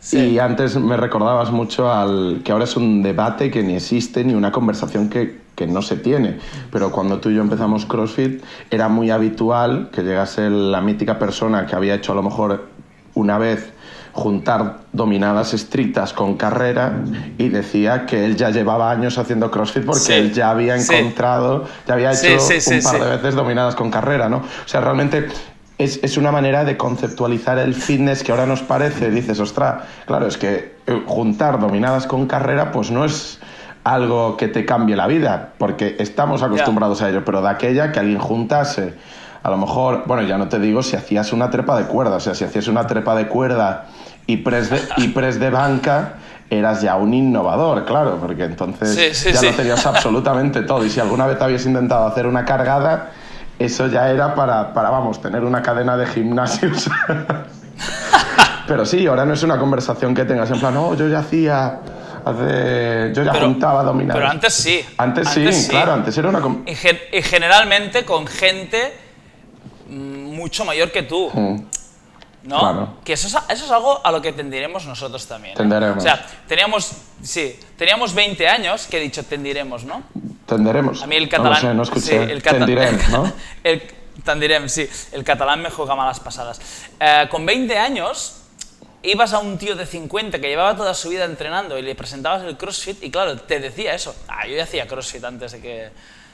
Sí. 0.00 0.18
Y 0.18 0.38
antes 0.38 0.76
me 0.76 0.96
recordabas 0.96 1.50
mucho 1.50 1.90
al 1.90 2.42
que 2.44 2.52
ahora 2.52 2.64
es 2.64 2.76
un 2.76 3.02
debate 3.02 3.50
que 3.50 3.62
ni 3.62 3.76
existe 3.76 4.22
ni 4.22 4.34
una 4.34 4.52
conversación 4.52 5.08
que, 5.08 5.43
que 5.54 5.66
no 5.66 5.82
se 5.82 5.96
tiene. 5.96 6.38
Pero 6.72 6.90
cuando 6.90 7.18
tú 7.20 7.30
y 7.30 7.34
yo 7.36 7.42
empezamos 7.42 7.86
CrossFit 7.86 8.42
era 8.70 8.88
muy 8.88 9.10
habitual 9.10 9.90
que 9.92 10.02
llegase 10.02 10.50
la 10.50 10.80
mítica 10.80 11.18
persona 11.18 11.66
que 11.66 11.76
había 11.76 11.94
hecho 11.94 12.12
a 12.12 12.14
lo 12.16 12.22
mejor 12.22 12.66
una 13.14 13.38
vez 13.38 13.72
juntar 14.12 14.78
dominadas 14.92 15.54
estrictas 15.54 16.12
con 16.12 16.36
carrera 16.36 17.00
y 17.36 17.48
decía 17.48 18.06
que 18.06 18.24
él 18.24 18.36
ya 18.36 18.50
llevaba 18.50 18.90
años 18.92 19.18
haciendo 19.18 19.50
CrossFit 19.50 19.84
porque 19.84 20.00
Sí. 20.00 20.12
él 20.12 20.32
ya 20.32 20.50
había 20.50 20.78
Sí. 20.78 20.94
encontrado, 20.94 21.64
ya 21.86 21.94
había 21.94 22.10
hecho 22.12 22.38
sí, 22.38 22.74
un 22.74 22.82
par 22.82 23.00
de 23.00 23.10
veces 23.16 23.34
dominadas 23.34 23.74
con 23.74 23.90
carrera, 23.90 24.28
¿no? 24.28 24.36
O 24.38 24.68
sea, 24.68 24.80
realmente 24.80 25.26
es, 25.78 25.98
es 26.04 26.16
una 26.16 26.30
manera 26.30 26.64
de 26.64 26.76
conceptualizar 26.76 27.58
el 27.58 27.74
fitness 27.74 28.22
que 28.22 28.30
ahora 28.30 28.46
nos 28.46 28.62
parece. 28.62 29.10
Dices, 29.10 29.40
ostras, 29.40 29.82
claro, 30.06 30.28
es 30.28 30.36
que 30.38 30.76
eh, 30.86 31.02
juntar 31.06 31.58
dominadas 31.58 32.06
con 32.06 32.26
carrera, 32.26 32.70
pues 32.70 32.92
no 32.92 33.04
es 33.04 33.40
algo 33.84 34.36
que 34.36 34.48
te 34.48 34.64
cambie 34.64 34.96
la 34.96 35.06
vida, 35.06 35.50
porque 35.58 35.96
estamos 35.98 36.42
acostumbrados 36.42 37.02
a 37.02 37.10
ello, 37.10 37.24
pero 37.24 37.42
de 37.42 37.50
aquella 37.50 37.92
que 37.92 38.00
alguien 38.00 38.18
juntase, 38.18 38.94
a 39.42 39.50
lo 39.50 39.58
mejor, 39.58 40.04
bueno, 40.06 40.22
ya 40.22 40.38
no 40.38 40.48
te 40.48 40.58
digo 40.58 40.82
si 40.82 40.96
hacías 40.96 41.32
una 41.32 41.50
trepa 41.50 41.76
de 41.78 41.84
cuerda, 41.84 42.16
o 42.16 42.20
sea, 42.20 42.34
si 42.34 42.44
hacías 42.44 42.66
una 42.68 42.86
trepa 42.86 43.14
de 43.14 43.28
cuerda 43.28 43.86
y 44.26 44.38
press 44.38 44.70
de, 44.70 44.80
y 44.96 45.08
press 45.08 45.38
de 45.38 45.50
banca, 45.50 46.14
eras 46.48 46.80
ya 46.80 46.96
un 46.96 47.12
innovador, 47.12 47.84
claro, 47.84 48.16
porque 48.20 48.44
entonces 48.44 48.94
Sí, 48.94 49.14
sí, 49.14 49.32
ya 49.32 49.40
sí. 49.40 49.46
lo 49.46 49.52
tenías 49.52 49.84
absolutamente 49.86 50.62
todo. 50.62 50.84
Y 50.84 50.90
si 50.90 51.00
alguna 51.00 51.26
vez 51.26 51.40
habías 51.42 51.66
intentado 51.66 52.06
hacer 52.06 52.26
una 52.26 52.44
cargada, 52.44 53.10
eso 53.58 53.86
ya 53.88 54.10
era 54.10 54.34
para, 54.34 54.72
para 54.72 54.88
vamos, 54.90 55.20
tener 55.20 55.44
una 55.44 55.62
cadena 55.62 55.96
de 55.96 56.06
gimnasios. 56.06 56.88
Pero 58.66 58.86
sí, 58.86 59.06
ahora 59.06 59.24
no 59.26 59.34
es 59.34 59.42
una 59.42 59.58
conversación 59.58 60.14
que 60.14 60.24
tengas 60.24 60.50
en 60.50 60.58
plan, 60.58 60.72
no, 60.74 60.94
yo 60.94 61.08
ya 61.08 61.18
hacía, 61.18 61.80
hace- 62.24 63.12
yo 63.14 63.22
ya 63.22 63.32
Pero- 63.32 63.46
juntaba 63.46 63.82
dominadas. 63.82 64.20
pero 64.20 64.30
antes 64.30 64.54
sí. 64.54 64.84
Antes, 64.96 65.28
sí, 65.28 65.40
Antes 65.40 65.64
sí. 65.64 65.70
claro, 65.70 65.92
antes 65.92 66.16
era 66.18 66.28
una... 66.28 66.40
Y, 66.66 66.74
gen- 66.74 67.00
y 67.12 67.22
generalmente 67.22 68.04
con 68.04 68.26
gente 68.26 68.92
mm, 69.88 70.34
mucho 70.34 70.64
mayor 70.64 70.90
que 70.92 71.02
tú. 71.02 71.30
Mm, 71.32 71.56
¿no? 72.44 72.58
Claro. 72.60 72.88
Que 73.04 73.14
eso 73.14 73.26
es, 73.26 73.34
eso 73.48 73.64
es 73.64 73.70
algo 73.70 74.00
a 74.04 74.10
lo 74.12 74.20
que 74.20 74.32
tendiremos 74.32 74.84
nosotros 74.86 75.26
también. 75.26 75.54
¿eh? 75.54 75.56
Tenderemos. 75.56 75.98
O 75.98 76.00
sea, 76.00 76.26
teníamos, 76.46 76.92
sí, 77.22 77.58
teníamos 77.78 78.12
20 78.14 78.46
años, 78.48 78.86
que 78.86 78.98
he 78.98 79.00
dicho 79.00 79.22
tendiremos, 79.24 79.84
¿no? 79.84 80.02
Tenderemos. 80.46 81.02
A 81.02 81.06
mí 81.06 81.16
el 81.16 81.24
No 81.24 81.30
catalán... 81.30 81.52
lo 81.62 81.68
sé, 81.68 81.74
no 81.74 81.82
escuché. 81.84 82.26
sí, 82.26 82.32
el 82.32 82.42
Tendirem, 82.42 82.98
¿no? 83.10 83.32
el, 83.64 83.82
tendirem, 84.22 84.68
sí. 84.68 84.86
El 85.12 85.24
catalán 85.24 85.62
me 85.62 85.70
juega 85.70 85.94
malas 85.94 86.20
pasadas. 86.20 86.60
Eh, 87.00 87.26
con 87.30 87.46
20 87.46 87.78
años 87.78 88.42
ibas 89.04 89.32
a 89.32 89.38
un 89.38 89.58
tío 89.58 89.76
de 89.76 89.86
50 89.86 90.40
que 90.40 90.48
llevaba 90.48 90.76
toda 90.76 90.94
su 90.94 91.08
vida 91.10 91.24
entrenando 91.24 91.78
y 91.78 91.82
le 91.82 91.94
presentabas 91.94 92.42
el 92.42 92.56
CrossFit 92.56 93.02
y 93.04 93.10
claro, 93.10 93.36
te 93.36 93.60
decía 93.60 93.94
eso. 93.94 94.14
Ah, 94.28 94.46
yo 94.46 94.56
ya 94.56 94.64
hacía 94.64 94.86
CrossFit 94.86 95.22
antes 95.24 95.52
de 95.52 95.60
que, 95.60 95.90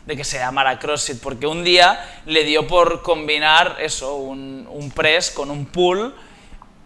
de 0.06 0.16
que 0.16 0.24
se 0.24 0.38
llamara 0.38 0.78
CrossFit, 0.78 1.20
porque 1.20 1.46
un 1.46 1.62
día 1.64 2.00
le 2.26 2.44
dio 2.44 2.66
por 2.66 3.02
combinar 3.02 3.76
eso, 3.80 4.14
un, 4.16 4.66
un 4.70 4.90
press 4.90 5.30
con 5.30 5.50
un 5.50 5.66
pull 5.66 6.14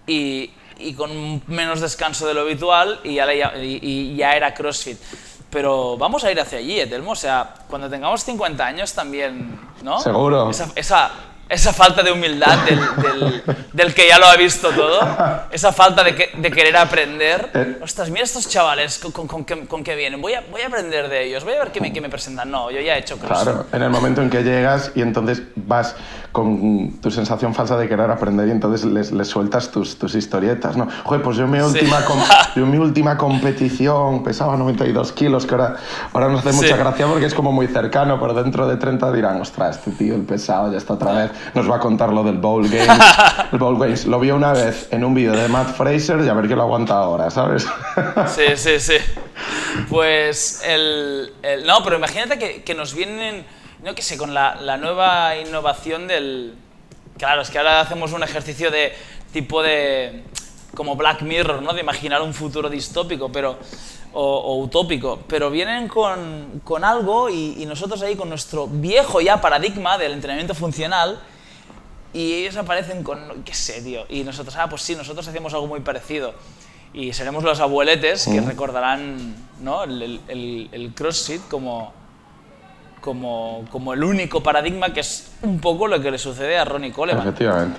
y, 0.06 0.50
y 0.78 0.94
con 0.94 1.42
menos 1.46 1.80
descanso 1.80 2.26
de 2.26 2.34
lo 2.34 2.40
habitual 2.42 3.00
y 3.04 3.14
ya, 3.14 3.26
le 3.26 3.40
llam- 3.42 3.62
y- 3.62 3.78
y 4.12 4.16
ya 4.16 4.32
era 4.36 4.52
CrossFit. 4.54 4.98
Pero 5.50 5.96
vamos 5.96 6.24
a 6.24 6.32
ir 6.32 6.40
hacia 6.40 6.58
allí, 6.58 6.80
Etelmo. 6.80 7.12
O 7.12 7.16
sea, 7.16 7.54
cuando 7.68 7.88
tengamos 7.88 8.24
50 8.24 8.66
años 8.66 8.92
también, 8.92 9.56
¿no? 9.84 10.00
Seguro. 10.00 10.50
Esa, 10.50 10.72
esa, 10.74 11.10
esa 11.48 11.72
falta 11.72 12.02
de 12.02 12.10
humildad 12.10 12.58
del, 12.64 12.78
del- 13.02 13.42
del 13.72 13.94
que 13.94 14.08
ya 14.08 14.18
lo 14.18 14.26
ha 14.26 14.36
visto 14.36 14.70
todo, 14.70 15.00
esa 15.50 15.72
falta 15.72 16.02
de, 16.02 16.14
que- 16.14 16.30
de 16.36 16.50
querer 16.50 16.76
aprender. 16.76 17.50
Eh. 17.54 17.78
Ostras, 17.82 18.08
mira 18.10 18.24
estos 18.24 18.48
chavales 18.48 18.98
con, 18.98 19.12
con, 19.12 19.26
con 19.28 19.44
qué, 19.44 19.66
con 19.66 19.84
qué 19.84 19.94
vienen. 19.94 20.20
Voy 20.22 20.34
a, 20.34 20.42
voy 20.50 20.62
a 20.62 20.66
aprender 20.68 21.08
de 21.08 21.24
ellos, 21.24 21.44
voy 21.44 21.54
a 21.54 21.58
ver 21.58 21.70
qué 21.72 21.80
me, 21.80 21.92
qué 21.92 22.00
me 22.00 22.08
presentan. 22.08 22.50
No, 22.50 22.70
yo 22.70 22.80
ya 22.80 22.96
he 22.96 23.00
hecho 23.00 23.18
CrossFit. 23.18 23.44
Claro, 23.44 23.66
en 23.72 23.82
el 23.82 23.90
momento 23.90 24.22
en 24.22 24.30
que 24.30 24.42
llegas 24.42 24.90
y 24.94 25.02
entonces 25.02 25.42
vas 25.54 25.94
con 26.34 26.90
tu 27.00 27.12
sensación 27.12 27.54
falsa 27.54 27.76
de 27.76 27.88
querer 27.88 28.10
aprender 28.10 28.48
y 28.48 28.50
entonces 28.50 28.84
les, 28.84 29.12
les 29.12 29.28
sueltas 29.28 29.70
tus, 29.70 29.96
tus 30.00 30.16
historietas, 30.16 30.76
¿no? 30.76 30.88
Joder, 31.04 31.22
pues 31.22 31.36
yo 31.36 31.46
mi, 31.46 31.60
última, 31.60 32.04
com- 32.04 32.18
yo 32.56 32.66
mi 32.66 32.76
última 32.76 33.16
competición 33.16 34.24
pesaba 34.24 34.56
92 34.56 35.12
kilos, 35.12 35.46
que 35.46 35.54
ahora, 35.54 35.76
ahora 36.12 36.28
nos 36.30 36.40
hace 36.40 36.50
Sí. 36.52 36.56
mucha 36.56 36.76
gracia 36.76 37.06
porque 37.06 37.26
es 37.26 37.34
como 37.34 37.52
muy 37.52 37.68
cercano, 37.68 38.18
pero 38.20 38.34
dentro 38.34 38.66
de 38.66 38.76
30 38.76 39.12
dirán, 39.12 39.40
ostras, 39.40 39.76
este 39.78 39.92
tío, 39.92 40.16
el 40.16 40.22
pesado, 40.22 40.72
ya 40.72 40.78
está 40.78 40.94
otra 40.94 41.12
vez, 41.12 41.30
nos 41.54 41.70
va 41.70 41.76
a 41.76 41.78
contar 41.78 42.12
lo 42.12 42.24
del 42.24 42.38
Bowl 42.38 42.68
Games. 42.68 42.88
el 43.52 43.58
Bowl 43.60 43.78
Games 43.78 44.04
lo 44.06 44.18
vio 44.18 44.34
una 44.34 44.52
vez 44.52 44.88
en 44.90 45.04
un 45.04 45.14
vídeo 45.14 45.34
de 45.34 45.46
Matt 45.46 45.68
Fraser 45.76 46.20
y 46.20 46.28
a 46.28 46.34
ver 46.34 46.48
qué 46.48 46.56
lo 46.56 46.62
aguanta 46.62 46.94
ahora, 46.98 47.30
¿sabes? 47.30 47.64
Sí, 48.26 48.42
sí, 48.56 48.80
sí. 48.80 48.94
Pues 49.88 50.62
el, 50.66 51.32
el- 51.42 51.64
No, 51.64 51.82
pero 51.84 51.96
imagínate 51.96 52.38
que, 52.38 52.62
que 52.64 52.74
nos 52.74 52.92
vienen, 52.94 53.44
no 53.84 53.94
que 53.94 54.02
sé, 54.02 54.16
con 54.16 54.32
la, 54.34 54.56
la 54.56 54.76
nueva 54.76 55.36
innovación 55.36 56.08
del... 56.08 56.54
Claro, 57.18 57.42
es 57.42 57.50
que 57.50 57.58
ahora 57.58 57.80
hacemos 57.80 58.12
un 58.12 58.22
ejercicio 58.22 58.70
de 58.70 58.92
tipo 59.32 59.62
de... 59.62 60.24
como 60.74 60.96
Black 60.96 61.22
Mirror, 61.22 61.62
¿no? 61.62 61.72
De 61.74 61.80
imaginar 61.80 62.22
un 62.22 62.34
futuro 62.34 62.68
distópico, 62.68 63.30
pero... 63.30 63.58
O, 64.16 64.22
o 64.22 64.58
utópico, 64.60 65.18
pero 65.26 65.50
vienen 65.50 65.88
con, 65.88 66.60
con 66.62 66.84
algo 66.84 67.28
y, 67.28 67.56
y 67.60 67.66
nosotros 67.66 68.00
ahí 68.02 68.14
con 68.14 68.28
nuestro 68.28 68.68
viejo 68.68 69.20
ya 69.20 69.40
paradigma 69.40 69.98
del 69.98 70.12
entrenamiento 70.12 70.54
funcional 70.54 71.18
y 72.12 72.32
ellos 72.34 72.56
aparecen 72.56 73.02
con, 73.02 73.42
qué 73.44 73.52
sé, 73.54 73.82
tío. 73.82 74.06
Y 74.08 74.22
nosotros, 74.22 74.54
ah, 74.56 74.68
pues 74.68 74.82
sí, 74.82 74.94
nosotros 74.94 75.26
hacemos 75.26 75.52
algo 75.52 75.66
muy 75.66 75.80
parecido. 75.80 76.32
Y 76.92 77.12
seremos 77.12 77.42
los 77.42 77.58
abueletes 77.58 78.28
que 78.28 78.40
recordarán 78.40 79.34
¿no? 79.60 79.82
el, 79.82 80.00
el- 80.00 80.20
el- 80.28 80.68
el 80.70 80.94
CrossFit 80.94 81.42
como, 81.48 81.92
como, 83.04 83.66
como 83.70 83.92
el 83.92 84.02
único 84.02 84.42
paradigma 84.42 84.94
que 84.94 85.00
es 85.00 85.30
un 85.42 85.60
poco 85.60 85.86
lo 85.86 86.00
que 86.00 86.10
le 86.10 86.16
sucede 86.18 86.56
a 86.56 86.64
Ronnie 86.64 86.90
Coleman. 86.90 87.20
Efectivamente, 87.22 87.78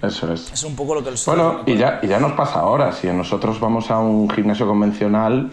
eso 0.00 0.32
es. 0.32 0.50
Es 0.50 0.64
un 0.64 0.74
poco 0.74 0.94
lo 0.94 1.04
que 1.04 1.10
le 1.10 1.16
sucede 1.18 1.36
Bueno, 1.36 1.60
y 1.66 1.76
ya, 1.76 2.00
y 2.02 2.06
ya 2.06 2.18
nos 2.18 2.32
pasa 2.32 2.60
ahora. 2.60 2.92
Si 2.92 3.06
nosotros 3.08 3.60
vamos 3.60 3.90
a 3.90 3.98
un 3.98 4.30
gimnasio 4.30 4.66
convencional, 4.66 5.50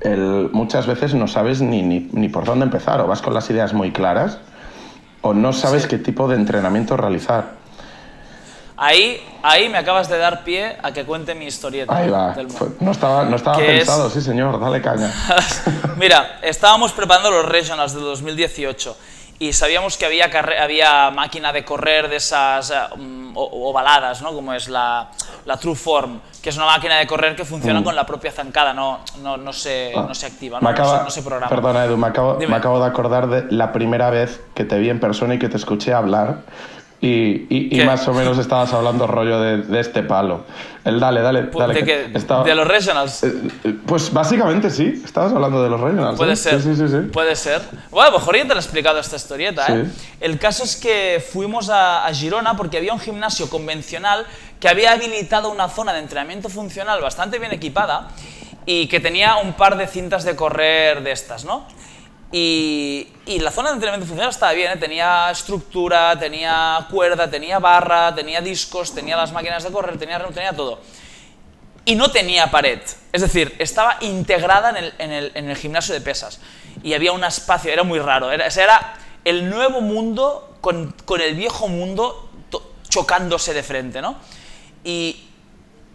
el- 0.00 0.50
muchas 0.52 0.86
veces 0.86 1.14
no 1.14 1.26
sabes 1.26 1.60
ni, 1.60 1.82
ni, 1.82 2.08
ni 2.12 2.28
por 2.28 2.44
dónde 2.44 2.64
empezar. 2.64 3.00
O 3.00 3.08
vas 3.08 3.22
con 3.22 3.34
las 3.34 3.50
ideas 3.50 3.74
muy 3.74 3.90
claras, 3.90 4.38
o 5.22 5.34
no 5.34 5.52
sabes 5.52 5.88
qué 5.88 5.98
tipo 5.98 6.28
de 6.28 6.36
entrenamiento 6.36 6.96
realizar. 6.96 7.57
Ahí, 8.80 9.20
ahí 9.42 9.68
me 9.68 9.76
acabas 9.76 10.08
de 10.08 10.18
dar 10.18 10.44
pie 10.44 10.76
a 10.80 10.92
que 10.92 11.04
cuente 11.04 11.34
mi 11.34 11.46
historieta. 11.46 11.96
Ahí 11.96 12.08
va. 12.08 12.36
No 12.78 12.92
estaba, 12.92 13.24
no 13.24 13.34
estaba 13.34 13.56
Que 13.56 13.72
es- 13.72 13.78
pensado, 13.78 14.08
sí 14.08 14.20
señor, 14.20 14.60
dale 14.60 14.80
caña. 14.80 15.12
Mira, 15.96 16.38
estábamos 16.42 16.92
preparando 16.92 17.28
los 17.30 17.44
Regionals 17.44 17.92
de 17.92 18.00
2018 18.00 18.96
y 19.40 19.52
sabíamos 19.52 19.96
que 19.96 20.06
había, 20.06 20.30
había 20.62 21.10
máquina 21.10 21.52
de 21.52 21.64
correr 21.64 22.08
de 22.08 22.16
esas 22.16 22.70
uh, 22.70 23.32
ovaladas, 23.36 24.22
¿no? 24.22 24.32
como 24.32 24.52
es 24.52 24.68
la, 24.68 25.10
la, 25.44 25.56
True 25.56 25.74
Form, 25.74 26.20
que 26.40 26.50
es 26.50 26.56
una 26.56 26.66
máquina 26.66 26.98
de 26.98 27.06
correr 27.06 27.34
que 27.34 27.44
funciona 27.44 27.80
mm. 27.80 27.84
con 27.84 27.96
la 27.96 28.06
propia 28.06 28.30
zancada, 28.30 28.72
no, 28.74 29.00
no, 29.22 29.36
no, 29.36 29.52
se, 29.52 29.92
ah. 29.96 30.04
no 30.08 30.14
se 30.14 30.26
activa, 30.26 30.60
¿no? 30.60 30.72
no, 30.72 31.10
se, 31.10 31.22
programa. 31.22 31.48
Perdona, 31.48 31.84
Edu, 31.84 31.96
me 31.96 32.08
acabo, 32.08 32.38
me 32.38 32.56
acabo 32.56 32.80
de 32.80 32.86
acordar 32.86 33.28
de 33.28 33.44
la 33.50 33.72
primera 33.72 34.10
vez 34.10 34.40
que 34.54 34.64
te 34.64 34.78
vi 34.78 34.90
en 34.90 35.00
persona 35.00 35.34
y 35.34 35.38
que 35.38 35.48
te 35.48 35.56
escuché 35.56 35.92
hablar 35.92 36.42
y, 37.00 37.80
y, 37.80 37.84
más 37.84 38.08
o 38.08 38.12
menos 38.12 38.38
estabas 38.38 38.72
hablando 38.72 39.06
rollo 39.06 39.40
de, 39.40 39.58
de 39.58 39.80
este 39.80 40.02
palo. 40.02 40.44
El 40.84 40.98
dale, 40.98 41.20
dale, 41.20 41.44
dale. 41.44 41.82
¿De, 41.82 42.18
¿De 42.44 42.54
los 42.56 42.66
regionals? 42.66 43.22
Eh, 43.22 43.32
eh, 43.64 43.74
pues 43.86 44.12
básicamente 44.12 44.68
sí, 44.70 45.00
estabas 45.04 45.32
hablando 45.32 45.62
de 45.62 45.70
los 45.70 45.80
regionals. 45.80 46.16
Puede 46.16 46.32
¿eh? 46.32 46.36
ser, 46.36 46.60
sí, 46.60 46.74
sí, 46.74 46.88
sí, 46.88 46.96
puede 47.12 47.36
ser. 47.36 47.62
Bueno, 47.90 48.12
mejor 48.12 48.36
ya 48.36 48.42
te 48.42 48.48
lo 48.48 48.56
he 48.56 48.58
explicado 48.58 48.98
esta 48.98 49.14
historieta. 49.14 49.66
¿eh? 49.68 49.84
El 50.20 50.38
caso 50.40 50.64
es 50.64 50.74
que 50.74 51.24
fuimos 51.24 51.70
a, 51.70 52.04
a 52.04 52.12
Girona 52.12 52.56
porque 52.56 52.78
había 52.78 52.92
un 52.92 53.00
gimnasio 53.00 53.48
convencional 53.48 54.26
que 54.58 54.68
había 54.68 54.92
habilitado 54.92 55.50
una 55.50 55.68
zona 55.68 55.92
de 55.92 56.00
entrenamiento 56.00 56.48
funcional 56.48 57.00
bastante 57.00 57.38
bien 57.38 57.52
equipada 57.52 58.08
y 58.66 58.88
que 58.88 58.98
tenía 58.98 59.36
un 59.36 59.52
par 59.52 59.76
de 59.76 59.86
cintas 59.86 60.24
de 60.24 60.34
correr 60.34 61.02
de 61.02 61.12
estas, 61.12 61.44
¿no? 61.44 61.64
Y, 62.30 63.08
la 63.40 63.50
zona 63.50 63.68
de 63.70 63.74
entrenamiento 63.74 64.06
funcional 64.06 64.30
estaba 64.30 64.52
bien, 64.52 64.72
¿eh? 64.72 64.76
tenía 64.76 65.30
estructura, 65.30 66.18
tenía 66.18 66.86
cuerda, 66.90 67.30
tenía 67.30 67.58
barra, 67.58 68.14
tenía 68.14 68.40
discos, 68.40 68.94
tenía 68.94 69.16
las 69.16 69.32
máquinas 69.32 69.64
de 69.64 69.70
correr, 69.70 69.98
tenía, 69.98 70.22
tenía 70.26 70.52
todo. 70.52 70.80
Y 71.84 71.94
no 71.94 72.10
tenía 72.10 72.50
pared, 72.50 72.80
es 73.12 73.22
decir, 73.22 73.54
estaba 73.58 73.96
integrada 74.00 74.74
en 74.98 75.10
el, 75.10 75.56
gimnasio 75.56 75.94
de 75.94 76.00
pesas. 76.02 76.40
Y 76.82 76.92
había 76.92 77.12
un 77.12 77.24
espacio, 77.24 77.72
era 77.72 77.82
muy 77.82 77.98
raro, 77.98 78.30
era, 78.30 78.46
era 78.46 78.94
el 79.24 79.48
nuevo 79.48 79.80
mundo 79.80 80.56
con, 80.60 80.94
el 81.20 81.34
viejo 81.34 81.68
mundo 81.68 82.28
chocándose 82.88 83.54
de 83.54 83.62
frente, 83.62 84.02
¿no? 84.02 84.16
Y, 84.84 85.24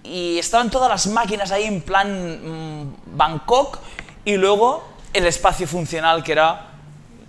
estaban 0.04 0.70
todas 0.70 0.90
las 0.90 1.08
máquinas 1.08 1.52
ahí 1.52 1.64
en 1.64 1.82
plan 1.82 2.84
mm, 2.84 3.18
Bangkok 3.18 3.80
y 4.26 4.36
luego 4.36 4.93
el 5.14 5.28
espacio 5.28 5.68
funcional 5.68 6.24
que 6.24 6.32
era 6.32 6.68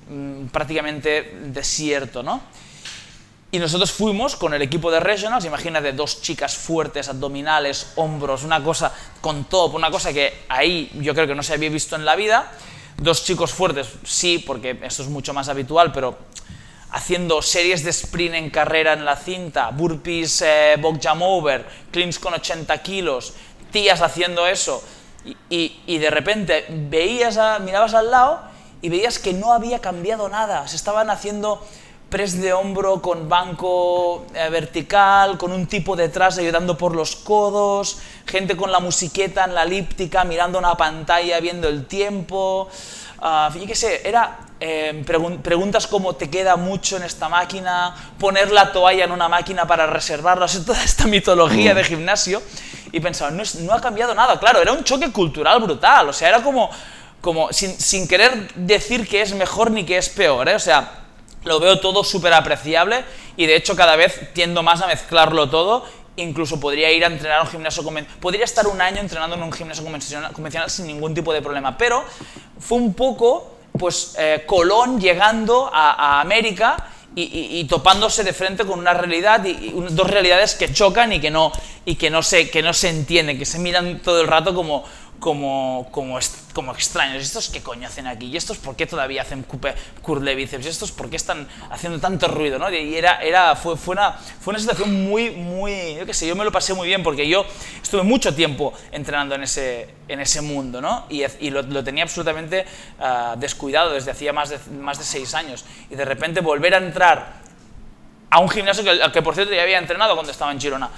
mm, 0.08 0.46
prácticamente 0.46 1.36
desierto, 1.46 2.22
¿no? 2.22 2.40
Y 3.54 3.58
nosotros 3.60 3.92
fuimos 3.92 4.34
con 4.34 4.52
el 4.52 4.62
equipo 4.62 4.90
de 4.90 4.98
Regionals, 4.98 5.44
imagínate, 5.44 5.92
dos 5.92 6.20
chicas 6.20 6.56
fuertes, 6.56 7.08
abdominales, 7.08 7.92
hombros, 7.94 8.42
una 8.42 8.60
cosa 8.60 8.92
con 9.20 9.44
top, 9.44 9.74
una 9.76 9.92
cosa 9.92 10.12
que 10.12 10.44
ahí 10.48 10.90
yo 10.94 11.14
creo 11.14 11.28
que 11.28 11.36
no 11.36 11.42
se 11.44 11.54
había 11.54 11.70
visto 11.70 11.94
en 11.94 12.04
la 12.04 12.16
vida. 12.16 12.50
Dos 12.96 13.24
chicos 13.24 13.52
fuertes, 13.52 13.86
sí, 14.02 14.42
porque 14.44 14.76
esto 14.82 15.04
es 15.04 15.08
mucho 15.08 15.32
más 15.32 15.48
habitual, 15.48 15.92
pero 15.92 16.18
haciendo 16.90 17.42
series 17.42 17.84
de 17.84 17.90
sprint 17.90 18.34
en 18.34 18.50
carrera 18.50 18.92
en 18.92 19.04
la 19.04 19.16
cinta, 19.16 19.70
burpees, 19.70 20.42
eh, 20.42 20.74
box 20.80 21.06
jump 21.06 21.22
over, 21.22 21.64
cleans 21.92 22.18
con 22.18 22.34
80 22.34 22.76
kilos, 22.78 23.34
tías 23.70 24.00
haciendo 24.00 24.48
eso, 24.48 24.82
y, 25.48 25.98
de 25.98 26.10
repente 26.10 26.66
veías 26.68 27.38
mirabas 27.60 27.94
al 27.94 28.10
lado 28.10 28.40
y 28.82 28.88
veías 28.88 29.18
que 29.18 29.32
no 29.32 29.52
había 29.52 29.80
cambiado 29.80 30.28
nada. 30.28 30.68
Se 30.68 30.76
estaban 30.76 31.08
haciendo 31.10 31.64
press 32.10 32.40
de 32.40 32.52
hombro 32.52 33.00
con 33.00 33.28
banco 33.28 34.26
eh, 34.34 34.48
vertical, 34.50 35.38
con 35.38 35.52
un 35.52 35.66
tipo 35.66 35.96
detrás 35.96 36.38
ayudando 36.38 36.76
por 36.76 36.94
los 36.94 37.16
codos, 37.16 37.98
gente 38.26 38.56
con 38.56 38.70
la 38.70 38.80
musiqueta 38.80 39.44
en 39.44 39.54
la 39.54 39.62
elíptica 39.62 40.24
mirando 40.24 40.58
una 40.58 40.76
pantalla 40.76 41.40
viendo 41.40 41.68
el 41.68 41.86
tiempo. 41.86 42.68
Uh, 43.20 43.66
qué 43.66 43.74
sé, 43.74 44.06
era 44.06 44.38
eh, 44.60 45.02
preguntas 45.42 45.86
como 45.86 46.14
te 46.14 46.28
queda 46.28 46.56
mucho 46.56 46.98
en 46.98 47.04
esta 47.04 47.28
máquina, 47.28 47.94
poner 48.18 48.52
la 48.52 48.70
toalla 48.70 49.04
en 49.04 49.12
una 49.12 49.28
máquina 49.28 49.66
para 49.66 49.86
reservarla, 49.86 50.46
toda 50.66 50.84
esta 50.84 51.06
mitología 51.06 51.74
de 51.74 51.84
gimnasio 51.84 52.42
y 52.94 53.00
pensaba, 53.00 53.32
no, 53.32 53.42
no, 53.60 53.72
ha 53.72 53.80
cambiado 53.80 54.14
nada, 54.14 54.38
claro, 54.38 54.62
era 54.62 54.72
un 54.72 54.84
choque 54.84 55.10
cultural 55.10 55.60
brutal, 55.60 56.08
o 56.08 56.12
sea, 56.12 56.28
era 56.28 56.42
como, 56.42 56.70
como 57.20 57.52
sin, 57.52 57.78
sin 57.78 58.06
querer 58.06 58.54
decir 58.54 59.08
que 59.08 59.20
es 59.20 59.34
mejor 59.34 59.72
ni 59.72 59.84
que 59.84 59.98
es 59.98 60.08
peor, 60.08 60.48
¿eh? 60.48 60.54
o 60.54 60.60
sea, 60.60 61.04
lo 61.42 61.58
veo 61.58 61.80
todo 61.80 62.04
súper 62.04 62.32
apreciable 62.32 63.04
y 63.36 63.46
de 63.46 63.56
hecho 63.56 63.74
cada 63.74 63.96
vez 63.96 64.32
tiendo 64.32 64.62
más 64.62 64.80
a 64.80 64.86
mezclarlo 64.86 65.50
todo. 65.50 65.84
Incluso 66.16 66.60
podría 66.60 66.92
ir 66.92 67.02
a 67.04 67.08
entrenar 67.08 67.40
a 67.40 67.42
un 67.42 67.48
gimnasio 67.48 67.82
convencional, 67.82 68.20
podría 68.20 68.44
estar 68.44 68.68
un 68.68 68.80
año 68.80 69.00
entrenando 69.00 69.34
en 69.34 69.42
un 69.42 69.52
gimnasio 69.52 69.82
convencional, 69.82 70.70
sin 70.70 70.86
ningún 70.86 71.12
tipo 71.12 71.32
de 71.32 71.42
problema, 71.42 71.76
pero 71.76 72.04
fue 72.60 72.78
un 72.78 72.94
poco, 72.94 73.56
pues, 73.76 74.14
eh, 74.16 74.44
Colón 74.46 75.00
llegando 75.00 75.68
a, 75.74 76.18
a 76.18 76.20
América 76.20 76.76
y, 77.16 77.64
topándose 77.64 78.24
de 78.24 78.32
frente 78.32 78.64
con 78.64 78.78
una 78.78 78.92
realidad 78.92 79.44
y, 79.44 79.72
dos 79.90 80.10
realidades 80.10 80.54
que 80.54 80.72
chocan 80.72 81.12
y 81.12 81.20
que 81.20 81.30
no 81.30 81.52
y 81.84 81.94
que 81.94 82.10
no 82.10 82.22
se 82.22 82.50
que 82.50 82.62
no 82.62 82.72
se 82.72 82.88
entienden 82.88 83.38
que 83.38 83.44
se 83.44 83.58
miran 83.58 84.00
todo 84.00 84.20
el 84.20 84.26
rato 84.26 84.54
como 84.54 84.84
como, 85.24 85.88
como, 85.90 86.18
como 86.52 86.72
extraños. 86.72 87.22
¿Y 87.22 87.24
estos 87.24 87.48
qué 87.48 87.62
coño 87.62 87.88
hacen 87.88 88.06
aquí? 88.06 88.26
¿Y 88.26 88.36
estos 88.36 88.58
por 88.58 88.76
qué 88.76 88.84
todavía 88.84 89.22
hacen 89.22 89.42
curl 90.02 90.34
bíceps? 90.34 90.66
¿Y 90.66 90.68
estos 90.68 90.92
por 90.92 91.08
qué 91.08 91.16
están 91.16 91.48
haciendo 91.70 91.98
tanto 91.98 92.28
ruido? 92.28 92.58
¿no? 92.58 92.70
Y 92.70 92.94
era, 92.94 93.22
era, 93.22 93.56
fue, 93.56 93.78
fue, 93.78 93.94
una, 93.94 94.12
fue 94.12 94.50
una 94.50 94.58
situación 94.58 95.08
muy, 95.08 95.30
muy, 95.30 95.94
yo 95.94 96.04
qué 96.04 96.12
sé, 96.12 96.26
yo 96.26 96.36
me 96.36 96.44
lo 96.44 96.52
pasé 96.52 96.74
muy 96.74 96.88
bien 96.88 97.02
porque 97.02 97.26
yo 97.26 97.46
estuve 97.82 98.02
mucho 98.02 98.34
tiempo 98.34 98.74
entrenando 98.92 99.34
en 99.34 99.44
ese, 99.44 99.94
en 100.08 100.20
ese 100.20 100.42
mundo, 100.42 100.82
¿no? 100.82 101.06
Y, 101.08 101.22
y 101.40 101.48
lo, 101.48 101.82
tenía 101.82 102.02
absolutamente 102.02 102.66
uh, 103.00 103.38
descuidado 103.38 103.94
desde 103.94 104.10
hacía 104.10 104.34
más 104.34 104.50
de, 104.50 104.58
más 104.78 104.98
de 104.98 105.04
seis 105.04 105.32
años. 105.32 105.64
Y 105.88 105.94
de 105.94 106.04
repente 106.04 106.42
volver 106.42 106.74
a 106.74 106.76
entrar 106.76 107.40
a 108.28 108.40
un 108.40 108.50
gimnasio 108.50 108.84
que, 108.84 109.10
que 109.10 109.22
por 109.22 109.34
cierto 109.34 109.54
ya 109.54 109.62
había 109.62 109.78
entrenado 109.78 110.12
cuando 110.12 110.32
estaba 110.32 110.52
en 110.52 110.60
Girona, 110.60 110.90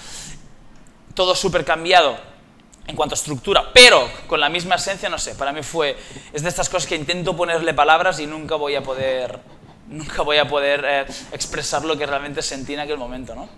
todo 1.15 1.37
súper 1.37 1.65
cambiado 1.65 2.35
en 2.87 2.95
cuanto 2.95 3.15
a 3.15 3.17
estructura, 3.17 3.65
pero 3.73 4.09
con 4.27 4.41
la 4.41 4.49
misma 4.49 4.77
esencia, 4.77 5.09
no 5.09 5.19
sé, 5.19 5.35
para 5.35 5.53
mí 5.53 5.63
fue, 5.63 5.97
es 6.33 6.43
de 6.43 6.49
estas 6.49 6.69
cosas 6.69 6.89
que 6.89 6.95
intento 6.95 7.37
ponerle 7.37 7.75
palabras 7.75 8.21
y 8.21 8.27
nunca 8.27 8.55
voy 8.55 8.77
a 8.77 8.83
poder, 8.83 9.41
nunca 9.89 10.23
voy 10.23 10.39
a 10.39 10.47
poder 10.47 10.85
eh, 10.87 11.07
expresar 11.33 11.85
lo 11.85 11.97
que 11.97 12.07
realmente 12.07 12.43
sentí 12.43 12.75
en 12.75 12.81
aquel 12.81 12.99
momento, 12.99 13.35
¿no? 13.35 13.49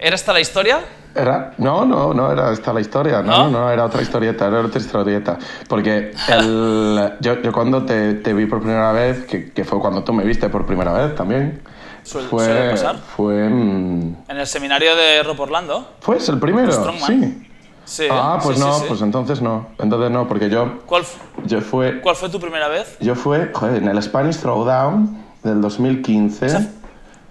¿Era 0.00 0.14
esta 0.14 0.32
la 0.32 0.40
historia? 0.40 0.80
Era, 1.14 1.54
no, 1.58 1.84
no, 1.84 2.14
no 2.14 2.30
era 2.30 2.52
esta 2.52 2.72
la 2.72 2.80
historia, 2.80 3.22
no, 3.22 3.48
no, 3.48 3.70
era 3.70 3.84
otra 3.84 4.00
historieta, 4.00 4.46
era 4.46 4.60
otra 4.60 4.80
historieta. 4.80 5.38
Porque 5.68 6.12
el, 6.28 7.14
yo, 7.20 7.42
yo, 7.42 7.52
cuando 7.52 7.84
te, 7.84 8.14
te, 8.14 8.32
vi 8.32 8.46
por 8.46 8.60
primera 8.60 8.92
vez, 8.92 9.24
que, 9.26 9.50
que, 9.50 9.64
fue 9.64 9.80
cuando 9.80 10.04
tú 10.04 10.12
me 10.12 10.22
viste 10.24 10.48
por 10.48 10.66
primera 10.66 10.92
vez 10.92 11.16
también, 11.16 11.60
fue, 12.04 12.76
Fue 13.16 13.46
en... 13.46 14.16
el 14.28 14.46
seminario 14.46 14.96
de 14.96 15.22
Rob 15.22 15.40
Orlando. 15.40 15.94
¿Fue 16.00 16.18
el 16.18 16.38
primero? 16.38 16.72
Sí. 17.06 17.44
Sí, 17.88 18.06
ah, 18.10 18.38
pues 18.42 18.58
no, 18.58 18.82
pues 18.86 19.00
entonces 19.00 19.40
no. 19.40 19.68
Entonces 19.78 20.10
no, 20.10 20.28
porque 20.28 20.50
yo. 20.50 20.80
¿Cuál, 20.84 21.04
yo 21.46 21.62
fue, 21.62 22.02
¿Cuál 22.02 22.16
fue 22.16 22.28
tu 22.28 22.38
primera 22.38 22.68
vez? 22.68 22.98
Yo 23.00 23.14
fue 23.14 23.50
joder, 23.52 23.82
en 23.82 23.88
el 23.88 24.02
Spanish 24.02 24.36
Throwdown 24.36 25.24
del 25.42 25.62
2015. 25.62 26.68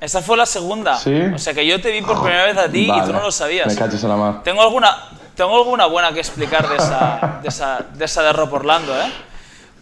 Esa, 0.01 0.22
fue 0.24 0.36
la 0.36 0.47
segunda. 0.47 0.97
Sí. 0.97 1.22
O 1.34 1.38
sea 1.38 1.53
que 1.53 1.65
yo 1.65 1.80
te 1.80 1.91
vi 1.91 2.01
por 2.01 2.22
primera 2.24 2.45
vez 2.45 2.57
a 2.57 2.70
ti 2.70 2.89
y 2.91 3.01
tú 3.05 3.13
no 3.13 3.22
lo 3.22 3.32
sabías. 3.32 3.68
Me 3.68 3.76
caches 3.76 4.03
a 4.03 4.07
la 4.07 4.15
mar. 4.15 4.41
Tengo 4.43 4.63
alguna, 4.63 4.97
tengo 5.36 5.55
alguna 5.55 5.86
buena 5.86 6.11
que 6.11 6.20
explicar 6.20 6.68
de 6.68 6.78
esa, 6.78 7.39
de 7.43 7.49
esa, 7.49 7.86
de 7.93 8.05
esa 8.05 8.24
de 8.24 8.34
Rob 8.34 8.51
Orlando, 8.51 8.99
¿eh? 8.99 9.11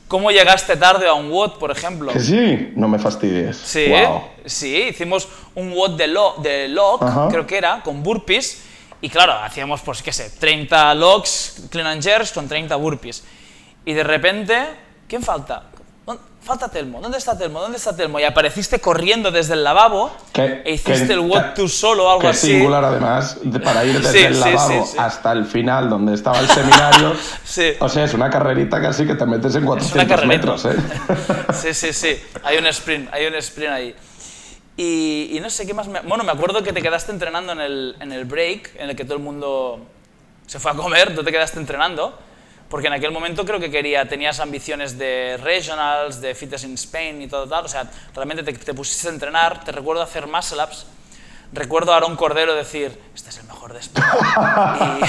¿Cómo 0.08 0.30
llegaste 0.30 0.78
tarde 0.78 1.08
a 1.08 1.14
un 1.14 1.32
WOD, 1.32 1.58
por 1.58 1.72
ejemplo? 1.72 2.12
Que 2.12 2.20
sí, 2.20 2.72
no 2.76 2.88
me 2.88 2.99
fastidies. 2.99 3.58
Sí, 3.58 3.91
sí, 4.45 4.76
hicimos 4.89 5.28
un 5.56 5.72
WOD 5.74 5.97
de, 5.97 6.08
lo, 6.08 6.36
de 6.38 6.68
log, 6.68 6.99
creo 7.30 7.47
que 7.47 7.58
era, 7.58 7.82
con 7.84 8.03
burpees, 8.03 8.64
y 9.01 9.10
claro, 9.10 9.34
hacíamos, 9.34 9.82
pues 9.82 10.01
qué 10.01 10.14
sé, 10.14 10.30
30 10.30 10.93
logs, 10.95 11.68
clean 11.70 11.88
and 11.88 12.03
jerks 12.03 12.32
con 12.32 12.47
30 12.47 12.76
burpees. 12.76 13.24
Y 13.84 13.93
de 13.93 14.03
repente, 14.03 14.68
¿quién 15.08 15.22
falta? 15.22 15.70
Falta 16.46 16.70
Telmo, 16.70 17.02
¿dónde 17.02 17.18
está 17.18 17.36
Telmo? 17.36 17.60
¿Dónde 17.60 17.78
está 17.78 17.96
Telmo? 17.96 18.20
Y 18.20 18.24
apareciste 18.24 18.80
corriendo 18.80 19.32
desde 19.32 19.54
el 19.54 19.64
lavabo 19.64 20.12
e 20.36 20.74
hiciste 20.74 21.14
el 21.14 21.20
walk 21.20 21.56
to 21.56 21.68
solo 21.68 22.06
o 22.06 22.12
algo 22.12 22.28
así. 22.28 22.52
singular 22.52 22.86
además, 22.86 23.39
para 23.64 23.84
ir 23.84 24.00
desde 24.02 24.28
el 24.28 24.39
lavabo 24.39 24.88
hasta 24.98 25.32
el 25.32 25.46
final 25.46 25.89
donde 25.89 26.14
estaba 26.14 26.39
el 26.39 26.48
seminario. 26.48 27.14
o 27.80 27.89
sea, 27.89 28.04
es 28.04 28.14
una 28.14 28.30
carrerita 28.30 28.80
casi 28.80 29.08
que 29.08 29.16
te 29.16 29.26
metes 29.26 29.56
en 29.56 29.66
400 29.66 30.26
metros, 30.28 30.66
¿eh? 30.66 30.76
sí, 31.54 31.74
sí, 31.74 31.91
sí, 31.91 32.16
hay 32.43 32.58
un 32.58 32.68
sprint, 32.68 33.12
hay 33.12 33.26
un 33.26 33.36
sprint 33.36 33.72
ahí. 33.72 33.96
Y, 34.78 35.39
no 35.41 35.50
sé 35.50 35.66
qué 35.66 35.74
más. 35.74 35.88
bueno, 35.88 36.24
me 36.24 36.32
acuerdo 36.32 36.62
que 36.62 36.74
te 36.74 36.82
quedaste 36.82 37.12
entrenando 37.12 37.54
en 37.54 37.62
el, 37.62 37.96
en 38.00 38.12
el 38.12 38.26
break, 38.26 38.76
en 38.78 38.89
el 38.89 38.96
que 38.96 39.06
todo 39.06 39.16
el 39.16 39.24
mundo 39.24 39.80
se 40.46 40.60
fue 40.60 40.72
a 40.72 40.76
comer, 40.76 41.16
tú 41.16 41.24
te 41.24 41.32
quedaste 41.32 41.60
entrenando 41.60 42.16
porque 42.76 42.88
en 42.88 42.94
aquel 42.94 43.12
momento 43.12 43.46
creo 43.46 43.58
que 43.58 43.72
quería, 43.72 44.06
tenías 44.06 44.42
ambiciones 44.42 44.98
de 44.98 45.40
regionals, 45.42 46.20
de 46.20 46.36
fitness 46.36 46.66
in 46.66 46.74
Spain 46.74 47.22
y 47.22 47.28
todo 47.30 47.48
tal, 47.48 47.64
o 47.64 47.68
sea, 47.70 47.90
realmente 48.14 48.44
te, 48.44 48.74
pusiste 48.74 49.08
a 49.08 49.12
entrenar, 49.12 49.64
te 49.64 49.72
recuerdo 49.72 50.02
hacer 50.02 50.28
muscle 50.28 50.62
ups, 50.62 50.86
recuerdo 51.54 51.94
a 51.94 51.96
Aaron 51.96 52.18
Cordero 52.18 52.54
decir, 52.54 53.00
este 53.16 53.30
es 53.30 53.38
el 53.38 53.46
mejor 53.46 53.72
de 53.72 53.80
España. 53.80 54.10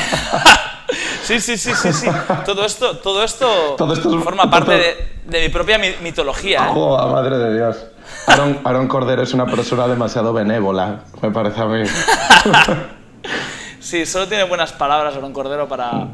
Sí, 1.24 1.40
sí, 1.40 1.56
sí, 1.58 1.72
sí, 1.74 1.92
sí. 1.92 2.06
Todo 2.44 2.64
esto, 2.64 2.98
todo 2.98 3.24
esto, 3.24 3.74
Todo 3.76 3.94
esto 3.94 4.16
es- 4.16 4.22
forma 4.22 4.48
parte 4.48 4.70
de, 4.70 5.08
de 5.24 5.40
mi 5.40 5.48
propia 5.48 5.76
mi- 5.76 5.96
mitología. 6.00 6.68
¿eh? 6.68 6.70
¡Joder, 6.72 7.12
madre 7.12 7.36
de 7.38 7.54
Dios! 7.54 7.84
Aaron, 8.28 8.60
Aaron 8.62 8.86
Cordero 8.86 9.24
es 9.24 9.34
una 9.34 9.46
persona 9.46 9.88
demasiado 9.88 10.32
benévola, 10.32 11.00
me 11.20 11.32
parece 11.32 11.60
a 11.62 11.64
mí. 11.64 11.82
Sí, 13.80 14.06
solo 14.06 14.26
tiene 14.28 14.44
buenas 14.44 14.72
palabras 14.72 15.14
Aaron 15.16 15.32
Cordero 15.32 15.68
para, 15.68 16.08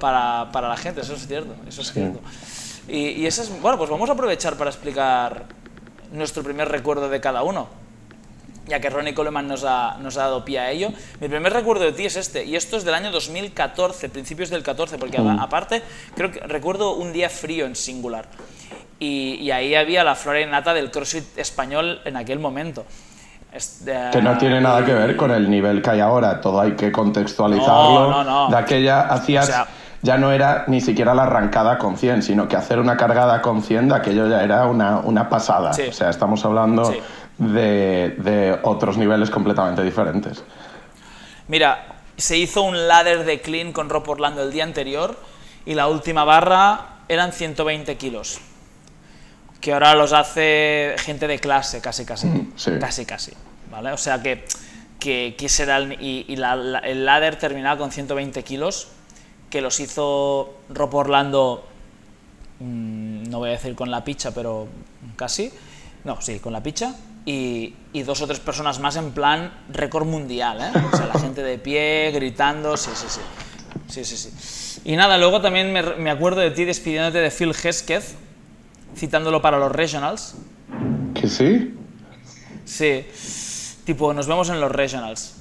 para, 0.00 0.50
para 0.50 0.68
la 0.68 0.76
gente, 0.76 1.02
eso 1.02 1.14
es 1.14 1.26
cierto, 1.28 1.54
eso 1.68 1.82
es 1.82 1.92
cierto. 1.92 2.18
Y, 2.88 3.10
y 3.10 3.26
eso 3.26 3.42
es, 3.42 3.60
bueno, 3.62 3.78
pues 3.78 3.88
vamos 3.88 4.08
a 4.10 4.14
aprovechar 4.14 4.56
para 4.56 4.70
explicar 4.70 5.44
nuestro 6.12 6.42
primer 6.42 6.68
recuerdo 6.68 7.08
de 7.08 7.20
cada 7.20 7.44
uno, 7.44 7.68
ya 8.66 8.80
que 8.80 8.90
Ronnie 8.90 9.14
Coleman 9.14 9.46
nos 9.46 9.62
ha, 9.64 9.96
nos 10.00 10.16
ha 10.16 10.22
dado 10.22 10.44
pie 10.44 10.58
a 10.58 10.70
ello. 10.70 10.90
Mi 11.20 11.28
primer 11.28 11.52
recuerdo 11.52 11.84
de 11.84 11.92
ti 11.92 12.06
es 12.06 12.16
este, 12.16 12.44
y 12.44 12.56
esto 12.56 12.76
es 12.76 12.84
del 12.84 12.94
año 12.94 13.10
2014, 13.12 14.08
principios 14.08 14.50
del 14.50 14.62
14, 14.64 14.98
porque 14.98 15.18
a- 15.18 15.42
aparte, 15.42 15.82
creo 16.16 16.32
que 16.32 16.40
recuerdo 16.40 16.94
un 16.94 17.12
día 17.12 17.28
frío 17.30 17.66
en 17.66 17.76
singular. 17.76 18.26
Y, 18.98 19.34
y 19.40 19.50
ahí 19.50 19.74
había 19.74 20.02
la 20.04 20.14
flora 20.14 20.40
innata 20.40 20.74
del 20.74 20.90
crossfit 20.90 21.38
español 21.38 22.00
en 22.04 22.16
aquel 22.16 22.38
momento. 22.38 22.84
Es 23.52 23.84
de- 23.84 24.10
Que 24.12 24.20
no 24.22 24.36
tiene 24.38 24.60
nada 24.60 24.84
que 24.84 24.92
ver 24.94 25.16
con 25.16 25.30
el 25.30 25.48
nivel 25.50 25.80
que 25.82 25.90
hay 25.90 26.00
ahora, 26.00 26.40
todo 26.40 26.60
hay 26.60 26.72
que 26.76 26.92
contextualizarlo. 26.92 28.10
No, 28.10 28.24
no, 28.24 28.24
no. 28.24 28.50
De 28.50 28.56
aquella 28.56 29.00
hacías, 29.02 29.44
O 29.48 29.52
sea- 29.52 29.66
ya 30.02 30.16
no 30.18 30.32
era 30.32 30.64
ni 30.66 30.80
siquiera 30.80 31.14
la 31.14 31.24
arrancada 31.24 31.78
con 31.78 31.96
100, 31.96 32.22
sino 32.22 32.48
que 32.48 32.56
hacer 32.56 32.78
una 32.78 32.96
cargada 32.96 33.42
con 33.42 33.62
100 33.62 33.88
de 33.90 33.94
aquello 33.96 34.28
ya 34.28 34.42
era 34.42 34.66
una, 34.66 34.98
una 35.00 35.28
pasada. 35.28 35.72
Sí. 35.72 35.82
O 35.88 35.92
sea, 35.92 36.08
estamos 36.10 36.44
hablando 36.44 36.84
Sí. 36.86 36.98
de, 37.38 38.16
de 38.18 38.58
otros 38.62 38.96
niveles 38.96 39.30
completamente 39.30 39.82
diferentes. 39.82 40.42
Mira, 41.48 41.86
se 42.16 42.36
hizo 42.38 42.62
un 42.62 42.88
ladder 42.88 43.24
de 43.24 43.40
clean 43.40 43.72
con 43.72 43.88
Rob 43.90 44.08
Orlando 44.08 44.42
el 44.42 44.52
día 44.52 44.64
anterior 44.64 45.16
y 45.66 45.74
la 45.74 45.88
última 45.88 46.24
barra 46.24 46.80
eran 47.08 47.32
120 47.32 47.96
kilos. 47.96 48.40
Que 49.60 49.72
ahora 49.74 49.94
los 49.94 50.12
hace 50.14 50.94
gente 50.98 51.26
de 51.26 51.38
clase, 51.38 51.80
casi, 51.80 52.04
casi. 52.06 52.26
Mm, 52.28 52.52
sí. 52.56 52.70
Casi, 52.80 53.04
casi. 53.04 53.32
¿Vale? 53.70 53.92
O 53.92 53.96
sea 53.98 54.22
que, 54.22 54.44
que, 54.98 55.34
que 55.38 55.46
ese 55.46 55.64
era 55.64 55.76
el, 55.76 55.92
y, 56.00 56.24
y 56.28 56.36
la- 56.36 56.56
la- 56.56 56.78
el 56.78 57.04
ladder 57.04 57.36
terminaba 57.36 57.76
con 57.78 57.90
120 57.90 58.42
kilos, 58.42 58.88
que 59.50 59.60
los 59.60 59.80
hizo 59.80 60.54
Rob 60.70 60.94
Orlando, 60.94 61.66
mm, 62.60 63.24
no 63.24 63.38
voy 63.38 63.50
a 63.50 63.52
decir 63.52 63.74
con 63.74 63.90
la 63.90 64.04
picha, 64.04 64.32
pero 64.32 64.68
casi. 65.16 65.52
No, 66.04 66.20
sí, 66.20 66.38
con 66.38 66.52
la 66.52 66.62
picha. 66.62 66.94
Y, 67.26 67.74
y 67.92 68.02
dos 68.02 68.22
o 68.22 68.26
tres 68.26 68.40
personas 68.40 68.78
más 68.78 68.96
en 68.96 69.10
plan 69.10 69.52
récord 69.70 70.06
mundial, 70.06 70.60
¿eh? 70.60 70.78
O 70.90 70.96
sea, 70.96 71.06
la 71.06 71.20
gente 71.20 71.42
de 71.42 71.58
pie, 71.58 72.10
gritando, 72.12 72.76
sí, 72.76 72.90
sí, 72.94 73.06
sí. 73.08 73.20
Sí, 73.88 74.04
sí, 74.04 74.16
sí. 74.16 74.80
Y 74.84 74.96
nada, 74.96 75.18
luego 75.18 75.40
también 75.40 75.72
me, 75.72 75.82
me 75.82 76.10
acuerdo 76.10 76.40
de 76.40 76.52
ti 76.52 76.64
despidiéndote 76.64 77.18
de 77.18 77.30
Phil 77.30 77.50
Hesketh, 77.50 78.04
citándolo 78.96 79.42
para 79.42 79.58
los 79.58 79.70
regionals. 79.70 80.36
¿Que 81.14 81.28
sí? 81.28 81.74
Sí, 82.64 83.04
tipo, 83.84 84.14
nos 84.14 84.26
vemos 84.26 84.48
en 84.48 84.60
los 84.60 84.70
regionals. 84.70 85.39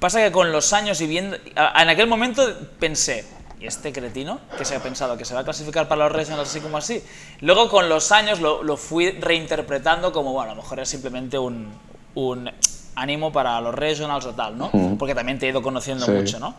Pasa 0.00 0.20
que 0.22 0.30
con 0.32 0.52
los 0.52 0.72
años 0.72 1.00
y 1.00 1.06
viendo... 1.06 1.36
En 1.36 1.88
aquel 1.88 2.06
momento 2.06 2.42
pensé, 2.78 3.24
¿y 3.60 3.66
este 3.66 3.92
cretino 3.92 4.40
que 4.58 4.64
se 4.64 4.76
ha 4.76 4.82
pensado 4.82 5.16
que 5.16 5.24
se 5.24 5.32
va 5.34 5.40
a 5.40 5.44
clasificar 5.44 5.88
para 5.88 6.04
los 6.04 6.12
regionals 6.12 6.50
así 6.50 6.60
como 6.60 6.76
así? 6.76 7.02
Luego 7.40 7.68
con 7.70 7.88
los 7.88 8.12
años 8.12 8.40
lo, 8.40 8.62
lo 8.62 8.76
fui 8.76 9.10
reinterpretando 9.12 10.12
como, 10.12 10.32
bueno, 10.32 10.52
a 10.52 10.54
lo 10.54 10.62
mejor 10.62 10.80
es 10.80 10.88
simplemente 10.88 11.38
un, 11.38 11.68
un 12.14 12.50
ánimo 12.94 13.32
para 13.32 13.60
los 13.60 13.74
regionals 13.74 14.26
o 14.26 14.34
tal, 14.34 14.58
¿no? 14.58 14.70
Porque 14.98 15.14
también 15.14 15.38
te 15.38 15.46
he 15.46 15.50
ido 15.50 15.62
conociendo 15.62 16.04
Sí. 16.04 16.12
mucho, 16.12 16.38
¿no? 16.40 16.54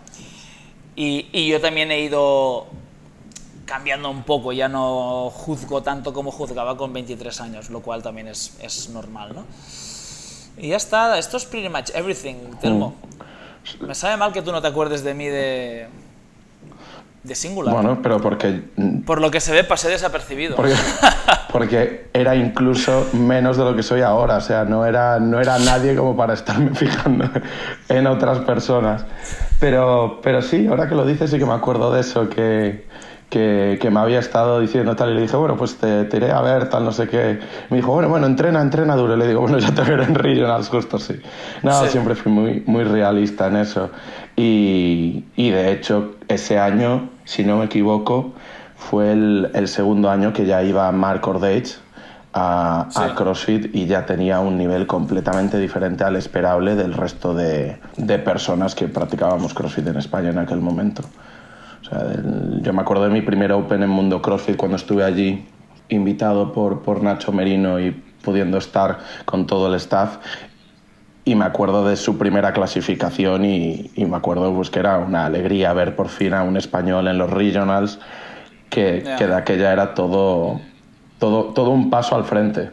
Y, 0.95 1.27
y 1.31 1.47
yo 1.47 1.61
también 1.61 1.91
he 1.91 1.99
ido 1.99 2.65
cambiando 3.65 4.09
un 4.09 4.23
poco, 4.23 4.51
ya 4.53 4.67
no 4.67 5.29
juzgo 5.29 5.83
tanto 5.83 6.13
como 6.13 6.31
juzgaba 6.31 6.75
con 6.77 6.91
23 6.93 7.41
años, 7.41 7.69
lo 7.69 7.81
cual 7.81 8.01
también 8.01 8.29
es, 8.29 8.57
es 8.61 8.89
normal, 8.89 9.35
¿no? 9.35 9.43
Y 10.57 10.69
ya 10.69 10.77
está, 10.77 11.17
esto 11.17 11.37
es 11.37 11.45
pretty 11.45 11.69
much 11.69 11.91
everything, 11.93 12.35
Telmo. 12.59 12.95
Me 13.81 13.93
sabe 13.93 14.17
mal 14.17 14.31
que 14.31 14.41
tú 14.41 14.51
no 14.51 14.61
te 14.61 14.67
acuerdes 14.67 15.03
de 15.03 15.13
mí 15.13 15.27
de, 15.27 15.87
de 17.23 17.35
Singular. 17.35 17.73
Bueno, 17.73 17.99
pero 18.01 18.19
porque 18.19 18.63
Por 19.05 19.21
lo 19.21 19.29
que 19.29 19.39
se 19.39 19.51
ve, 19.51 19.63
pasé 19.63 19.89
desapercibido. 19.89 20.55
Porque, 20.55 20.73
porque 21.51 22.09
era 22.13 22.35
incluso 22.35 23.07
menos 23.13 23.57
de 23.57 23.65
lo 23.65 23.75
que 23.75 23.83
soy 23.83 24.01
ahora, 24.01 24.37
o 24.37 24.41
sea, 24.41 24.63
no 24.63 24.85
era, 24.85 25.19
no 25.19 25.39
era 25.39 25.59
nadie 25.59 25.95
como 25.95 26.15
para 26.15 26.33
estarme 26.33 26.73
fijando 26.75 27.29
en 27.89 28.07
otras 28.07 28.39
personas. 28.39 29.05
Pero, 29.59 30.21
pero 30.23 30.41
sí, 30.41 30.67
ahora 30.67 30.87
que 30.87 30.95
lo 30.95 31.05
dices 31.05 31.29
sí 31.29 31.37
que 31.37 31.45
me 31.45 31.53
acuerdo 31.53 31.91
de 31.91 32.01
eso, 32.01 32.29
que, 32.29 32.86
que, 33.29 33.77
que 33.81 33.89
me 33.89 33.99
había 33.99 34.19
estado 34.19 34.59
diciendo 34.59 34.95
tal, 34.95 35.11
y 35.11 35.15
le 35.15 35.21
dije, 35.21 35.35
bueno, 35.35 35.57
pues 35.57 35.75
te, 35.75 36.05
te 36.05 36.17
iré 36.17 36.31
a 36.31 36.41
ver, 36.41 36.69
tal, 36.69 36.85
no 36.85 36.91
sé 36.91 37.07
qué. 37.09 37.39
Me 37.69 37.77
dijo, 37.77 37.91
bueno, 37.91 38.07
bueno, 38.09 38.25
entrena, 38.25 38.61
entrena 38.61 38.95
duro. 38.95 39.15
Y 39.15 39.17
le 39.19 39.27
digo, 39.27 39.41
bueno, 39.41 39.57
ya 39.59 39.71
te 39.73 39.81
veré 39.81 40.03
en 40.03 40.15
Regionals, 40.15 40.69
justo 40.69 40.97
sí. 40.97 41.15
No, 41.63 41.83
Sí. 41.83 41.89
siempre 41.89 42.15
fui 42.15 42.31
muy, 42.31 42.63
muy 42.65 42.83
realista 42.85 43.47
en 43.47 43.57
eso. 43.57 43.89
Y, 44.35 45.25
y 45.35 45.49
de 45.49 45.71
hecho, 45.71 46.15
ese 46.27 46.59
año, 46.59 47.09
si 47.25 47.43
no 47.43 47.57
me 47.57 47.65
equivoco, 47.65 48.33
fue 48.77 49.11
el, 49.11 49.49
el 49.53 49.67
segundo 49.67 50.09
año 50.09 50.31
que 50.31 50.45
ya 50.45 50.63
iba 50.63 50.89
Mark 50.91 51.27
Ordage 51.27 51.75
a, 52.33 52.81
a 52.81 52.91
Sí. 52.91 53.13
CrossFit 53.15 53.75
y 53.75 53.87
ya 53.87 54.05
tenía 54.05 54.39
un 54.39 54.57
nivel 54.57 54.85
completamente 54.87 55.57
diferente 55.57 56.03
al 56.03 56.15
esperable 56.15 56.75
del 56.75 56.93
resto 56.93 57.33
de, 57.33 57.77
de 57.97 58.19
personas 58.19 58.75
que 58.75 58.87
practicábamos 58.87 59.53
CrossFit 59.53 59.87
en 59.87 59.97
España 59.97 60.29
en 60.29 60.37
aquel 60.37 60.59
momento. 60.59 61.01
O 61.87 61.89
sea, 61.89 62.03
del- 62.03 62.61
yo 62.63 62.73
me 62.73 62.81
acuerdo 62.81 63.05
de 63.05 63.09
mi 63.11 63.21
primer 63.21 63.51
Open 63.53 63.81
en 63.81 63.89
Mundo 63.89 64.21
CrossFit 64.21 64.57
cuando 64.57 64.75
estuve 64.75 65.03
allí 65.05 65.45
invitado 65.89 66.51
por, 66.51 66.81
por 66.81 67.01
Nacho 67.01 67.31
Merino 67.31 67.79
y 67.79 67.91
pudiendo 68.21 68.57
estar 68.57 68.99
con 69.25 69.47
todo 69.47 69.67
el 69.67 69.75
staff 69.75 70.17
y 71.23 71.35
me 71.35 71.45
acuerdo 71.45 71.87
de 71.87 71.95
su 71.95 72.17
primera 72.17 72.51
clasificación 72.51 73.45
y, 73.45 73.91
y 73.95 74.05
me 74.05 74.17
acuerdo 74.17 74.53
pues, 74.53 74.69
que 74.69 74.79
era 74.79 74.97
una 74.97 75.25
alegría 75.25 75.71
ver 75.73 75.95
por 75.95 76.09
fin 76.09 76.33
a 76.33 76.43
un 76.43 76.57
español 76.57 77.07
en 77.07 77.17
los 77.17 77.29
regionals 77.29 77.99
que, 78.69 79.03
Ya. 79.05 79.15
que 79.15 79.27
de 79.27 79.35
aquella 79.35 79.71
era 79.71 79.93
todo, 79.93 80.59
todo, 81.19 81.45
todo 81.53 81.69
un 81.69 81.89
paso 81.89 82.15
al 82.15 82.25
frente. 82.25 82.71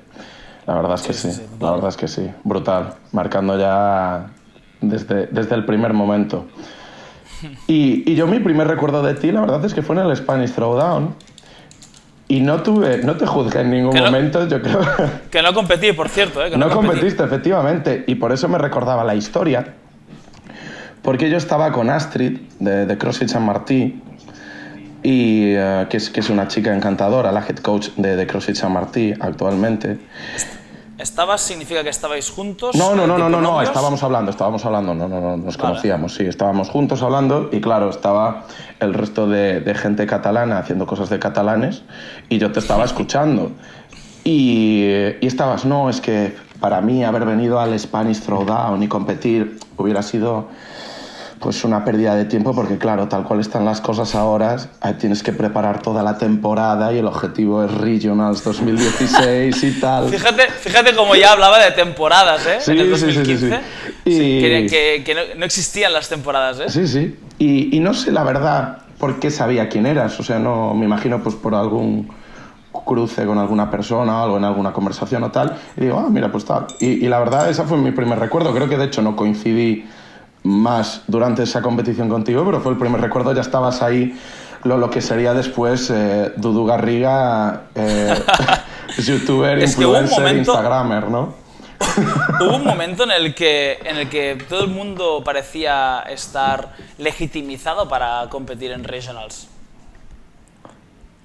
La 0.67 0.75
verdad 0.75 0.95
es 0.95 1.03
que 1.03 1.13
Sí, 1.13 1.29
sí, 1.29 1.29
sí, 1.31 1.35
sí, 1.37 1.43
la 1.43 1.49
brutal. 1.51 1.75
verdad 1.75 1.89
es 1.91 1.97
que 1.97 2.09
sí, 2.09 2.31
brutal, 2.43 2.95
marcando 3.13 3.57
ya 3.59 4.27
desde, 4.81 5.27
desde 5.29 5.55
el 5.55 5.65
primer 5.65 5.93
momento. 5.93 6.47
Y, 7.69 8.11
y 8.11 8.15
yo 8.15 8.27
mi 8.27 8.39
primer 8.39 8.67
recuerdo 8.69 9.03
de 9.03 9.15
ti, 9.15 9.33
la 9.33 9.41
verdad 9.41 9.65
es 9.65 9.75
que 9.75 9.83
fue 9.83 9.97
en 9.97 10.03
el 10.03 10.17
Spanish 10.17 10.53
Throwdown. 10.53 11.15
Y 12.27 12.41
no 12.41 12.63
tuve, 12.63 13.03
no 13.05 13.17
te 13.17 13.27
juzgué 13.27 13.61
en 13.61 13.71
ningún 13.71 13.95
no- 13.95 14.05
momento, 14.05 14.49
yo 14.49 14.61
creo. 14.63 14.81
Que 15.31 15.43
no 15.43 15.53
competí, 15.53 15.93
por 15.93 16.09
cierto, 16.09 16.43
¿eh? 16.45 16.51
Que 16.51 16.57
No 16.57 16.71
competí. 16.71 16.95
competiste, 16.95 17.23
efectivamente, 17.25 18.05
y 18.07 18.15
por 18.15 18.33
eso 18.33 18.49
me 18.49 18.57
recordaba 18.59 19.05
la 19.05 19.15
historia. 19.15 19.75
Porque 21.03 21.29
yo 21.29 21.37
estaba 21.37 21.71
con 21.71 21.91
Astrid, 21.91 22.39
de, 22.61 22.87
de 22.87 22.97
CrossFit 22.99 23.29
San 23.29 23.45
Martí, 23.45 24.01
y, 25.03 25.53
eh, 25.55 25.87
que, 25.91 25.99
es, 25.99 26.09
que 26.09 26.21
es 26.21 26.31
una 26.31 26.49
chica 26.49 26.75
encantadora, 26.75 27.31
la 27.31 27.41
head 27.41 27.57
coach 27.59 27.89
de, 27.97 28.17
de 28.17 28.27
CrossFit 28.27 28.57
San 28.57 28.73
Martí 28.73 29.13
actualmente. 29.21 29.99
¿Estabas 30.99 31.41
significa 31.41 31.83
que 31.83 31.89
estabais 31.89 32.31
juntos? 32.31 32.77
No, 32.77 32.95
no, 32.95 33.07
no, 33.07 33.19
no, 33.19 33.29
no, 33.29 33.41
no, 33.41 33.61
estábamos 33.63 34.03
hablando, 34.03 34.31
estábamos 34.31 34.65
hablando, 34.65 34.95
no, 34.95 35.09
no, 35.09 35.21
no, 35.21 35.37
nos 35.37 35.57
Vale. 35.57 35.69
conocíamos, 35.71 36.15
sí, 36.15 36.25
estábamos 36.25 36.69
juntos 36.71 37.03
hablando 37.03 37.49
y 37.51 37.61
claro, 37.61 37.91
estaba 37.91 38.47
el 38.79 38.95
resto 38.95 39.29
de, 39.29 39.61
de 39.61 39.75
gente 39.75 40.07
catalana 40.07 40.59
haciendo 40.59 40.87
cosas 40.87 41.11
de 41.11 41.19
catalanes 41.19 41.83
y 42.29 42.39
yo 42.39 42.53
te 42.53 42.61
estaba 42.61 42.85
escuchando. 42.91 43.51
Y, 44.23 44.85
y 45.21 45.27
estabas, 45.27 45.65
no, 45.65 45.91
es 45.91 46.01
que 46.01 46.35
para 46.61 46.81
mí 46.81 47.05
haber 47.05 47.27
venido 47.27 47.61
al 47.61 47.79
Spanish 47.79 48.21
Throwdown 48.21 48.83
y 48.83 48.89
competir 48.89 49.59
hubiera 49.77 50.03
sido 50.03 50.49
pues 51.45 51.63
una 51.63 51.85
pérdida 51.85 52.17
de 52.17 52.25
tiempo 52.25 52.55
porque 52.55 52.79
claro, 52.79 53.07
tal 53.07 53.23
cual 53.25 53.39
están 53.41 53.67
las 53.67 53.83
cosas 53.83 54.15
ahora, 54.15 54.57
eh, 54.83 54.95
tienes 54.99 55.23
que 55.23 55.31
preparar 55.33 55.83
toda 55.83 56.03
la 56.03 56.17
temporada 56.17 56.91
y 56.93 56.99
el 56.99 57.07
objetivo 57.07 57.63
es 57.63 57.71
Regionals 57.71 58.43
2016 58.43 59.63
y 59.63 59.81
tal. 59.81 60.09
Fíjate, 60.09 60.45
fíjate 60.51 60.95
cómo 60.97 61.15
ya 61.15 61.33
hablaba 61.33 61.59
de 61.63 61.71
temporadas, 61.73 62.47
¿eh? 62.47 62.57
Sí, 62.61 62.71
en 62.73 62.79
el 62.81 62.97
sí, 62.97 63.07
sí, 63.07 63.13
sí, 63.13 63.19
2015. 63.19 63.51
sí. 64.05 64.11
Y- 64.11 64.41
que, 64.41 64.67
que- 64.71 65.03
que 65.05 65.15
no, 65.15 65.21
no 65.37 65.45
existían 65.45 65.93
las 65.93 66.09
temporadas, 66.09 66.59
¿eh? 66.61 66.71
Sí, 66.71 66.89
sí. 66.89 67.15
Y, 67.39 67.77
y 67.77 67.81
no 67.81 67.93
sé 67.93 68.11
la 68.11 68.25
verdad 68.25 68.79
por 68.99 69.21
qué 69.21 69.31
sabía 69.31 69.69
quién 69.69 69.85
eras. 69.85 70.19
O 70.19 70.23
sea, 70.23 70.39
no 70.39 70.73
me 70.73 70.87
imagino 70.87 71.23
pues 71.23 71.35
por 71.35 71.55
algún 71.55 72.09
cruce 72.87 73.27
con 73.27 73.39
alguna 73.39 73.71
persona 73.71 74.21
o 74.21 74.25
algo 74.25 74.37
en 74.39 74.45
alguna 74.45 74.73
conversación 74.73 75.23
o 75.25 75.31
tal. 75.31 75.59
Y 75.77 75.83
digo, 75.83 75.99
ah, 75.99 76.09
mira, 76.11 76.33
pues 76.33 76.47
tal. 76.47 76.67
Y, 76.81 77.05
y 77.05 77.09
la 77.09 77.19
verdad, 77.19 77.51
ese 77.51 77.63
fue 77.65 77.77
mi 77.77 77.91
primer 77.91 78.19
recuerdo. 78.19 78.53
Creo 78.55 78.67
que 78.69 78.79
de 78.79 78.87
hecho 78.87 79.03
no 79.03 79.15
coincidí 79.15 79.85
más 80.45 81.03
durante 81.09 81.43
esa 81.43 81.61
competición 81.63 82.09
contigo, 82.09 82.45
pero 82.45 82.61
fue 82.61 82.73
el 82.73 82.79
primer 82.79 83.01
recuerdo. 83.01 83.33
Ya 83.33 83.41
estabas 83.41 83.83
ahí. 83.83 84.17
Lo, 84.63 84.79
lo 84.79 84.89
que 84.89 85.03
sería 85.03 85.35
después 85.35 85.91
eh, 85.91 86.33
Dudu 86.37 86.65
Garriga, 86.65 87.65
eh, 87.75 88.15
youtuber, 88.99 89.59
Es 89.59 89.73
influencer, 89.73 90.19
momento- 90.21 90.53
instagramer, 90.53 91.09
¿no? 91.11 91.35
Hubo 92.41 92.57
un 92.57 92.65
momento 92.73 93.05
en 93.05 93.11
el, 93.11 93.35
que, 93.35 93.79
en 93.85 93.97
el 93.99 94.09
que 94.09 94.39
todo 94.49 94.63
el 94.65 94.71
mundo 94.71 95.23
parecía 95.25 96.01
estar 96.09 96.71
legitimizado 96.97 97.89
para 97.89 98.27
competir 98.31 98.71
en 98.71 98.85
regionals. 98.85 99.49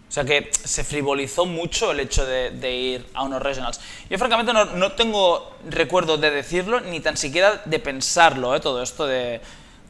O 0.10 0.12
sea 0.12 0.24
que 0.24 0.50
se 0.52 0.84
frivolizó 0.84 1.46
mucho 1.46 1.92
el 1.92 2.00
hecho 2.00 2.26
de, 2.26 2.76
ir 2.76 3.06
a 3.14 3.22
unos 3.22 3.44
regionals. 3.44 3.80
Yo 4.10 4.18
francamente 4.18 4.52
no, 4.54 4.92
tengo 4.94 5.56
recuerdo 5.70 6.18
de 6.18 6.32
decirlo, 6.32 6.80
ni 6.80 7.00
tan 7.00 7.16
siquiera 7.16 7.62
de 7.66 7.78
pensarlo, 7.78 8.56
¿eh? 8.56 8.60
todo 8.60 8.82
esto 8.82 9.06
de, 9.06 9.40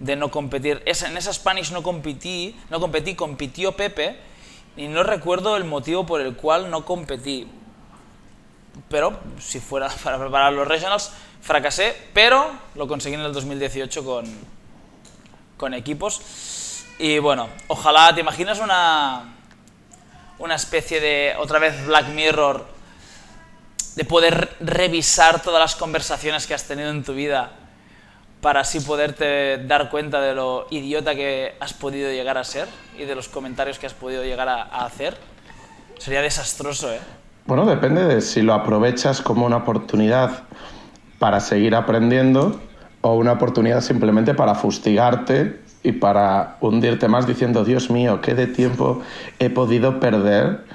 no 0.01 0.30
competir. 0.30 0.84
en 0.86 1.15
esa 1.15 1.32
Spanish 1.32 1.72
no 1.72 1.84
competí, 1.84 2.53
no 2.70 2.82
competí, 2.82 3.15
compitió 3.15 3.72
Pepe, 3.78 4.20
y 4.76 4.89
no 4.89 5.03
recuerdo 5.03 5.55
el 5.55 5.63
motivo 5.63 6.05
por 6.05 6.20
el 6.20 6.36
cual 6.36 6.70
no 6.70 6.84
competí. 6.84 7.47
Pero 8.89 9.17
si 9.39 9.61
fuera 9.61 9.88
para 10.03 10.20
preparar 10.20 10.51
los 10.51 10.67
regionals, 10.67 11.13
fracasé, 11.41 11.95
pero 12.13 12.51
lo 12.76 12.89
conseguí 12.89 13.15
en 13.15 13.22
el 13.22 13.32
2018 13.32 14.03
con, 14.03 14.26
con 15.55 15.74
equipos. 15.74 16.84
Y 16.99 17.20
bueno, 17.20 17.47
ojalá, 17.70 18.13
¿te 18.13 18.20
imaginas 18.20 18.59
una 18.59 19.38
una 20.39 20.55
especie 20.55 20.99
de, 20.99 21.33
otra 21.37 21.59
vez, 21.59 21.85
Black 21.85 22.07
Mirror, 22.09 22.65
de 23.95 24.05
poder 24.05 24.55
revisar 24.61 25.41
todas 25.41 25.59
las 25.59 25.75
conversaciones 25.75 26.47
que 26.47 26.53
has 26.53 26.65
tenido 26.65 26.89
en 26.89 27.03
tu 27.03 27.13
vida 27.13 27.51
para 28.41 28.61
así 28.61 28.79
poderte 28.79 29.57
dar 29.65 29.89
cuenta 29.89 30.21
de 30.21 30.33
lo 30.33 30.67
idiota 30.69 31.13
que 31.13 31.55
has 31.59 31.73
podido 31.73 32.09
llegar 32.09 32.37
a 32.37 32.43
ser 32.43 32.67
y 32.97 33.03
de 33.03 33.15
los 33.15 33.27
comentarios 33.27 33.77
que 33.79 33.85
has 33.85 33.93
podido 33.93 34.23
llegar 34.23 34.47
a, 34.47 34.63
hacer. 34.85 35.17
Sería 35.97 36.21
desastroso, 36.21 36.93
¿eh? 36.93 36.99
Bueno, 37.45 37.65
depende 37.65 38.05
de 38.05 38.21
si 38.21 38.41
lo 38.41 38.53
aprovechas 38.53 39.21
como 39.21 39.45
una 39.45 39.57
oportunidad 39.57 40.43
para 41.17 41.41
seguir 41.41 41.75
aprendiendo 41.75 42.61
o 43.01 43.15
una 43.15 43.33
oportunidad 43.33 43.81
simplemente 43.81 44.33
para 44.33 44.55
fustigarte 44.55 45.59
y 45.84 45.93
para 45.93 46.57
hundirte 46.61 47.07
más 47.07 47.25
diciendo, 47.25 47.63
Dios 47.63 47.89
mío, 47.89 48.21
qué 48.21 48.36
de 48.36 48.47
tiempo 48.47 49.01
he 49.39 49.49
podido 49.49 49.99
perder 49.99 50.65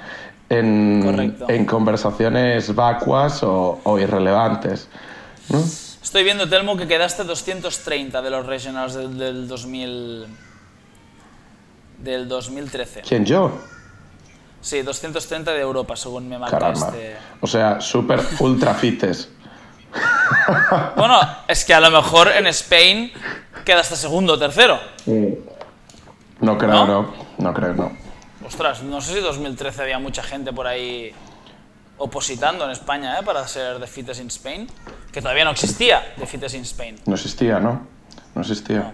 en, 0.49 1.35
en 1.47 1.65
conversaciones 1.65 2.73
vacuas 2.73 3.43
o, 3.43 3.79
o 3.83 3.99
irrelevantes. 3.99 4.87
Estoy 6.01 6.23
viendo, 6.23 6.47
Telmo, 6.47 6.77
que 6.77 6.87
quedaste 6.87 7.23
230 7.23 8.21
de 8.21 8.29
los 8.29 8.45
regionals 8.45 8.93
del, 8.93 9.17
del 9.17 9.47
2000, 9.47 10.25
del 11.99 12.27
2013. 12.27 13.01
¿Quién, 13.01 13.25
yo? 13.25 13.51
Sí, 14.61 14.81
230 14.81 15.51
de 15.51 15.61
Europa, 15.61 15.95
según 15.95 16.27
me 16.27 16.39
marcaste. 16.39 17.15
O 17.41 17.47
sea, 17.47 17.79
súper 17.81 18.19
ultra 18.39 18.73
fites. 18.73 19.29
bueno, 20.97 21.19
es 21.47 21.65
que 21.65 21.73
a 21.73 21.79
lo 21.79 21.91
mejor 21.91 22.29
en 22.29 22.47
Spain 22.47 23.11
queda 23.63 23.81
hasta 23.81 23.95
segundo 23.95 24.33
o 24.33 24.39
tercero. 24.39 24.79
No 26.41 26.57
creo, 26.57 26.85
no, 26.85 27.13
no, 27.37 27.53
creo, 27.53 27.73
no. 27.73 27.91
Ostras, 28.45 28.83
no 28.83 29.01
sé 29.01 29.15
si 29.15 29.19
2013 29.21 29.81
había 29.81 29.99
mucha 29.99 30.21
gente 30.21 30.53
por 30.53 30.67
ahí 30.67 31.11
opositando 31.97 32.65
en 32.65 32.71
España 32.71 33.19
¿eh? 33.19 33.23
para 33.23 33.47
ser 33.47 33.79
The 33.79 33.87
Fittest 33.87 34.21
in 34.21 34.27
Spain, 34.27 34.67
que 35.11 35.21
todavía 35.21 35.45
no 35.45 35.51
existía 35.51 36.13
The 36.17 36.27
Fittest 36.27 36.55
in 36.55 36.61
Spain. 36.61 36.99
No 37.05 37.15
existía, 37.15 37.59
¿no? 37.59 37.87
No 38.35 38.41
existía. 38.41 38.93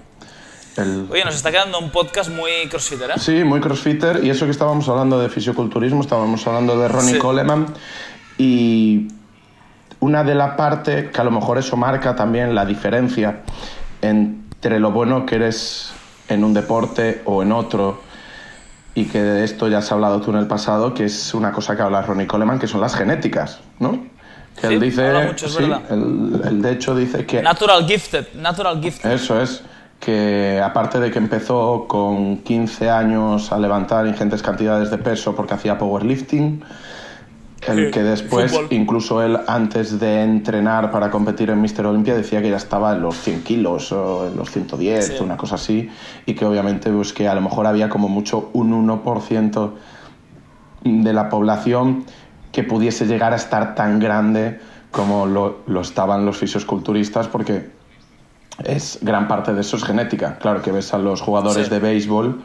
Oye, 1.09 1.25
nos 1.25 1.35
está 1.35 1.51
quedando 1.51 1.79
un 1.79 1.89
podcast 1.89 2.29
muy 2.29 2.67
crossfitter, 2.69 3.11
¿eh? 3.11 3.13
Sí, 3.17 3.43
muy 3.43 3.59
crossfitter. 3.59 4.23
Y 4.23 4.29
eso 4.29 4.45
que 4.45 4.51
estábamos 4.51 4.87
hablando 4.87 5.19
de 5.19 5.27
fisioculturismo, 5.27 6.01
estábamos 6.01 6.47
hablando 6.47 6.79
de 6.79 6.87
Ronnie 6.87 7.17
Coleman. 7.17 7.73
Y 8.37 9.09
una 10.01 10.23
de 10.23 10.35
las 10.35 10.55
partes 10.55 11.09
que 11.09 11.21
a 11.21 11.23
lo 11.23 11.31
mejor 11.31 11.57
eso 11.57 11.77
marca 11.77 12.15
también 12.15 12.53
la 12.53 12.65
diferencia 12.65 13.39
en 14.01 14.41
entre 14.61 14.79
lo 14.79 14.91
bueno 14.91 15.25
que 15.25 15.37
eres 15.37 15.91
en 16.27 16.43
un 16.43 16.53
deporte 16.53 17.23
o 17.25 17.41
en 17.41 17.51
otro, 17.51 17.99
y 18.93 19.05
que 19.05 19.19
de 19.19 19.43
esto 19.43 19.67
ya 19.67 19.79
has 19.79 19.91
hablado 19.91 20.21
tú 20.21 20.29
en 20.29 20.37
el 20.37 20.45
pasado, 20.45 20.93
que 20.93 21.05
es 21.05 21.33
una 21.33 21.51
cosa 21.51 21.75
que 21.75 21.81
habla 21.81 22.03
Ronnie 22.03 22.27
Coleman, 22.27 22.59
que 22.59 22.67
son 22.67 22.79
las 22.79 22.93
genéticas, 22.93 23.59
¿no? 23.79 24.05
Que 24.59 24.67
él 24.67 24.79
dice, 24.79 25.33
sí, 25.35 25.63
él, 25.89 26.61
de 26.61 26.71
hecho 26.73 26.93
dice 26.93 27.25
que... 27.25 27.41
Natural 27.41 27.87
gifted, 27.87 28.35
natural 28.35 28.79
gifted. 28.79 29.09
Eso 29.09 29.41
es, 29.41 29.63
que 29.99 30.61
aparte 30.63 30.99
de 30.99 31.09
que 31.09 31.17
empezó 31.17 31.87
con 31.87 32.37
15 32.43 32.87
años 32.87 33.51
a 33.51 33.57
levantar 33.57 34.05
ingentes 34.05 34.43
cantidades 34.43 34.91
de 34.91 34.99
peso 34.99 35.35
porque 35.35 35.55
hacía 35.55 35.79
powerlifting, 35.79 36.63
el 37.67 37.91
que 37.91 38.01
después, 38.01 38.53
incluso 38.71 39.21
él 39.21 39.39
antes 39.47 39.99
de 39.99 40.23
entrenar 40.23 40.91
para 40.91 41.11
competir 41.11 41.49
en 41.51 41.61
Mister 41.61 41.85
Olympia, 41.85 42.15
decía 42.15 42.41
que 42.41 42.49
ya 42.49 42.57
estaba 42.57 42.93
en 42.93 43.01
los 43.01 43.15
100 43.17 43.43
kilos 43.43 43.91
o 43.91 44.27
en 44.27 44.35
los 44.35 44.49
110, 44.49 45.21
una 45.21 45.37
cosa 45.37 45.55
así, 45.55 45.89
y 46.25 46.33
que 46.33 46.45
obviamente 46.45 46.91
pues, 46.91 47.13
que 47.13 47.27
a 47.27 47.35
lo 47.35 47.41
mejor 47.41 47.67
había 47.67 47.89
como 47.89 48.09
mucho 48.09 48.49
un 48.53 48.87
1% 48.87 49.71
de 50.83 51.13
la 51.13 51.29
población 51.29 52.05
que 52.51 52.63
pudiese 52.63 53.05
llegar 53.05 53.33
a 53.33 53.35
estar 53.35 53.75
tan 53.75 53.99
grande 53.99 54.59
como 54.89 55.25
lo, 55.25 55.59
lo 55.67 55.81
estaban 55.81 56.25
los 56.25 56.37
fisiosculturistas, 56.37 57.27
porque 57.27 57.69
es 58.65 58.99
gran 59.01 59.27
parte 59.27 59.53
de 59.53 59.61
eso 59.61 59.77
es 59.77 59.83
genética. 59.83 60.37
Claro 60.39 60.61
que 60.61 60.71
ves 60.71 60.93
a 60.93 60.97
los 60.97 61.21
jugadores 61.21 61.69
de 61.69 61.79
béisbol 61.79 62.41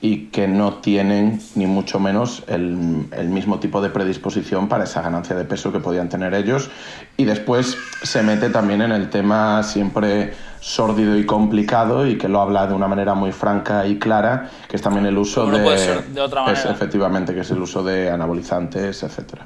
y 0.00 0.26
que 0.26 0.46
no 0.46 0.74
tienen 0.74 1.40
ni 1.54 1.66
mucho 1.66 1.98
menos 1.98 2.44
el, 2.46 3.06
el, 3.12 3.28
mismo 3.28 3.58
tipo 3.58 3.80
de 3.80 3.90
predisposición 3.90 4.68
para 4.68 4.84
esa 4.84 5.00
ganancia 5.02 5.34
de 5.34 5.44
peso 5.44 5.72
que 5.72 5.80
podían 5.80 6.08
tener 6.08 6.34
ellos. 6.34 6.70
Y 7.16 7.24
después 7.24 7.76
se 8.02 8.22
mete 8.22 8.50
también 8.50 8.82
en 8.82 8.92
el 8.92 9.10
tema 9.10 9.62
siempre 9.62 10.34
sórdido 10.64 11.18
y 11.18 11.26
complicado 11.26 12.06
y 12.06 12.16
que 12.16 12.26
lo 12.26 12.40
habla 12.40 12.66
de 12.66 12.72
una 12.72 12.88
manera 12.88 13.14
muy 13.14 13.32
franca 13.32 13.86
y 13.86 13.98
clara, 13.98 14.50
que 14.66 14.76
es 14.76 14.82
también 14.82 15.04
el 15.04 15.18
uso 15.18 15.46
de... 15.46 15.62
Puede 15.62 15.78
ser 15.78 16.04
de 16.06 16.20
otra 16.22 16.42
manera. 16.42 16.58
Es, 16.58 16.64
efectivamente, 16.64 17.34
que 17.34 17.40
es 17.40 17.50
el 17.50 17.60
uso 17.60 17.82
de 17.82 18.10
anabolizantes, 18.10 19.02
etc. 19.02 19.42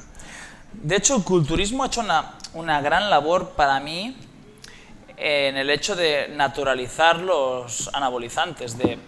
De 0.72 0.94
hecho, 0.94 1.16
el 1.16 1.24
culturismo 1.24 1.82
ha 1.82 1.86
hecho 1.88 2.02
una, 2.02 2.34
una 2.54 2.80
gran 2.80 3.10
labor 3.10 3.50
para 3.56 3.80
mí 3.80 4.16
en 5.16 5.56
el 5.56 5.70
hecho 5.70 5.96
de 5.96 6.28
naturalizar 6.36 7.18
los 7.18 7.90
anabolizantes, 7.92 8.78
de 8.78 8.98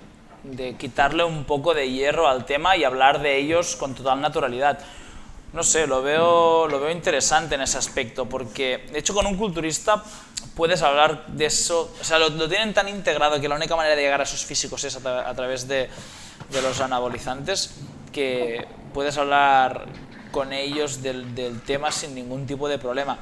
de 0.43 0.74
quitarle 0.76 1.24
un 1.24 1.45
poco 1.45 1.74
de 1.74 1.91
hierro 1.91 2.28
al 2.28 2.45
tema 2.45 2.76
y 2.76 2.84
hablar 2.84 3.20
de 3.20 3.38
ellos 3.38 3.76
con 3.76 3.95
total 3.95 4.20
naturalidad. 4.20 4.78
No 5.53 5.64
sé, 5.64 5.86
lo 5.86 6.01
veo, 6.03 6.68
lo 6.68 6.80
veo 6.80 6.91
interesante 6.91 7.57
en 7.57 7.62
ese 7.62 7.76
aspecto, 7.76 8.26
porque 8.26 8.86
de 8.93 9.01
hecho 9.01 9.14
con 9.14 9.26
un 9.26 9.36
culturista 9.36 10.03
puedes 10.55 10.82
hablar 10.82 11.26
de 11.26 11.47
eso, 11.47 11.93
o 12.01 12.05
sea, 12.05 12.18
lo, 12.18 12.49
tienen 12.49 12.72
tan 12.72 12.88
integrado 12.88 13.41
que 13.41 13.49
la 13.49 13.57
única 13.57 13.74
manera 13.74 13.97
de 13.97 14.03
llegar 14.03 14.20
a 14.20 14.24
esos 14.24 14.45
físicos 14.45 14.84
es 14.84 14.97
a, 14.97 15.34
través 15.34 15.66
de, 15.66 15.88
de, 16.51 16.62
los 16.62 16.80
anabolizantes, 16.80 17.74
que 18.12 18.64
puedes 18.95 19.18
hablar 19.18 19.86
con 20.30 20.53
ellos 20.53 21.03
del, 21.03 21.34
del 21.34 21.61
tema 21.62 21.91
sin 21.91 22.14
ningún 22.14 22.47
tipo 22.47 22.68
de 22.68 22.78
problema. 22.78 23.18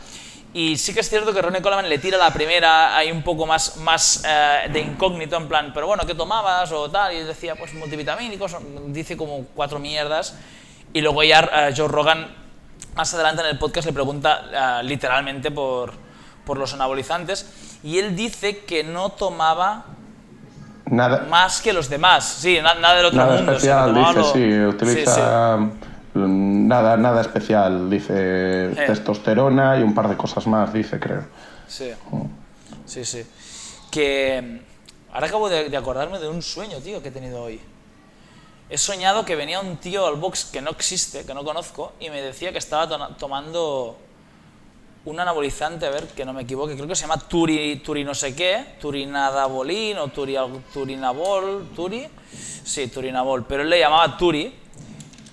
Y 0.54 0.78
sí 0.78 0.94
que 0.94 1.00
es 1.00 1.10
cierto 1.10 1.34
que 1.34 1.42
Ronnie 1.42 1.60
Coleman 1.60 1.88
le 1.88 1.98
tira 1.98 2.16
la 2.16 2.30
primera 2.32 2.96
hay 2.96 3.12
un 3.12 3.22
poco 3.22 3.44
más, 3.44 3.76
más 3.76 4.24
eh, 4.26 4.68
de 4.72 4.80
incógnito, 4.80 5.36
en 5.36 5.46
plan, 5.46 5.72
pero 5.74 5.86
bueno, 5.86 6.04
¿qué 6.06 6.14
tomabas? 6.14 6.72
o 6.72 6.90
tal, 6.90 7.14
y 7.14 7.20
decía, 7.20 7.54
pues 7.54 7.74
multivitamínicos, 7.74 8.56
dice 8.86 9.16
como 9.16 9.44
cuatro 9.54 9.78
mierdas. 9.78 10.36
Y 10.94 11.02
luego 11.02 11.22
ya 11.22 11.42
uh, 11.42 11.74
Joe 11.76 11.88
Rogan, 11.88 12.28
más 12.96 13.12
adelante 13.12 13.42
en 13.42 13.48
el 13.48 13.58
podcast, 13.58 13.86
le 13.86 13.92
pregunta 13.92 14.80
uh, 14.80 14.84
literalmente 14.84 15.50
por, 15.50 15.92
por 16.46 16.56
los 16.56 16.72
anabolizantes, 16.72 17.78
y 17.82 17.98
él 17.98 18.16
dice 18.16 18.64
que 18.64 18.82
no 18.82 19.10
tomaba 19.10 19.84
nada. 20.86 21.26
más 21.28 21.60
que 21.60 21.74
los 21.74 21.90
demás. 21.90 22.24
Sí, 22.24 22.58
nada 22.62 22.94
del 22.94 23.04
otro 23.04 23.18
nada 23.18 23.36
mundo. 23.36 23.52
Especial, 23.52 23.94
dice, 23.94 24.32
sí, 24.32 24.64
utiliza... 24.64 25.58
Nada, 26.26 26.96
nada 26.96 27.20
especial, 27.20 27.88
dice 27.88 28.72
testosterona 28.86 29.78
y 29.78 29.82
un 29.82 29.94
par 29.94 30.08
de 30.08 30.16
cosas 30.16 30.46
más, 30.46 30.72
dice, 30.72 30.98
creo. 30.98 31.24
Sí, 31.66 31.90
mm. 32.10 32.22
sí, 32.84 33.04
sí. 33.04 33.24
Que 33.90 34.60
ahora 35.12 35.26
acabo 35.26 35.48
de, 35.48 35.76
acordarme 35.76 36.18
de 36.18 36.28
un 36.28 36.42
sueño, 36.42 36.78
tío, 36.80 37.02
que 37.02 37.08
he 37.08 37.12
tenido 37.12 37.42
hoy. 37.42 37.60
He 38.70 38.76
soñado 38.76 39.24
que 39.24 39.36
venía 39.36 39.60
un 39.60 39.78
tío 39.78 40.06
al 40.06 40.16
box 40.16 40.46
que 40.46 40.60
no 40.60 40.70
existe, 40.70 41.24
que 41.24 41.34
no 41.34 41.44
conozco, 41.44 41.92
y 42.00 42.10
me 42.10 42.20
decía 42.20 42.52
que 42.52 42.58
estaba 42.58 43.16
tomando 43.16 43.96
un 45.04 45.18
anabolizante, 45.18 45.86
a 45.86 45.90
ver, 45.90 46.06
que 46.08 46.24
no 46.24 46.32
me 46.34 46.42
equivoque, 46.42 46.74
creo 46.74 46.86
que 46.86 46.94
se 46.94 47.02
llama 47.02 47.18
Turi, 47.18 47.76
turi 47.76 48.04
no 48.04 48.14
sé 48.14 48.34
qué, 48.34 48.76
Turinadabolín 48.80 49.96
o 49.98 50.08
turi, 50.08 50.36
Turinabol, 50.72 51.68
Turi, 51.74 52.06
sí, 52.30 52.88
Turinabol, 52.88 53.46
pero 53.46 53.62
él 53.62 53.70
le 53.70 53.78
llamaba 53.78 54.16
Turi, 54.18 54.52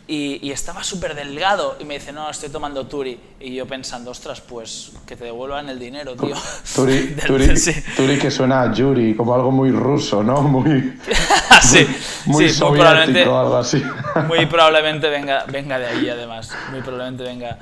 y, 0.08 0.51
estaba 0.51 0.84
súper 0.84 1.16
delgado. 1.16 1.78
Y 1.80 1.86
me 1.86 1.95
dice, 1.95 2.12
no, 2.12 2.30
estoy 2.30 2.49
tomando 2.49 2.86
Turi. 2.86 3.20
Y 3.39 3.56
yo 3.56 3.66
pensando, 3.66 4.12
ostras, 4.12 4.41
pues 4.41 4.91
que 5.06 5.16
te 5.16 5.26
devuelvan 5.26 5.68
el 5.70 5.80
dinero, 5.80 6.16
tío. 6.16 6.36
Turi, 6.76 7.16
turi, 7.95 8.20
que 8.20 8.30
suena 8.30 8.62
a 8.62 8.74
Yuri, 8.74 9.16
como 9.16 9.34
algo 9.34 9.51
muy 9.51 9.72
ruso, 9.72 10.24
¿no? 10.24 10.41
Muy, 10.41 10.99
sí, 11.62 11.88
muy, 12.26 12.49
soviético, 12.49 13.38
algo 13.38 13.58
así. 13.58 13.84
muy 14.28 14.45
probablemente 14.45 15.10
venga, 15.10 15.45
venga 15.45 15.80
de 15.80 15.88
allí, 15.88 16.10
además. 16.10 16.51
Muy 16.72 16.82
probablemente 16.82 17.24
venga, 17.24 17.58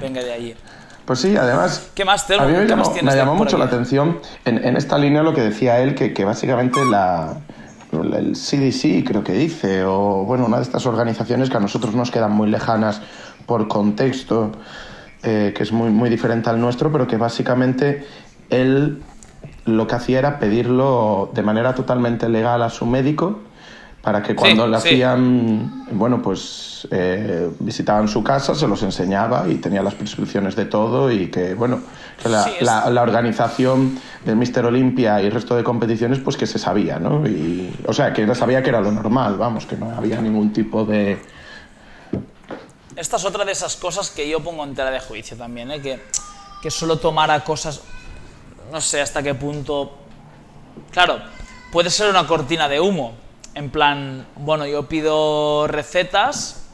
venga 0.00 0.22
de 0.22 0.32
allí. 0.32 0.54
Pues 1.04 1.20
sí, 1.20 1.36
además. 1.36 1.90
¿Qué 1.94 2.04
más, 2.04 2.26
Telmo? 2.26 2.44
A 2.44 2.46
mí 2.48 2.54
me 2.54 2.62
¿Qué 2.62 2.68
llamó, 2.70 2.90
me 2.90 3.14
llamó 3.14 3.34
mucho 3.34 3.58
la 3.58 3.66
aquí? 3.66 3.74
atención 3.74 4.20
en, 4.44 4.64
en 4.64 4.76
esta 4.76 4.98
línea 4.98 5.22
lo 5.22 5.34
que 5.34 5.42
decía 5.42 5.78
él, 5.80 5.94
que, 5.94 6.14
que 6.14 6.24
básicamente 6.24 6.82
la, 6.84 7.40
el 8.02 8.32
CDC, 8.32 9.06
creo 9.06 9.22
que 9.22 9.32
dice, 9.32 9.84
o 9.84 10.24
bueno, 10.24 10.46
una 10.46 10.56
de 10.56 10.62
estas 10.62 10.86
organizaciones 10.86 11.50
que 11.50 11.56
a 11.56 11.60
nosotros 11.60 11.94
nos 11.94 12.10
quedan 12.10 12.32
muy 12.32 12.50
lejanas 12.50 13.02
por 13.46 13.68
contexto, 13.68 14.52
eh, 15.22 15.52
que 15.56 15.62
es 15.62 15.72
muy, 15.72 15.90
muy 15.90 16.10
diferente 16.10 16.50
al 16.50 16.60
nuestro, 16.60 16.90
pero 16.92 17.06
que 17.06 17.16
básicamente 17.16 18.04
él 18.50 19.02
lo 19.64 19.86
que 19.86 19.94
hacía 19.94 20.18
era 20.18 20.38
pedirlo 20.38 21.30
de 21.34 21.42
manera 21.42 21.74
totalmente 21.74 22.28
legal 22.28 22.62
a 22.62 22.70
su 22.70 22.86
médico 22.86 23.40
para 24.04 24.22
que 24.22 24.36
cuando 24.36 24.66
Sí, 24.66 24.70
le 24.70 24.80
sí. 24.80 24.88
hacían, 24.88 25.86
bueno, 25.92 26.20
pues 26.20 26.86
eh, 26.90 27.50
visitaban 27.60 28.06
su 28.06 28.22
casa, 28.22 28.54
se 28.54 28.68
los 28.68 28.82
enseñaba 28.82 29.48
y 29.48 29.54
tenía 29.54 29.82
las 29.82 29.94
prescripciones 29.94 30.54
de 30.54 30.66
todo 30.66 31.10
y 31.10 31.28
que, 31.30 31.54
bueno, 31.54 31.80
que 32.22 32.28
la, 32.28 32.44
Sí, 32.44 32.50
es- 32.60 32.62
la- 32.66 32.90
la 32.90 33.00
organización 33.02 33.98
del 34.26 34.36
Mister 34.36 34.66
Olympia 34.66 35.22
y 35.22 35.26
el 35.26 35.32
resto 35.32 35.56
de 35.56 35.64
competiciones, 35.64 36.18
pues 36.18 36.36
que 36.36 36.46
se 36.46 36.58
sabía, 36.58 36.98
¿no? 36.98 37.26
Y, 37.26 37.74
o 37.86 37.94
sea, 37.94 38.12
que 38.12 38.32
sabía 38.34 38.62
que 38.62 38.68
era 38.68 38.82
lo 38.82 38.92
normal, 38.92 39.38
vamos, 39.38 39.64
que 39.64 39.76
no 39.76 39.90
había 39.96 40.20
ningún 40.20 40.52
tipo 40.52 40.84
de... 40.84 41.18
Esta 42.96 43.16
es 43.16 43.24
otra 43.24 43.44
de 43.46 43.52
esas 43.52 43.74
cosas 43.76 44.10
que 44.10 44.28
yo 44.28 44.40
pongo 44.40 44.64
en 44.64 44.74
tela 44.74 44.90
de 44.90 45.00
juicio 45.00 45.34
también, 45.36 45.70
¿eh? 45.70 45.80
que, 45.80 45.98
que 46.62 46.70
solo 46.70 46.98
tomara 46.98 47.42
cosas, 47.42 47.80
no 48.70 48.80
sé 48.82 49.00
hasta 49.00 49.22
qué 49.22 49.34
punto... 49.34 49.96
Claro, 50.90 51.18
puede 51.72 51.88
ser 51.88 52.10
una 52.10 52.26
cortina 52.26 52.68
de 52.68 52.80
humo, 52.80 53.14
en 53.54 53.70
plan, 53.70 54.26
bueno, 54.36 54.66
yo 54.66 54.88
pido 54.88 55.66
recetas, 55.66 56.66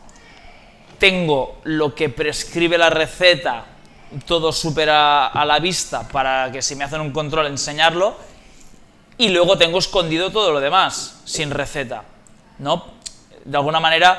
tengo 0.98 1.60
lo 1.64 1.94
que 1.94 2.08
prescribe 2.08 2.78
la 2.78 2.90
receta, 2.90 3.64
todo 4.26 4.52
súper 4.52 4.90
a, 4.90 5.28
a 5.28 5.44
la 5.44 5.58
vista 5.58 6.08
para 6.08 6.50
que 6.50 6.62
si 6.62 6.74
me 6.74 6.84
hacen 6.84 7.00
un 7.00 7.12
control 7.12 7.46
enseñarlo, 7.46 8.16
y 9.18 9.28
luego 9.28 9.58
tengo 9.58 9.78
escondido 9.78 10.30
todo 10.30 10.50
lo 10.50 10.60
demás, 10.60 11.20
sin 11.26 11.50
receta, 11.50 12.04
¿no? 12.58 12.84
De 13.44 13.56
alguna 13.56 13.78
manera 13.78 14.18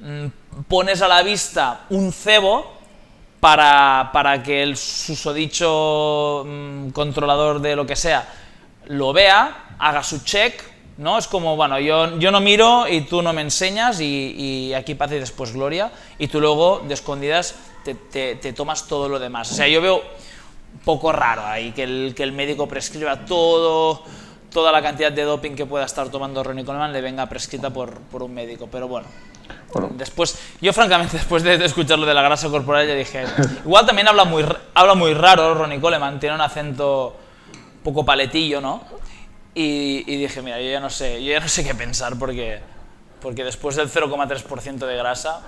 mm, 0.00 0.26
pones 0.68 1.02
a 1.02 1.08
la 1.08 1.22
vista 1.22 1.82
un 1.90 2.12
cebo 2.12 2.78
para, 3.40 4.10
para 4.12 4.42
que 4.42 4.62
el 4.62 4.76
susodicho 4.76 6.44
mm, 6.46 6.90
controlador 6.90 7.60
de 7.60 7.76
lo 7.76 7.84
que 7.84 7.96
sea 7.96 8.26
lo 8.86 9.12
vea, 9.12 9.76
haga 9.78 10.02
su 10.02 10.24
check, 10.24 10.71
¿no? 11.02 11.18
Es 11.18 11.26
como, 11.28 11.56
bueno, 11.56 11.78
yo, 11.78 12.18
yo 12.18 12.30
no 12.30 12.40
miro 12.40 12.86
y 12.88 13.02
tú 13.02 13.20
no 13.22 13.32
me 13.32 13.42
enseñas 13.42 14.00
y, 14.00 14.34
y 14.68 14.74
aquí 14.74 14.94
paz 14.94 15.12
y 15.12 15.16
después 15.18 15.52
gloria, 15.52 15.90
y 16.18 16.28
tú 16.28 16.40
luego, 16.40 16.82
de 16.86 16.94
escondidas, 16.94 17.54
te, 17.84 17.94
te- 17.94 18.36
te 18.36 18.52
tomas 18.52 18.86
todo 18.86 19.08
lo 19.08 19.18
demás. 19.18 19.50
O 19.52 19.54
sea, 19.54 19.68
yo 19.68 19.80
veo 19.82 19.96
un 19.96 20.78
poco 20.84 21.12
raro 21.12 21.44
ahí 21.44 21.72
que 21.72 21.82
el, 21.82 22.14
que 22.16 22.22
el 22.22 22.32
médico 22.32 22.66
prescriba 22.66 23.26
todo, 23.26 24.02
toda 24.52 24.70
la 24.72 24.80
cantidad 24.80 25.12
de 25.12 25.22
doping 25.22 25.52
que 25.54 25.66
pueda 25.66 25.84
estar 25.84 26.08
tomando 26.08 26.42
Ronnie 26.42 26.64
Coleman 26.64 26.92
le 26.92 27.00
venga 27.00 27.26
prescrita 27.28 27.70
por, 27.70 27.98
por 28.02 28.22
un 28.22 28.32
médico, 28.32 28.68
pero 28.70 28.88
bueno. 28.88 29.06
Bueno, 29.72 29.90
Después, 29.94 30.38
yo 30.60 30.72
francamente, 30.72 31.16
después 31.18 31.42
de, 31.42 31.58
de 31.58 31.64
escuchar 31.64 31.98
lo 31.98 32.06
de 32.06 32.14
la 32.14 32.22
grasa 32.22 32.48
corporal, 32.48 32.86
ya 32.86 32.94
dije, 32.94 33.24
igual 33.64 33.84
también 33.86 34.06
habla 34.08 34.24
muy, 34.24 34.44
habla 34.74 34.94
muy 34.94 35.12
raro 35.14 35.54
Ronnie 35.54 35.80
Coleman, 35.80 36.20
tiene 36.20 36.34
un 36.36 36.40
acento 36.42 37.16
poco 37.82 38.04
paletillo, 38.04 38.60
¿no? 38.60 38.82
Y, 39.54 40.04
y 40.06 40.16
dije, 40.16 40.40
mira, 40.42 40.60
yo 40.60 40.70
ya 40.70 40.80
no 40.80 40.88
sé, 40.90 41.22
yo 41.22 41.32
ya 41.32 41.40
no 41.40 41.48
sé 41.48 41.62
qué 41.64 41.74
pensar 41.74 42.14
porque, 42.18 42.60
porque 43.20 43.44
después 43.44 43.76
del 43.76 43.90
0,3% 43.90 44.86
de 44.86 44.96
grasa, 44.96 45.40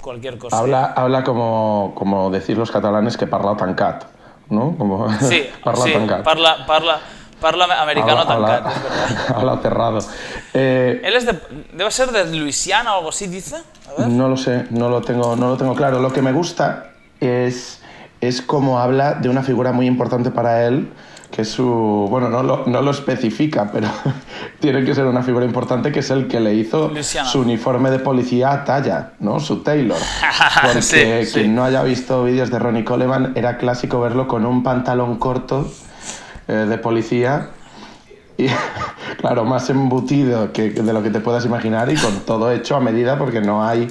cualquier 0.00 0.38
cosa. 0.38 0.56
habla, 0.58 0.86
habla 0.96 1.22
como, 1.22 1.92
como 1.94 2.30
decir 2.30 2.56
los 2.56 2.70
catalanes 2.70 3.16
que 3.16 3.26
parla 3.26 3.56
tancat, 3.56 4.04
¿no? 4.48 4.74
Como, 4.78 5.10
Sí, 5.20 5.44
parla 5.64 5.84
sí, 5.84 5.92
tancat. 5.92 6.22
parla, 6.24 6.66
parla, 6.66 6.98
parla 7.42 7.82
americano 7.82 8.20
Habla- 8.22 8.32
habla- 8.34 8.46
tancat, 8.62 8.76
es 8.76 8.82
verdad. 8.82 9.26
habla 9.36 9.58
cerrado. 9.58 9.98
Eh, 10.54 11.00
Él 11.04 11.14
es 11.14 11.26
de, 11.26 11.38
debe 11.74 11.90
ser 11.90 12.10
de 12.10 12.24
Luisiana 12.34 12.94
o 12.94 12.98
algo 12.98 13.10
así, 13.10 13.26
dice. 13.26 13.56
A 13.90 14.00
ver. 14.00 14.08
No 14.08 14.28
lo 14.30 14.36
sé, 14.38 14.64
no 14.70 14.88
lo 14.88 15.02
tengo, 15.02 15.36
no 15.36 15.48
lo 15.48 15.56
tengo 15.58 15.74
claro. 15.74 16.00
Lo 16.00 16.10
que 16.10 16.22
me 16.22 16.32
gusta 16.32 16.92
es, 17.20 17.82
es 18.22 18.40
cómo 18.40 18.78
habla 18.80 19.14
de 19.14 19.28
una 19.28 19.42
figura 19.42 19.72
muy 19.72 19.86
importante 19.86 20.30
para 20.30 20.64
él, 20.66 20.90
que 21.32 21.44
su. 21.44 22.06
Bueno, 22.08 22.28
no 22.28 22.42
lo, 22.44 22.64
no 22.66 22.80
lo 22.82 22.90
especifica, 22.92 23.70
pero 23.72 23.88
tiene 24.60 24.84
que 24.84 24.94
ser 24.94 25.06
una 25.06 25.22
figura 25.22 25.44
importante, 25.44 25.90
que 25.90 25.98
es 26.00 26.10
el 26.10 26.28
que 26.28 26.38
le 26.38 26.54
hizo 26.54 26.90
Luciano. 26.94 27.28
su 27.28 27.40
uniforme 27.40 27.90
de 27.90 27.98
policía 27.98 28.52
a 28.52 28.64
talla, 28.64 29.14
¿no? 29.18 29.40
Su 29.40 29.62
Taylor. 29.64 29.98
Porque 30.62 30.82
Sí, 30.82 31.26
sí. 31.26 31.32
quien 31.40 31.54
no 31.56 31.64
haya 31.64 31.82
visto 31.82 32.22
vídeos 32.22 32.50
de 32.50 32.58
Ronnie 32.60 32.84
Coleman, 32.84 33.32
era 33.34 33.56
clásico 33.58 34.00
verlo 34.00 34.28
con 34.28 34.46
un 34.46 34.62
pantalón 34.62 35.16
corto 35.18 35.68
eh, 36.46 36.52
de 36.52 36.78
policía. 36.78 37.48
Y 38.38 38.46
claro, 39.18 39.44
más 39.44 39.68
embutido 39.70 40.52
que 40.52 40.72
que 40.72 40.82
de 40.82 40.92
lo 40.92 41.02
que 41.02 41.10
te 41.10 41.20
puedas 41.20 41.44
imaginar 41.44 41.90
y 41.90 41.96
con 41.96 42.20
todo 42.20 42.50
hecho 42.52 42.76
a 42.76 42.80
medida 42.80 43.18
porque 43.18 43.40
no 43.40 43.64
hay 43.64 43.88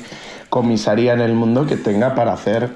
comisaría 0.49 1.13
en 1.13 1.21
el 1.21 1.33
mundo 1.33 1.65
que 1.65 1.77
tenga 1.77 2.13
para 2.15 2.33
hacer 2.33 2.71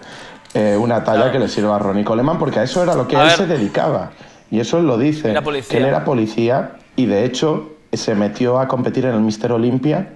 eh, 0.54 0.78
una 0.80 1.04
talla 1.04 1.18
Claro. 1.24 1.32
que 1.34 1.40
le 1.40 1.48
sirva 1.50 1.76
a 1.76 1.80
Ronnie 1.80 2.04
Coleman 2.06 2.38
porque 2.40 2.60
a 2.60 2.64
eso 2.64 2.82
era 2.82 2.94
lo 2.96 3.08
que 3.08 3.18
A 3.18 3.22
él 3.24 3.28
ver. 3.28 3.36
se 3.38 3.46
dedicaba. 3.48 4.12
Y 4.52 4.60
eso 4.60 4.78
él 4.80 4.88
lo 4.88 4.98
dice, 4.98 5.32
Era 5.32 5.42
policía. 5.42 5.70
que 5.70 5.78
él 5.78 5.86
era 5.86 6.04
policía 6.06 6.72
y 6.96 7.06
de 7.08 7.26
hecho 7.26 7.72
se 7.94 8.14
metió 8.14 8.60
a 8.60 8.68
competir 8.68 9.06
en 9.06 9.14
el 9.16 9.22
Mister 9.22 9.52
Olympia 9.54 10.10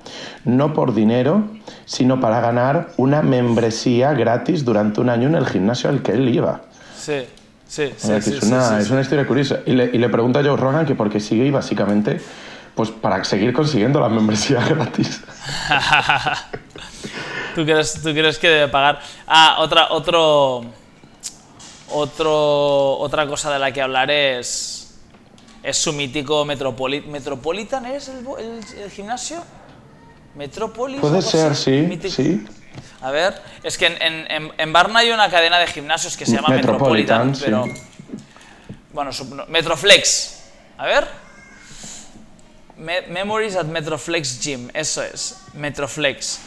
no 0.43 0.73
por 0.73 0.93
dinero, 0.93 1.43
sino 1.85 2.19
para 2.19 2.41
ganar 2.41 2.89
una 2.97 3.21
membresía 3.21 4.13
gratis 4.13 4.65
durante 4.65 4.99
un 4.99 5.09
año 5.09 5.29
en 5.29 5.35
el 5.35 5.45
gimnasio 5.47 5.89
al 5.89 6.01
que 6.01 6.11
él 6.11 6.27
iba. 6.27 6.61
Sí, 6.97 7.21
sí, 7.67 7.93
sí. 7.95 8.11
es, 8.11 8.25
sí, 8.25 8.39
una, 8.47 8.69
sí, 8.69 8.75
es 8.81 8.89
una 8.89 9.01
historia 9.01 9.25
curiosa. 9.25 9.59
Y 9.65 9.71
le, 9.73 9.85
y 9.85 9.97
le 9.97 10.09
pregunta 10.09 10.39
a 10.39 10.43
Joe 10.43 10.57
Rogan 10.57 10.85
que 10.85 10.93
por 10.95 11.09
qué 11.09 11.19
sigue 11.21 11.45
y 11.45 11.51
básicamente 11.51 12.19
pues 12.75 12.91
para 12.91 13.23
seguir 13.23 13.51
consiguiendo 13.53 13.99
la 13.99 14.09
membresía 14.09 14.61
gratis. 14.69 15.21
¿Tú 17.55 17.63
crees, 17.65 17.93
¿Tú 18.01 18.11
crees 18.11 18.37
que 18.39 18.47
debe 18.49 18.67
pagar? 18.67 18.99
Ah, 19.27 19.57
otra, 19.59 19.87
otro, 19.91 20.63
otro, 21.91 22.97
otra 22.99 23.27
cosa 23.27 23.51
de 23.51 23.59
la 23.59 23.71
que 23.71 23.81
hablar 23.81 24.09
es, 24.11 24.95
es 25.63 25.77
su 25.77 25.93
mítico 25.93 26.45
Metropoli- 26.45 27.05
Metropolitan, 27.05 27.85
¿es 27.85 28.07
el, 28.09 28.23
bo- 28.23 28.37
el- 28.37 28.63
el 28.77 28.91
gimnasio? 28.91 29.43
Metropolis. 30.35 31.01
Puede 31.01 31.21
ser, 31.21 31.55
sí, 31.55 31.71
Mítico. 31.71 32.13
sí. 32.15 32.45
A 33.01 33.11
ver, 33.11 33.41
es 33.63 33.77
que 33.77 33.87
en, 33.87 34.01
en, 34.31 34.51
en- 34.57 34.73
Varna 34.73 34.99
hay 34.99 35.11
una 35.11 35.29
cadena 35.29 35.57
de 35.59 35.67
gimnasios 35.67 36.15
que 36.17 36.25
se 36.25 36.33
llama 36.35 36.49
Metropolitan, 36.49 37.31
Metropolitan, 37.31 37.35
sí. 37.35 37.41
pero... 37.45 37.89
Bueno, 38.93 39.11
Metroflex. 39.47 40.39
A 40.77 40.85
ver. 40.85 41.07
Me- 42.77 43.01
Memories 43.07 43.55
at 43.55 43.65
Metroflex 43.65 44.39
Gym, 44.41 44.69
eso 44.73 45.03
es, 45.03 45.37
Metroflex. 45.53 46.39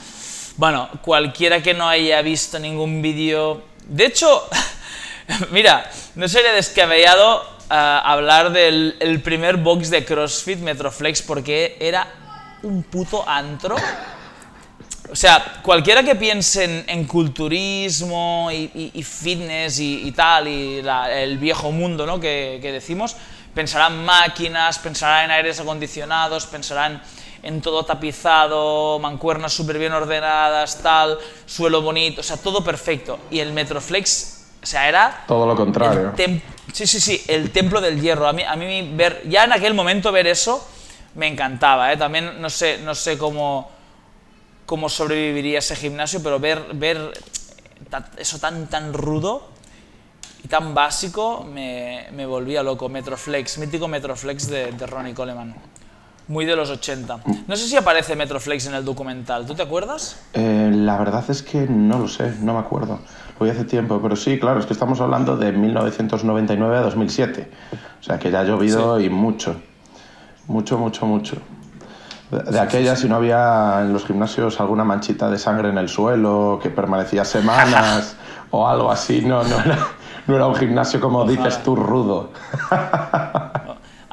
Bueno, 0.56 0.88
cualquiera 1.02 1.62
que 1.62 1.74
no 1.74 1.88
haya 1.88 2.20
visto 2.22 2.58
ningún 2.58 3.02
vídeo... 3.02 3.62
De 3.86 4.06
hecho, 4.06 4.48
mira, 5.50 5.90
no 6.14 6.28
sería 6.28 6.52
descabellado 6.52 7.42
ah, 7.70 8.02
hablar 8.04 8.52
del 8.52 8.96
el 9.00 9.22
primer 9.22 9.56
box 9.56 9.90
de 9.90 10.04
CrossFit 10.04 10.58
Metroflex 10.58 11.22
porque 11.22 11.76
era 11.80 12.06
un 12.62 12.82
puto 12.82 13.28
antro. 13.28 13.76
O 15.10 15.16
sea, 15.16 15.60
cualquiera 15.62 16.02
que 16.02 16.14
piense 16.14 16.84
en, 16.86 17.04
culturismo 17.04 18.48
y, 18.50 19.02
fitness 19.02 19.78
y, 19.78 20.10
tal, 20.12 20.48
y 20.48 20.82
el 21.10 21.36
viejo 21.36 21.70
mundo 21.70 22.06
¿no? 22.06 22.18
que, 22.18 22.58
que 22.62 22.72
decimos, 22.72 23.16
pensará 23.52 23.88
en 23.88 24.02
máquinas, 24.04 24.78
pensará 24.78 25.24
en 25.24 25.30
aires 25.30 25.60
acondicionados, 25.60 26.46
pensará 26.46 26.86
en, 26.86 27.00
en 27.42 27.60
todo 27.60 27.84
tapizado, 27.84 28.98
mancuernas 29.00 29.52
súper 29.52 29.78
bien 29.78 29.92
ordenadas, 29.92 30.80
tal, 30.82 31.18
suelo 31.44 31.82
bonito, 31.82 32.20
o 32.20 32.24
sea, 32.24 32.36
todo 32.36 32.62
perfecto. 32.62 33.18
Y 33.30 33.40
el 33.40 33.52
Metroflex, 33.52 34.41
o 34.62 34.66
sea, 34.66 34.88
era 34.88 35.24
Todo 35.26 35.46
lo 35.46 35.56
contrario. 35.56 36.12
sí, 36.72 36.86
sí, 36.86 37.00
sí, 37.00 37.22
el 37.26 37.50
templo 37.50 37.80
del 37.80 38.00
hierro. 38.00 38.28
A 38.28 38.32
mí, 38.32 38.42
a 38.42 38.54
mí 38.56 38.92
ver, 38.94 39.22
ya 39.28 39.44
en 39.44 39.52
aquel 39.52 39.74
momento 39.74 40.12
ver 40.12 40.26
eso 40.26 40.66
me 41.14 41.26
encantaba. 41.26 41.92
¿eh? 41.92 41.96
También 41.96 42.40
no 42.40 42.48
sé, 42.48 42.78
no 42.78 42.94
sé 42.94 43.18
cómo, 43.18 43.70
cómo 44.66 44.88
sobreviviría 44.88 45.58
ese 45.58 45.74
gimnasio, 45.76 46.22
pero 46.22 46.38
ver, 46.38 46.62
ver 46.74 47.12
eso 48.16 48.38
tan, 48.38 48.68
tan 48.68 48.92
rudo 48.92 49.48
y 50.44 50.48
tan 50.48 50.74
básico 50.74 51.44
me, 51.44 52.06
me 52.12 52.24
volvía 52.26 52.62
loco. 52.62 52.88
Metroflex, 52.88 53.58
mítico 53.58 53.88
Metroflex 53.88 54.48
de, 54.48 54.72
de 54.72 54.86
Ronnie 54.86 55.14
Coleman. 55.14 55.54
Muy 56.28 56.44
de 56.44 56.56
los 56.56 56.70
80. 56.70 57.20
No 57.46 57.56
sé 57.56 57.66
si 57.66 57.76
aparece 57.76 58.14
Metroflex 58.16 58.66
en 58.66 58.74
el 58.74 58.84
documental. 58.84 59.44
¿Tú 59.44 59.54
te 59.54 59.62
acuerdas? 59.62 60.20
Eh, 60.32 60.70
la 60.72 60.96
verdad 60.98 61.24
es 61.28 61.42
que 61.42 61.66
no 61.68 61.98
lo 61.98 62.08
sé, 62.08 62.34
no 62.40 62.54
me 62.54 62.60
acuerdo. 62.60 63.00
Lo 63.38 63.44
vi 63.44 63.50
hace 63.50 63.64
tiempo, 63.64 64.00
pero 64.00 64.14
sí, 64.14 64.38
claro, 64.38 64.60
es 64.60 64.66
que 64.66 64.72
estamos 64.72 65.00
hablando 65.00 65.36
de 65.36 65.52
1999 65.52 66.76
a 66.76 66.80
2007. 66.82 67.50
O 68.00 68.02
sea 68.02 68.18
que 68.18 68.30
ya 68.30 68.40
ha 68.40 68.44
llovido 68.44 69.00
y 69.00 69.08
mucho. 69.10 69.56
Mucho, 70.46 70.78
mucho, 70.78 71.06
mucho. 71.06 71.36
De, 72.30 72.38
de 72.50 72.60
aquella, 72.60 72.96
si 72.96 73.08
no 73.08 73.16
había 73.16 73.80
en 73.82 73.92
los 73.92 74.06
gimnasios 74.06 74.60
alguna 74.60 74.84
manchita 74.84 75.28
de 75.28 75.38
sangre 75.38 75.68
en 75.68 75.78
el 75.78 75.88
suelo 75.88 76.58
que 76.62 76.70
permanecía 76.70 77.24
semanas 77.24 78.16
o 78.50 78.66
algo 78.66 78.90
así, 78.90 79.22
no, 79.22 79.42
no 79.42 79.60
era, 79.60 79.78
no 80.26 80.36
era 80.36 80.46
un 80.46 80.54
gimnasio 80.54 81.00
como 81.00 81.24
dices 81.24 81.62
tú, 81.62 81.76
rudo. 81.76 82.30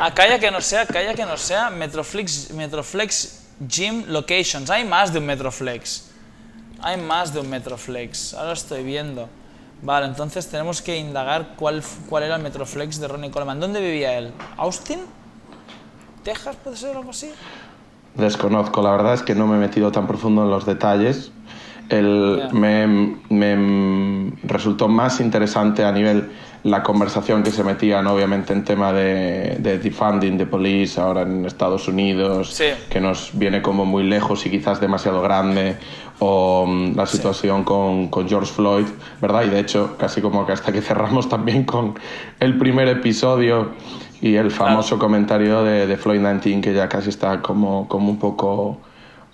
Ah, 0.02 0.14
calla 0.14 0.40
que 0.40 0.50
no 0.50 0.62
sea, 0.62 0.86
calla 0.86 1.14
que 1.14 1.26
no 1.26 1.36
sea 1.36 1.70
Metroflex, 1.70 2.52
Metroflex 2.54 3.48
Gym 3.68 4.06
Locations. 4.08 4.70
Hay 4.70 4.86
más 4.86 5.12
de 5.12 5.20
un 5.20 5.26
Metroflex. 5.26 6.10
Hay 6.82 6.96
más 6.96 7.34
de 7.34 7.42
un 7.42 7.50
Metroflex. 7.50 8.34
Ahora 8.34 8.54
estoy 8.54 8.86
viendo. 8.86 9.28
Vale, 9.82 10.06
entonces 10.06 10.48
tenemos 10.48 10.82
que 10.82 10.96
indagar 10.96 11.56
cuál, 11.58 11.84
cuál 12.08 12.24
era 12.24 12.38
el 12.38 12.42
Metroflex 12.42 13.02
de 13.02 13.10
Ronnie 13.10 13.30
Coleman. 13.30 13.60
¿Dónde 13.60 13.82
vivía 13.82 14.18
él? 14.18 14.32
¿Austin? 14.56 15.00
¿Texas 16.24 16.56
puede 16.64 16.78
ser 16.78 16.96
algo 16.96 17.10
así? 17.10 17.34
Desconozco, 18.16 18.82
la 18.82 18.92
verdad 18.92 19.16
es 19.16 19.22
que 19.22 19.36
no 19.36 19.48
me 19.48 19.58
he 19.58 19.60
metido 19.60 19.92
tan 19.92 20.08
profundo 20.08 20.44
en 20.44 20.50
los 20.50 20.66
detalles. 20.66 21.34
El, 21.90 22.48
me, 22.54 22.88
me, 23.30 24.32
resultó 24.44 24.88
más 24.88 25.20
interesante 25.20 25.84
a 25.84 25.92
nivel 25.92 26.32
la 26.64 26.84
conversación 26.84 27.42
que 27.44 27.52
se 27.52 27.64
metían 27.64 28.06
obviamente 28.08 28.52
en 28.52 28.64
tema 28.66 28.92
de, 28.92 29.58
de 29.60 29.80
defunding 29.80 30.38
de 30.38 30.46
police 30.46 31.00
ahora 31.00 31.22
en 31.22 31.46
Estados 31.46 31.88
Unidos, 31.88 32.54
Sí. 32.54 32.66
que 32.90 33.00
nos 33.00 33.32
viene 33.34 33.62
como 33.62 33.86
muy 33.86 34.04
lejos 34.04 34.46
y 34.46 34.50
quizás 34.50 34.82
demasiado 34.82 35.22
grande, 35.22 35.78
o 36.20 36.66
mm, 36.68 36.96
la 36.98 37.06
situación 37.06 37.64
con, 37.64 38.10
con 38.10 38.28
George 38.28 38.52
Floyd, 38.54 38.86
¿verdad? 39.22 39.44
Y 39.46 39.50
de 39.50 39.60
hecho, 39.62 39.96
casi 39.98 40.20
como 40.22 40.46
que 40.46 40.52
hasta 40.52 40.74
que 40.74 40.82
cerramos 40.82 41.30
también 41.30 41.64
con 41.64 41.96
el 42.42 42.58
primer 42.58 42.90
episodio 42.90 43.70
y 44.22 44.36
el 44.36 44.52
famoso 44.52 45.00
comentario 45.00 45.64
de, 45.64 45.88
de 45.88 45.96
Floyd 45.96 46.20
19, 46.20 46.60
que 46.62 46.74
ya 46.74 46.90
casi 46.90 47.08
está 47.08 47.42
como, 47.42 47.88
como 47.88 48.10
un 48.10 48.20
poco 48.20 48.80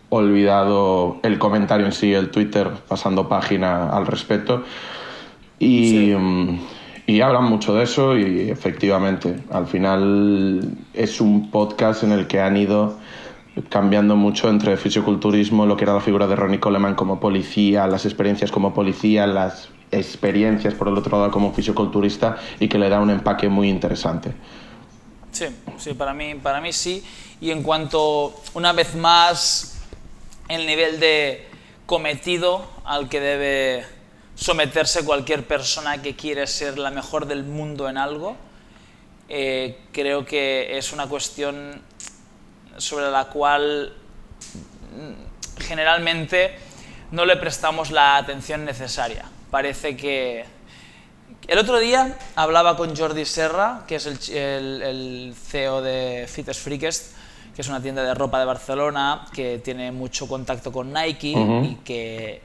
olvidado 0.09 1.17
el 1.23 1.39
comentario 1.39 1.85
en 1.87 1.91
sí, 1.91 2.13
el 2.13 2.29
Twitter, 2.29 2.69
pasando 2.87 3.27
página 3.27 3.89
al 3.89 4.05
respecto. 4.05 4.63
Y, 5.57 5.89
Sí. 5.89 6.15
Y 7.07 7.21
hablan 7.21 7.43
mucho 7.45 7.75
de 7.75 7.83
eso 7.83 8.17
y 8.17 8.49
efectivamente, 8.49 9.35
al 9.51 9.67
final 9.67 10.71
es 10.93 11.21
un 11.21 11.51
podcast 11.51 12.03
en 12.03 12.11
el 12.11 12.27
que 12.27 12.39
han 12.39 12.57
ido 12.57 12.97
cambiando 13.69 14.15
mucho 14.15 14.49
entre 14.49 14.75
fisioculturismo, 14.75 15.65
lo 15.65 15.77
que 15.77 15.83
era 15.85 15.93
la 15.93 16.01
figura 16.01 16.27
de 16.27 16.35
Ronnie 16.35 16.59
Coleman 16.59 16.95
como 16.95 17.19
policía, 17.19 17.87
las 17.87 18.05
experiencias 18.05 18.51
como 18.51 18.73
policía, 18.73 19.27
las 19.27 19.69
experiencias 19.91 20.73
por 20.73 20.87
el 20.87 20.97
otro 20.97 21.17
lado 21.17 21.31
como 21.31 21.53
fisioculturista 21.53 22.37
y 22.59 22.67
que 22.67 22.77
le 22.77 22.89
da 22.89 22.99
un 22.99 23.11
empaque 23.11 23.47
muy 23.47 23.69
interesante. 23.69 24.33
Sí, 25.31 25.45
sí, 25.77 25.93
para 25.93 26.13
mí, 26.13 26.35
para 26.35 26.59
mí 26.59 26.73
sí. 26.73 27.03
Y 27.39 27.51
en 27.51 27.61
cuanto, 27.61 28.33
una 28.53 28.73
vez 28.73 28.95
más, 28.95 29.81
el 30.47 30.65
nivel 30.65 30.99
de 30.99 31.47
cometido 31.85 32.65
al 32.83 33.09
que 33.09 33.19
debe 33.19 33.94
someterse 34.35 35.03
cualquier 35.05 35.47
persona 35.47 36.01
que 36.01 36.15
quiere 36.15 36.45
ser 36.47 36.77
la 36.77 36.91
mejor 36.91 37.25
del 37.25 37.43
mundo 37.43 37.87
en 37.89 37.97
algo, 37.97 38.35
eh, 39.29 39.79
creo 39.91 40.25
que 40.25 40.77
es 40.77 40.91
una 40.93 41.07
cuestión 41.07 41.81
sobre 42.77 43.09
la 43.09 43.25
cual 43.25 43.93
mm, 44.93 45.61
generalmente 45.63 46.55
no 47.11 47.25
le 47.25 47.37
prestamos 47.37 47.91
la 47.91 48.17
atención 48.17 48.65
necesaria. 48.65 49.25
Parece 49.49 49.95
que... 49.95 50.45
El 51.47 51.59
otro 51.59 51.79
día 51.79 52.17
hablaba 52.35 52.75
con 52.75 52.95
Jordi 52.95 53.23
Serra, 53.25 53.83
que 53.87 53.95
es 53.95 54.05
el, 54.07 54.19
ch- 54.19 54.33
el- 54.33 54.81
el 54.81 55.35
CEO 55.35 55.81
de 55.81 56.25
Fittest 56.27 56.61
Freakest, 56.61 57.15
que 57.55 57.61
es 57.61 57.67
una 57.69 57.81
tienda 57.81 58.03
de 58.03 58.13
ropa 58.15 58.39
de 58.39 58.45
Barcelona, 58.45 59.25
que 59.33 59.59
tiene 59.59 59.91
mucho 59.91 60.27
contacto 60.27 60.71
con 60.71 60.91
Nike 60.91 61.33
y 61.63 61.75
que 61.85 62.41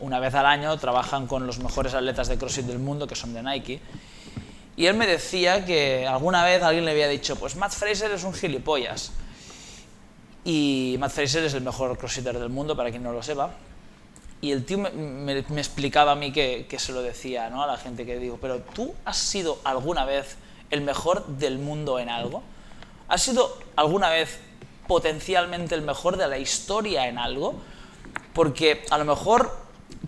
una 0.00 0.18
vez 0.18 0.34
al 0.34 0.46
año 0.46 0.76
trabajan 0.78 1.26
con 1.26 1.46
los 1.46 1.58
mejores 1.58 1.94
atletas 1.94 2.28
de 2.28 2.38
CrossFit 2.38 2.66
del 2.66 2.78
mundo, 2.78 3.06
que 3.06 3.14
son 3.14 3.32
de 3.32 3.42
Nike. 3.42 3.80
Y 4.76 4.86
él 4.86 4.94
me 4.94 5.06
decía 5.06 5.64
que 5.64 6.06
alguna 6.06 6.44
vez 6.44 6.62
alguien 6.62 6.84
le 6.84 6.92
había 6.92 7.08
dicho, 7.08 7.36
pues 7.36 7.56
Matt 7.56 7.72
Fraser 7.72 8.10
es 8.10 8.24
un 8.24 8.32
gilipollas. 8.32 9.12
Y 10.44 10.96
Matt 10.98 11.12
Fraser 11.12 11.44
es 11.44 11.54
el 11.54 11.62
mejor 11.62 11.96
crossfitter 11.98 12.38
del 12.38 12.48
mundo, 12.48 12.76
para 12.76 12.90
quien 12.90 13.02
no 13.02 13.12
lo 13.12 13.22
sepa. 13.22 13.50
Y 14.40 14.52
el 14.52 14.64
tío 14.64 14.78
me, 14.78 15.38
explicaba 15.38 16.12
a 16.12 16.14
mí 16.14 16.32
que, 16.32 16.66
que 16.68 16.78
se 16.78 16.92
lo 16.92 17.02
decía 17.02 17.50
¿no? 17.50 17.62
a 17.62 17.66
la 17.66 17.76
gente 17.76 18.06
que 18.06 18.18
digo, 18.18 18.38
pero 18.40 18.60
¿tú 18.60 18.94
has 19.04 19.18
sido 19.18 19.58
alguna 19.64 20.06
vez 20.06 20.36
el 20.70 20.80
mejor 20.80 21.26
del 21.26 21.58
mundo 21.58 21.98
en 21.98 22.08
algo? 22.08 22.42
¿Has 23.08 23.22
sido 23.22 23.58
alguna 23.76 24.08
vez 24.08 24.38
potencialmente 24.86 25.74
el 25.74 25.82
mejor 25.82 26.16
de 26.16 26.26
la 26.26 26.38
historia 26.38 27.06
en 27.06 27.18
algo? 27.18 27.60
Porque 28.32 28.82
a 28.90 28.96
lo 28.96 29.04
mejor 29.04 29.52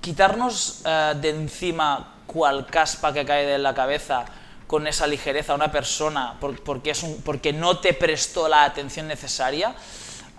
quitarnos 0.02 0.82
eh, 0.84 1.14
de 1.20 1.30
encima 1.30 2.12
cual 2.26 2.66
caspa 2.66 3.12
que 3.14 3.24
cae 3.24 3.46
de 3.46 3.56
la 3.58 3.72
cabeza 3.74 4.26
con 4.66 4.86
esa 4.86 5.06
ligereza 5.06 5.52
a 5.52 5.54
una 5.54 5.70
persona 5.72 6.36
por- 6.40 6.62
porque, 6.62 6.90
es 6.90 7.04
porque 7.24 7.52
no 7.54 7.78
te 7.78 7.94
prestó 7.94 8.48
la 8.48 8.64
atención 8.64 9.08
necesaria, 9.08 9.74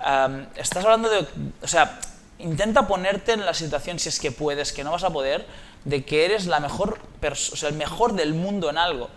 Am, 0.06 0.48
estás 0.58 0.84
hablando 0.84 1.10
de. 1.10 1.26
O 1.62 1.68
sea, 1.68 1.98
intenta 2.40 2.86
ponerte 2.88 3.32
en 3.34 3.46
la 3.46 3.54
situación, 3.54 4.00
si 4.00 4.10
es 4.10 4.20
que 4.20 4.32
puedes, 4.34 4.74
que 4.74 4.84
no 4.84 4.92
vas 4.92 5.04
a 5.06 5.12
poder, 5.12 5.48
de 5.86 6.04
que 6.04 6.26
eres 6.26 6.46
la 6.46 6.60
mejor 6.60 7.00
o 7.22 7.36
sea, 7.36 7.70
el 7.70 7.76
mejor 7.76 8.14
del 8.14 8.34
mundo 8.34 8.70
en 8.70 8.78
algo, 8.78 9.10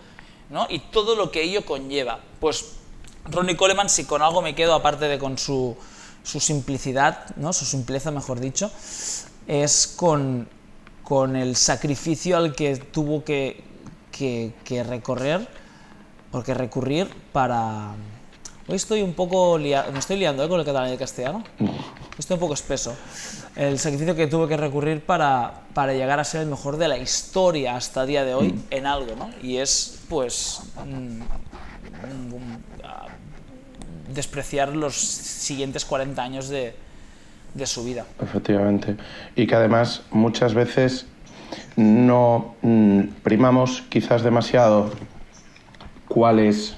¿no? 0.48 0.66
Y 0.70 0.78
todo 0.78 1.16
lo 1.16 1.32
que 1.32 1.42
ello 1.42 1.64
conlleva. 1.66 2.20
Pues 2.38 2.76
Ronnie 3.24 3.56
Coleman, 3.56 3.88
si 3.88 4.04
con 4.04 4.22
algo 4.22 4.42
me 4.42 4.54
quedo, 4.54 4.74
aparte 4.74 5.06
de 5.08 5.18
con 5.18 5.38
su, 5.38 5.76
su 6.22 6.38
simplicidad, 6.38 7.34
¿no? 7.34 7.52
Su 7.52 7.64
simpleza, 7.64 8.12
mejor 8.12 8.38
dicho, 8.38 8.70
es 9.46 9.86
con, 9.96 10.48
con 11.02 11.36
el 11.36 11.56
sacrificio 11.56 12.36
al 12.36 12.54
que 12.54 12.76
tuvo 12.76 13.24
que, 13.24 13.62
que, 14.10 14.52
que 14.64 14.82
recorrer, 14.82 15.46
o 16.32 16.42
que 16.42 16.54
recurrir 16.54 17.08
para. 17.32 17.94
Hoy 18.68 18.74
estoy 18.76 19.00
un 19.02 19.14
poco 19.14 19.56
lia- 19.58 19.86
me 19.92 20.00
estoy 20.00 20.16
liando 20.18 20.44
¿eh? 20.44 20.48
con 20.48 20.58
el 20.58 20.66
catalán 20.66 20.88
y 20.88 20.92
el 20.92 20.98
castellano. 20.98 21.44
Estoy 22.18 22.34
un 22.34 22.40
poco 22.40 22.54
espeso. 22.54 22.96
El 23.54 23.78
sacrificio 23.78 24.14
que 24.16 24.26
tuve 24.26 24.48
que 24.48 24.56
recurrir 24.56 25.04
para, 25.04 25.62
para 25.72 25.92
llegar 25.94 26.18
a 26.18 26.24
ser 26.24 26.40
el 26.42 26.48
mejor 26.48 26.76
de 26.76 26.88
la 26.88 26.98
historia 26.98 27.76
hasta 27.76 28.02
el 28.02 28.08
día 28.08 28.24
de 28.24 28.34
hoy 28.34 28.60
en 28.70 28.86
algo, 28.86 29.14
¿no? 29.16 29.30
Y 29.40 29.58
es, 29.58 30.00
pues, 30.08 30.60
mm, 30.84 31.20
mm, 31.20 32.56
ah, 32.84 33.06
despreciar 34.12 34.74
los 34.74 34.96
siguientes 34.96 35.84
40 35.84 36.20
años 36.22 36.48
de, 36.48 36.74
de 37.56 37.66
su 37.66 37.84
vida. 37.84 38.04
Efectivamente. 38.20 38.96
Y 39.34 39.46
que 39.46 39.54
además 39.54 40.02
muchas 40.10 40.54
veces 40.54 41.06
no 41.76 42.54
mm, 42.62 43.00
primamos 43.22 43.82
quizás 43.88 44.22
demasiado 44.22 44.90
cuál 46.08 46.38
es 46.38 46.76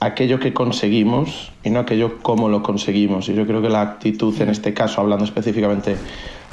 aquello 0.00 0.40
que 0.40 0.54
conseguimos 0.54 1.52
y 1.62 1.70
no 1.70 1.80
aquello 1.80 2.18
cómo 2.22 2.48
lo 2.48 2.62
conseguimos. 2.62 3.28
Y 3.28 3.34
yo 3.34 3.46
creo 3.46 3.62
que 3.62 3.68
la 3.68 3.82
actitud 3.82 4.40
en 4.40 4.48
este 4.48 4.72
caso, 4.74 5.00
hablando 5.00 5.24
específicamente 5.24 5.96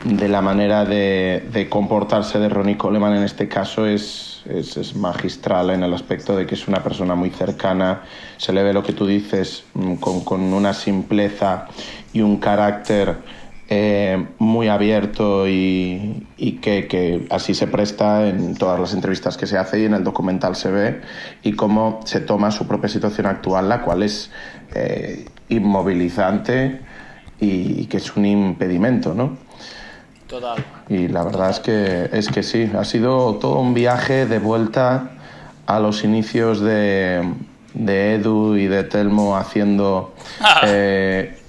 de 0.04 0.28
la 0.28 0.42
manera 0.42 0.86
de, 0.86 1.48
de 1.52 1.70
comportarse 1.70 2.40
de 2.40 2.50
Ronnie 2.50 2.78
Coleman 2.78 3.16
en 3.16 3.24
este 3.24 3.48
caso, 3.48 3.86
es, 3.86 4.37
es, 4.50 4.78
es 4.78 4.96
magistral 4.96 5.70
en 5.70 5.84
el 5.84 5.94
aspecto 5.94 6.36
de 6.36 6.46
que 6.46 6.56
es 6.56 6.68
una 6.68 6.84
persona 6.84 7.16
muy 7.16 7.30
cercana, 7.30 8.04
se 8.38 8.54
le 8.54 8.64
ve 8.64 8.74
lo 8.74 8.84
que 8.84 8.94
tú 8.94 9.06
dices 9.06 9.64
mm, 9.74 9.96
con, 9.96 10.24
con 10.24 10.42
una 10.42 10.74
simpleza 10.74 11.68
y 12.14 12.22
un 12.22 12.38
carácter 12.38 13.18
eh, 13.70 14.26
muy 14.40 14.70
abierto 14.70 15.46
y, 15.48 16.26
y 16.38 16.54
que, 16.54 16.88
que 16.88 17.28
así 17.30 17.54
se 17.54 17.68
presta 17.68 18.28
en 18.28 18.56
todas 18.56 18.80
las 18.80 18.94
entrevistas 18.94 19.36
que 19.36 19.46
se 19.46 19.58
hace 19.58 19.82
y 19.82 19.86
en 19.86 19.94
el 19.94 20.06
documental 20.06 20.56
se 20.56 20.72
ve 20.72 21.02
y 21.44 21.52
cómo 21.52 22.00
se 22.06 22.22
toma 22.22 22.52
su 22.52 22.66
propia 22.66 22.88
situación 22.88 23.28
actual, 23.28 23.68
la 23.68 23.82
cual 23.82 24.04
es 24.04 24.32
eh, 24.74 25.26
inmovilizante 25.50 26.80
y 27.42 27.86
que 27.88 27.98
es 27.98 28.16
un 28.16 28.26
impedimento, 28.26 29.14
¿no? 29.14 29.47
Total. 30.28 30.64
Y 30.90 31.08
la 31.08 31.24
verdad 31.24 31.50
es 31.50 31.60
que, 31.60 32.10
es 32.12 32.28
que 32.28 32.44
sí, 32.44 32.70
ha 32.78 32.84
sido 32.84 33.36
todo 33.36 33.60
un 33.60 33.74
viaje 33.74 34.26
de 34.26 34.40
vuelta 34.40 35.12
a 35.66 35.80
los 35.80 36.04
inicios 36.04 36.60
de, 36.60 37.34
de 37.74 38.16
Edu 38.16 38.56
y 38.56 38.68
de 38.68 38.84
Telmo 38.84 39.38
haciendo 39.38 40.14
eh, 40.64 41.40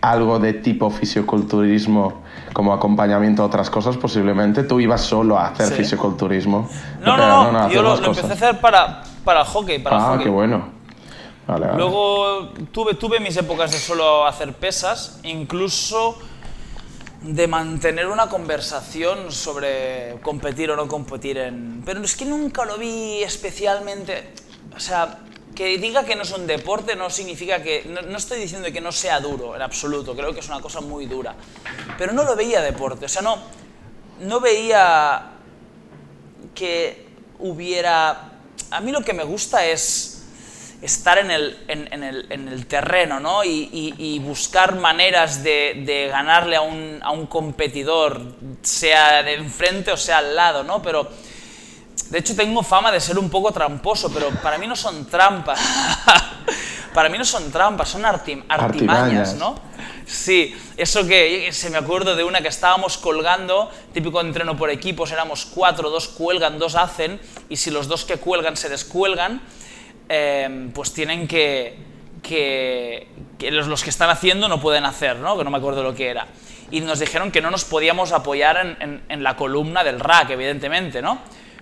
algo 0.00 0.38
de 0.38 0.52
tipo 0.54 0.90
fisioculturismo 0.90 2.22
como 2.52 2.72
acompañamiento 2.72 3.42
a 3.42 3.46
otras 3.46 3.70
cosas, 3.70 3.96
posiblemente. 3.96 4.62
Tú 4.62 4.80
ibas 4.80 5.00
solo 5.02 5.38
a 5.38 5.48
hacer 5.48 5.66
Sí. 5.68 5.74
fisioculturismo. 5.74 6.68
No, 7.04 7.16
no, 7.16 7.52
no, 7.52 7.58
hacías 7.58 7.72
yo 7.74 7.82
lo, 7.82 7.96
lo 8.00 8.06
empecé 8.06 8.26
a 8.30 8.34
hacer 8.34 8.60
para, 8.60 9.02
para 9.24 9.44
hockey, 9.44 9.78
para 9.80 9.96
Ah, 9.96 10.00
hockey. 10.12 10.24
qué 10.24 10.30
bueno. 10.30 10.68
Vale, 11.46 11.66
vale. 11.66 11.78
Luego 11.78 12.50
tuve, 12.72 12.94
tuve 12.94 13.20
mis 13.20 13.36
épocas 13.36 13.70
de 13.72 13.78
solo 13.78 14.26
hacer 14.26 14.52
pesas, 14.54 15.18
incluso 15.24 16.18
de 17.22 17.48
mantener 17.48 18.06
una 18.06 18.28
conversación 18.28 19.32
sobre 19.32 20.18
competir 20.22 20.70
o 20.70 20.76
no 20.76 20.86
competir 20.86 21.38
en... 21.38 21.82
Pero 21.84 22.02
es 22.02 22.14
que 22.16 22.24
nunca 22.24 22.64
lo 22.64 22.78
vi 22.78 23.22
especialmente... 23.22 24.32
O 24.76 24.80
sea, 24.80 25.18
que 25.54 25.76
diga 25.78 26.04
que 26.04 26.14
no 26.14 26.22
es 26.22 26.30
un 26.30 26.46
deporte 26.46 26.94
no 26.94 27.10
significa 27.10 27.62
que... 27.62 27.84
No, 27.84 28.02
no 28.02 28.18
estoy 28.18 28.40
diciendo 28.40 28.70
que 28.72 28.80
no 28.80 28.92
sea 28.92 29.18
duro, 29.18 29.56
en 29.56 29.62
absoluto, 29.62 30.14
creo 30.14 30.32
que 30.32 30.40
es 30.40 30.48
una 30.48 30.60
cosa 30.60 30.80
muy 30.80 31.06
dura. 31.06 31.34
Pero 31.96 32.12
no 32.12 32.22
lo 32.22 32.36
veía 32.36 32.62
deporte, 32.62 33.06
o 33.06 33.08
sea, 33.08 33.22
no, 33.22 33.38
no 34.20 34.40
veía 34.40 35.32
que 36.54 37.08
hubiera... 37.40 38.32
A 38.70 38.80
mí 38.80 38.92
lo 38.92 39.02
que 39.02 39.12
me 39.12 39.24
gusta 39.24 39.64
es 39.64 40.17
estar 40.82 41.18
en 41.18 41.30
el, 41.30 41.58
en, 41.66 41.92
en 41.92 42.04
el, 42.04 42.26
en 42.30 42.48
el 42.48 42.66
terreno 42.66 43.18
¿no? 43.18 43.42
y, 43.42 43.68
y, 43.72 43.94
y 43.98 44.18
buscar 44.20 44.76
maneras 44.76 45.42
de, 45.42 45.82
de 45.84 46.08
ganarle 46.08 46.56
a 46.56 46.60
un, 46.60 47.00
a 47.02 47.10
un, 47.10 47.26
competidor, 47.26 48.20
sea 48.62 49.22
de 49.22 49.34
enfrente 49.34 49.90
o 49.90 49.96
sea 49.96 50.18
al 50.18 50.36
lado, 50.36 50.62
¿no? 50.62 50.80
Pero 50.80 51.08
de 52.10 52.18
hecho 52.18 52.36
tengo 52.36 52.62
fama 52.62 52.92
de 52.92 53.00
ser 53.00 53.18
un 53.18 53.28
poco 53.28 53.50
tramposo, 53.52 54.12
pero 54.12 54.30
para 54.42 54.56
mí 54.58 54.66
no 54.66 54.76
son 54.76 55.06
trampas. 55.06 55.60
para 56.94 57.08
mí 57.08 57.18
no 57.18 57.24
son 57.24 57.50
trampas, 57.50 57.88
son 57.88 58.04
artim 58.04 58.42
artimañas, 58.48 59.34
¿no? 59.34 59.56
Sí, 60.06 60.56
eso 60.76 61.06
que 61.06 61.52
se 61.52 61.68
me 61.68 61.76
acuerdo 61.76 62.16
de 62.16 62.24
una 62.24 62.40
que 62.40 62.48
estábamos 62.48 62.96
colgando, 62.96 63.70
típico 63.92 64.20
entreno 64.22 64.56
por 64.56 64.70
equipos, 64.70 65.12
éramos 65.12 65.44
cuatro, 65.44 65.90
dos 65.90 66.08
cuelgan, 66.08 66.58
dos 66.58 66.76
hacen, 66.76 67.20
y 67.50 67.56
si 67.56 67.70
los 67.70 67.88
dos 67.88 68.06
que 68.06 68.16
cuelgan 68.16 68.56
se 68.56 68.70
descuelgan, 68.70 69.42
eh, 70.08 70.70
pues 70.74 70.92
tienen 70.92 71.28
que, 71.28 71.76
que, 72.22 73.08
que 73.38 73.50
los, 73.50 73.66
los, 73.66 73.82
que 73.82 73.90
están 73.90 74.10
haciendo 74.10 74.48
no 74.48 74.60
pueden 74.60 74.84
hacer, 74.84 75.16
¿no? 75.16 75.36
que 75.36 75.44
no 75.44 75.50
me 75.50 75.58
acuerdo 75.58 75.82
lo 75.82 75.94
que 75.94 76.08
era. 76.08 76.26
Y 76.70 76.80
nos 76.80 76.98
dijeron 76.98 77.30
que 77.30 77.40
no 77.40 77.50
nos 77.50 77.64
podíamos 77.64 78.12
apoyar 78.12 78.58
en, 78.58 78.76
en, 78.80 79.02
en 79.08 79.22
la 79.22 79.36
columna 79.36 79.84
del 79.84 80.00
rack, 80.00 80.30
evidentemente, 80.30 81.00
¿no? 81.00 81.18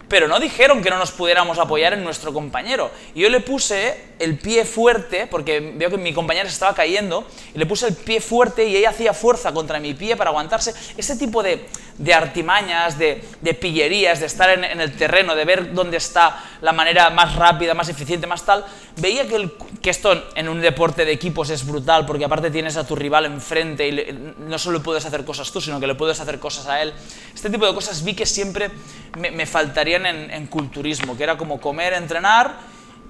Pero 0.08 0.28
no 0.28 0.38
dijeron 0.38 0.82
que 0.82 0.90
no 0.90 0.98
nos 0.98 1.10
pudiéramos 1.10 1.58
apoyar 1.58 1.92
en 1.92 2.04
nuestro 2.04 2.32
compañero. 2.32 2.90
Y 3.14 3.22
yo 3.22 3.28
le 3.28 3.40
puse 3.40 4.06
el 4.18 4.38
pie 4.38 4.64
fuerte, 4.64 5.26
porque 5.26 5.74
veo 5.74 5.90
que 5.90 5.98
mi 5.98 6.14
compañero 6.14 6.48
se 6.48 6.54
estaba 6.54 6.74
cayendo, 6.74 7.26
y 7.54 7.58
le 7.58 7.66
puse 7.66 7.88
el 7.88 7.94
pie 7.94 8.20
fuerte 8.20 8.64
y 8.64 8.76
ella 8.76 8.90
hacía 8.90 9.12
fuerza 9.12 9.52
contra 9.52 9.80
mi 9.80 9.94
pie 9.94 10.16
para 10.16 10.30
aguantarse. 10.30 10.74
Ese 10.96 11.16
tipo 11.16 11.42
de, 11.42 11.66
de 11.98 12.14
artimañas, 12.14 12.98
de, 12.98 13.22
de, 13.40 13.54
pillerías, 13.54 14.20
de 14.20 14.26
estar 14.26 14.50
en, 14.50 14.64
en, 14.64 14.80
el 14.80 14.96
terreno, 14.96 15.34
de 15.34 15.44
ver 15.44 15.74
dónde 15.74 15.96
está 15.96 16.42
la 16.60 16.72
manera 16.72 17.10
más 17.10 17.34
rápida, 17.34 17.74
más 17.74 17.88
eficiente, 17.88 18.26
más 18.26 18.44
tal, 18.44 18.64
veía 18.96 19.26
que, 19.26 19.36
el, 19.36 19.52
que 19.82 19.90
esto 19.90 20.24
en 20.34 20.48
un 20.48 20.60
deporte 20.60 21.04
de 21.04 21.12
equipos 21.12 21.50
es 21.50 21.66
brutal, 21.66 22.06
porque 22.06 22.24
aparte 22.24 22.50
tienes 22.50 22.76
a 22.76 22.86
tu 22.86 22.94
rival 22.94 23.26
enfrente 23.26 23.86
y 23.86 23.90
le, 23.90 24.12
no 24.12 24.58
solo 24.58 24.82
puedes 24.82 25.04
hacer 25.04 25.24
cosas 25.24 25.50
tú, 25.50 25.60
sino 25.60 25.80
que 25.80 25.86
le 25.86 25.94
puedes 25.94 26.20
hacer 26.20 26.38
cosas 26.38 26.66
a 26.68 26.80
él. 26.80 26.94
Este 27.34 27.50
tipo 27.50 27.66
de 27.66 27.74
cosas 27.74 28.04
vi 28.04 28.14
que 28.14 28.24
siempre 28.24 28.70
me, 29.18 29.30
me 29.30 29.46
faltaría 29.46 29.95
en, 30.04 30.46
culturismo, 30.48 31.16
que 31.16 31.22
era 31.22 31.38
como 31.38 31.60
comer, 31.60 31.94
entrenar 31.94 32.56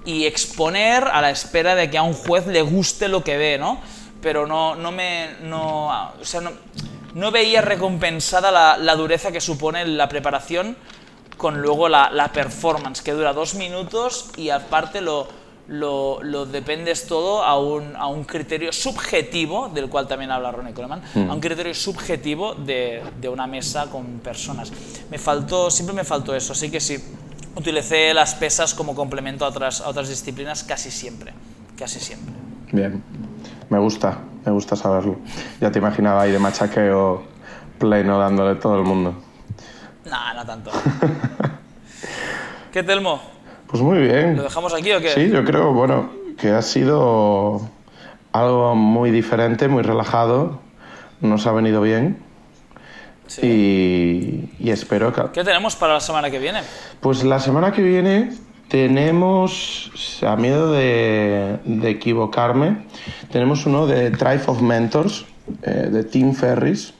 y 0.05 0.25
exponer 0.25 1.03
a 1.03 1.19
la 1.21 1.31
espera 1.31 1.75
de 1.75 1.89
que 1.89 1.97
a 1.97 2.03
un 2.03 2.13
juez 2.13 2.47
le 2.47 2.61
guste 2.61 3.09
lo 3.09 3.23
que 3.23 3.37
ve, 3.37 3.57
¿no? 3.57 3.81
Pero 4.21 4.47
no, 4.47 4.75
no 4.75 4.91
me... 4.91 5.35
No, 5.41 5.87
o 5.87 6.23
sea, 6.23 6.39
no, 6.39 6.51
no 7.13 7.31
veía 7.31 7.61
recompensada 7.61 8.51
la, 8.51 8.77
la, 8.77 8.95
dureza 8.95 9.31
que 9.31 9.41
supone 9.41 9.85
la 9.85 10.07
preparación 10.07 10.77
con 11.35 11.61
luego 11.61 11.89
la, 11.89 12.09
la, 12.11 12.31
performance, 12.31 13.01
que 13.01 13.11
dura 13.11 13.33
dos 13.33 13.55
minutos 13.55 14.29
y 14.37 14.49
aparte 14.49 15.01
lo, 15.01 15.27
lo, 15.67 16.23
lo 16.23 16.45
dependes 16.45 17.07
todo 17.07 17.43
a 17.43 17.59
un, 17.59 17.95
a 17.95 18.07
un, 18.07 18.23
criterio 18.23 18.71
subjetivo, 18.71 19.69
del 19.69 19.89
cual 19.89 20.07
también 20.07 20.31
habla 20.31 20.51
Ronnie 20.51 20.73
Coleman, 20.73 21.01
mm. 21.13 21.29
a 21.29 21.33
un 21.33 21.39
criterio 21.39 21.73
subjetivo 21.73 22.55
de, 22.55 23.03
de, 23.19 23.29
una 23.29 23.47
mesa 23.47 23.87
con 23.89 24.19
personas. 24.19 24.71
Me 25.11 25.17
faltó, 25.17 25.69
siempre 25.69 25.95
me 25.95 26.03
faltó 26.03 26.35
eso, 26.35 26.53
así 26.53 26.71
que 26.71 26.79
sí, 26.79 26.97
utilicé 27.55 28.13
las 28.13 28.35
pesas 28.35 28.73
como 28.73 28.95
complemento 28.95 29.43
a 29.43 29.49
otras, 29.49 29.81
a 29.81 29.89
otras 29.89 30.07
disciplinas 30.07 30.63
casi 30.63 30.91
siempre, 30.91 31.33
casi 31.77 31.99
siempre. 31.99 32.33
Bien, 32.71 33.03
me 33.69 33.79
gusta, 33.79 34.19
me 34.45 34.51
gusta 34.51 34.75
saberlo. 34.75 35.17
Ya 35.59 35.71
te 35.71 35.79
imaginaba 35.79 36.21
ahí 36.21 36.31
de 36.31 36.39
machaqueo 36.39 37.23
pleno 37.77 38.17
dándole 38.19 38.55
todo 38.55 38.77
el 38.77 38.83
mundo. 38.83 39.15
No, 40.05 40.33
no 40.33 40.45
tanto. 40.45 40.71
¿Qué, 42.71 42.83
Telmo? 42.83 43.36
Pues 43.67 43.83
muy 43.83 43.99
bien. 43.99 44.37
¿Lo 44.37 44.43
dejamos 44.43 44.73
aquí 44.73 44.91
o 44.93 45.01
qué? 45.01 45.09
Sí, 45.09 45.29
yo 45.29 45.43
creo, 45.43 45.73
bueno, 45.73 46.09
que 46.37 46.49
ha 46.51 46.61
sido 46.61 47.61
algo 48.31 48.75
muy 48.75 49.11
diferente, 49.11 49.67
muy 49.67 49.83
relajado. 49.83 50.59
Nos 51.19 51.47
ha 51.47 51.51
venido 51.51 51.81
bien. 51.81 52.17
Sí. 53.27 53.45
Y, 53.45 54.63
y, 54.65 54.71
espero 54.71 55.11
que... 55.11 55.21
¿Qué 55.33 55.43
tenemos 55.43 55.75
para 55.75 55.93
la 55.95 55.99
semana 55.99 56.29
que 56.29 56.39
viene? 56.39 56.61
Pues 57.01 57.25
la 57.25 57.39
semana 57.39 57.73
que 57.73 57.81
viene 57.81 58.31
tenemos, 58.69 59.91
a 60.25 60.37
miedo 60.37 60.71
de, 60.71 61.59
de 61.65 61.89
equivocarme, 61.89 62.85
tenemos 63.31 63.65
uno 63.65 63.85
de 63.85 64.11
Tribe 64.11 64.43
of 64.47 64.61
Mentors, 64.61 65.25
eh, 65.63 65.89
de 65.91 66.03
Tim 66.03 66.33
Ferris, 66.33 66.93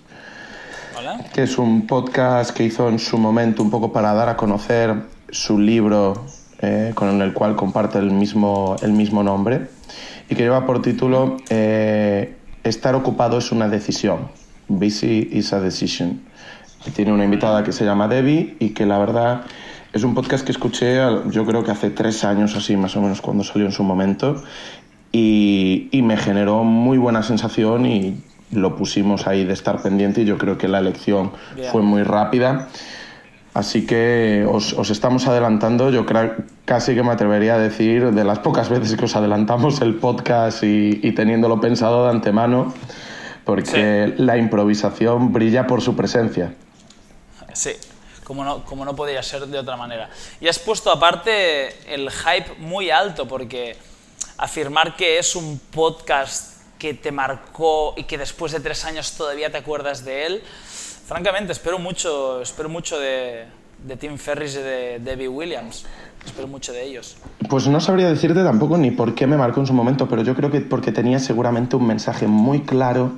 ¿Hola? 0.97 1.25
que 1.33 1.43
es 1.43 1.57
un 1.57 1.87
podcast 1.87 2.51
que 2.51 2.63
hizo 2.63 2.89
en 2.89 2.99
su 2.99 3.17
momento 3.17 3.63
un 3.63 3.69
poco 3.69 3.93
para 3.93 4.13
dar 4.13 4.29
a 4.29 4.37
conocer 4.37 4.95
su 5.29 5.59
libro 5.59 6.25
eh, 6.59 6.91
con 6.95 7.21
el 7.21 7.33
cual 7.33 7.55
comparte 7.55 7.99
el 7.99 8.11
mismo, 8.11 8.75
el 8.81 8.93
mismo 8.93 9.23
nombre 9.23 9.67
y 10.29 10.35
que 10.35 10.43
lleva 10.43 10.65
por 10.65 10.81
título 10.81 11.37
eh, 11.49 12.35
Estar 12.63 12.95
ocupado 12.95 13.37
es 13.37 13.51
una 13.53 13.69
decisión. 13.69 14.27
Busy 14.67 15.29
is 15.31 15.53
a 15.53 15.61
decision. 15.61 16.21
Tiene 16.93 17.13
una 17.13 17.23
invitada 17.23 17.63
que 17.63 17.71
se 17.71 17.85
llama 17.85 18.07
Debbie 18.09 18.57
y 18.59 18.69
que 18.69 18.85
la 18.85 18.97
verdad 18.97 19.43
es 19.93 20.03
un 20.03 20.13
podcast 20.13 20.45
que 20.45 20.51
escuché 20.51 20.97
yo 21.29 21.45
creo 21.45 21.63
que 21.63 21.71
hace 21.71 21.89
tres 21.89 22.25
años 22.25 22.55
así 22.55 22.75
más 22.75 22.95
o 22.97 23.01
menos 23.01 23.21
cuando 23.21 23.43
salió 23.43 23.65
en 23.65 23.71
su 23.71 23.83
momento 23.83 24.43
y, 25.13 25.87
y 25.91 26.01
me 26.01 26.17
generó 26.17 26.63
muy 26.63 26.97
buena 26.97 27.23
sensación 27.23 27.85
y 27.85 28.21
lo 28.51 28.75
pusimos 28.75 29.27
ahí 29.27 29.43
de 29.43 29.53
estar 29.53 29.81
pendiente 29.81 30.21
y 30.21 30.25
yo 30.25 30.37
creo 30.37 30.57
que 30.57 30.67
la 30.67 30.79
elección 30.79 31.31
fue 31.71 31.81
muy 31.81 32.03
rápida. 32.03 32.69
Así 33.57 33.87
que 33.87 34.45
os, 34.47 34.73
os, 34.73 34.91
estamos 34.91 35.25
adelantando, 35.25 35.89
yo 35.89 36.05
creo 36.05 36.35
casi 36.63 36.93
que 36.93 37.01
me 37.01 37.11
atrevería 37.11 37.55
a 37.55 37.57
decir, 37.57 38.11
de 38.11 38.23
las 38.23 38.37
pocas 38.37 38.69
veces 38.69 38.95
que 38.95 39.05
os 39.05 39.15
adelantamos 39.15 39.81
el 39.81 39.95
podcast 39.95 40.61
y, 40.61 40.99
y 41.01 41.11
teniéndolo 41.13 41.59
pensado 41.59 42.03
de 42.03 42.11
antemano, 42.11 42.71
porque 43.45 44.13
sí. 44.15 44.21
la 44.21 44.37
improvisación 44.37 45.33
brilla 45.33 45.65
por 45.65 45.81
su 45.81 45.95
presencia. 45.95 46.53
Sí, 47.51 47.71
como 48.23 48.43
no, 48.43 48.63
como 48.63 48.85
no 48.85 48.95
podía 48.95 49.23
ser 49.23 49.47
de 49.47 49.57
otra 49.57 49.75
manera. 49.75 50.11
Y 50.39 50.47
has 50.47 50.59
puesto 50.59 50.91
aparte 50.91 51.91
el 51.91 52.11
hype 52.11 52.59
muy 52.59 52.91
alto, 52.91 53.27
porque 53.27 53.75
afirmar 54.37 54.95
que 54.95 55.17
es 55.17 55.35
un 55.35 55.59
podcast 55.71 56.61
que 56.77 56.93
te 56.93 57.11
marcó 57.11 57.95
y 57.97 58.03
que 58.03 58.19
después 58.19 58.51
de 58.51 58.59
tres 58.59 58.85
años 58.85 59.13
todavía 59.13 59.51
te 59.51 59.57
acuerdas 59.57 60.05
de 60.05 60.27
él, 60.27 60.43
francamente, 61.07 61.53
espero 61.53 61.79
mucho, 61.79 62.41
espero 62.41 62.67
mucho 62.67 62.99
de, 62.99 63.45
de 63.79 63.95
Tim 63.95 64.17
Ferris 64.17 64.55
y 64.55 64.59
de 64.59 64.99
Debbie 64.99 65.29
Williams. 65.29 65.85
Espero 66.27 66.49
mucho 66.49 66.73
de 66.73 66.83
ellos. 66.83 67.15
Pues 67.49 67.67
no 67.67 67.79
sabría 67.79 68.09
decirte 68.09 68.43
tampoco 68.43 68.77
ni 68.77 68.91
por 68.91 69.15
qué 69.15 69.25
me 69.25 69.37
marcó 69.37 69.61
en 69.61 69.65
su 69.65 69.73
momento, 69.73 70.09
pero 70.09 70.23
yo 70.23 70.35
creo 70.35 70.51
que 70.51 70.59
porque 70.59 70.91
tenía 70.91 71.19
seguramente 71.19 71.77
un 71.77 71.87
mensaje 71.87 72.27
muy 72.27 72.63
claro, 72.63 73.13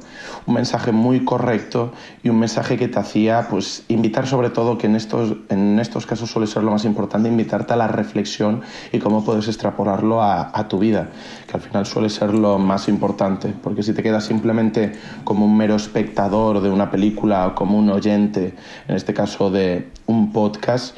un 0.45 0.53
mensaje 0.53 0.91
muy 0.91 1.25
correcto 1.25 1.91
y 2.21 2.29
un 2.29 2.37
mensaje 2.37 2.77
que 2.77 2.87
te 2.87 2.99
hacía 2.99 3.47
pues 3.49 3.83
invitar 3.87 4.27
sobre 4.27 4.51
todo, 4.51 4.77
que 4.77 4.85
en 4.85 4.95
estos, 4.95 5.37
en 5.49 5.79
estos 5.79 6.05
casos 6.05 6.29
suele 6.29 6.45
ser 6.45 6.63
lo 6.63 6.69
más 6.69 6.85
importante, 6.85 7.27
invitarte 7.27 7.73
a 7.73 7.77
la 7.77 7.87
reflexión 7.87 8.61
y 8.91 8.99
cómo 8.99 9.25
puedes 9.25 9.47
extrapolarlo 9.47 10.21
a, 10.21 10.51
a 10.53 10.67
tu 10.67 10.77
vida, 10.77 11.09
que 11.47 11.57
al 11.57 11.61
final 11.61 11.87
suele 11.87 12.09
ser 12.09 12.35
lo 12.35 12.59
más 12.59 12.87
importante, 12.87 13.55
porque 13.63 13.81
si 13.81 13.93
te 13.93 14.03
quedas 14.03 14.23
simplemente 14.23 14.93
como 15.23 15.45
un 15.45 15.57
mero 15.57 15.75
espectador 15.75 16.61
de 16.61 16.69
una 16.69 16.91
película 16.91 17.47
o 17.47 17.55
como 17.55 17.79
un 17.79 17.89
oyente, 17.89 18.53
en 18.87 18.95
este 18.95 19.15
caso 19.15 19.49
de 19.49 19.89
un 20.05 20.31
podcast, 20.31 20.95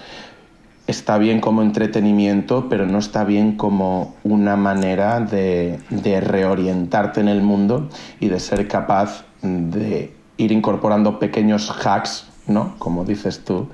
está 0.91 1.17
bien 1.17 1.41
como 1.41 1.61
entretenimiento, 1.61 2.67
pero 2.69 2.85
no 2.85 2.99
está 2.99 3.23
bien 3.23 3.57
como 3.57 4.15
una 4.23 4.55
manera 4.55 5.19
de, 5.19 5.79
de, 5.89 6.21
reorientarte 6.21 7.19
en 7.19 7.27
el 7.27 7.41
mundo 7.41 7.89
y 8.19 8.27
de 8.29 8.39
ser 8.39 8.67
capaz 8.67 9.25
de 9.41 10.13
ir 10.37 10.51
incorporando 10.51 11.19
pequeños 11.19 11.71
hacks, 11.83 12.27
¿no? 12.47 12.75
Como 12.77 13.05
dices 13.05 13.43
tú, 13.43 13.69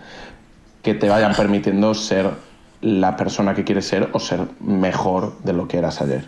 que 0.82 0.94
te 0.94 1.10
vayan 1.10 1.36
permitiendo 1.36 1.94
ser 1.94 2.32
la 2.82 3.18
persona 3.18 3.56
que 3.56 3.64
quieres 3.64 3.88
ser 3.88 4.10
o 4.14 4.20
ser 4.20 4.42
mejor 4.60 5.38
de 5.40 5.54
lo 5.54 5.68
que 5.68 5.78
eras 5.78 6.02
ayer. 6.02 6.26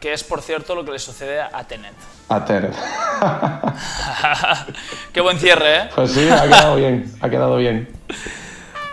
Que 0.00 0.12
es, 0.12 0.22
por 0.24 0.42
cierto, 0.42 0.74
lo 0.74 0.84
que 0.84 0.92
le 0.92 0.98
sucede 0.98 1.40
a 1.40 1.64
Tenet. 1.64 1.94
A 2.28 2.44
Tenet. 2.44 2.74
Qué 5.12 5.20
buen 5.20 5.38
cierre, 5.38 5.76
¿eh? 5.76 5.88
Pues 5.94 6.12
sí, 6.12 6.28
ha 6.28 6.42
quedado 6.42 6.76
bien, 6.76 7.12
ha 7.20 7.28
quedado 7.28 7.56
bien. 7.56 7.88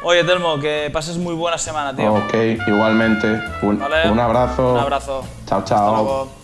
Oye, 0.06 0.24
Telmo, 0.26 0.60
que 0.60 0.90
pases 0.92 1.18
muy 1.18 1.34
buena 1.34 1.58
semana, 1.58 1.96
tío. 1.96 2.14
Ok, 2.14 2.34
igualmente. 2.68 3.42
Un, 3.62 3.80
¿Vale? 3.80 4.12
un 4.12 4.20
abrazo. 4.20 4.74
Un 4.74 4.80
abrazo. 4.80 5.24
Chao, 5.48 5.64
chao. 5.64 6.43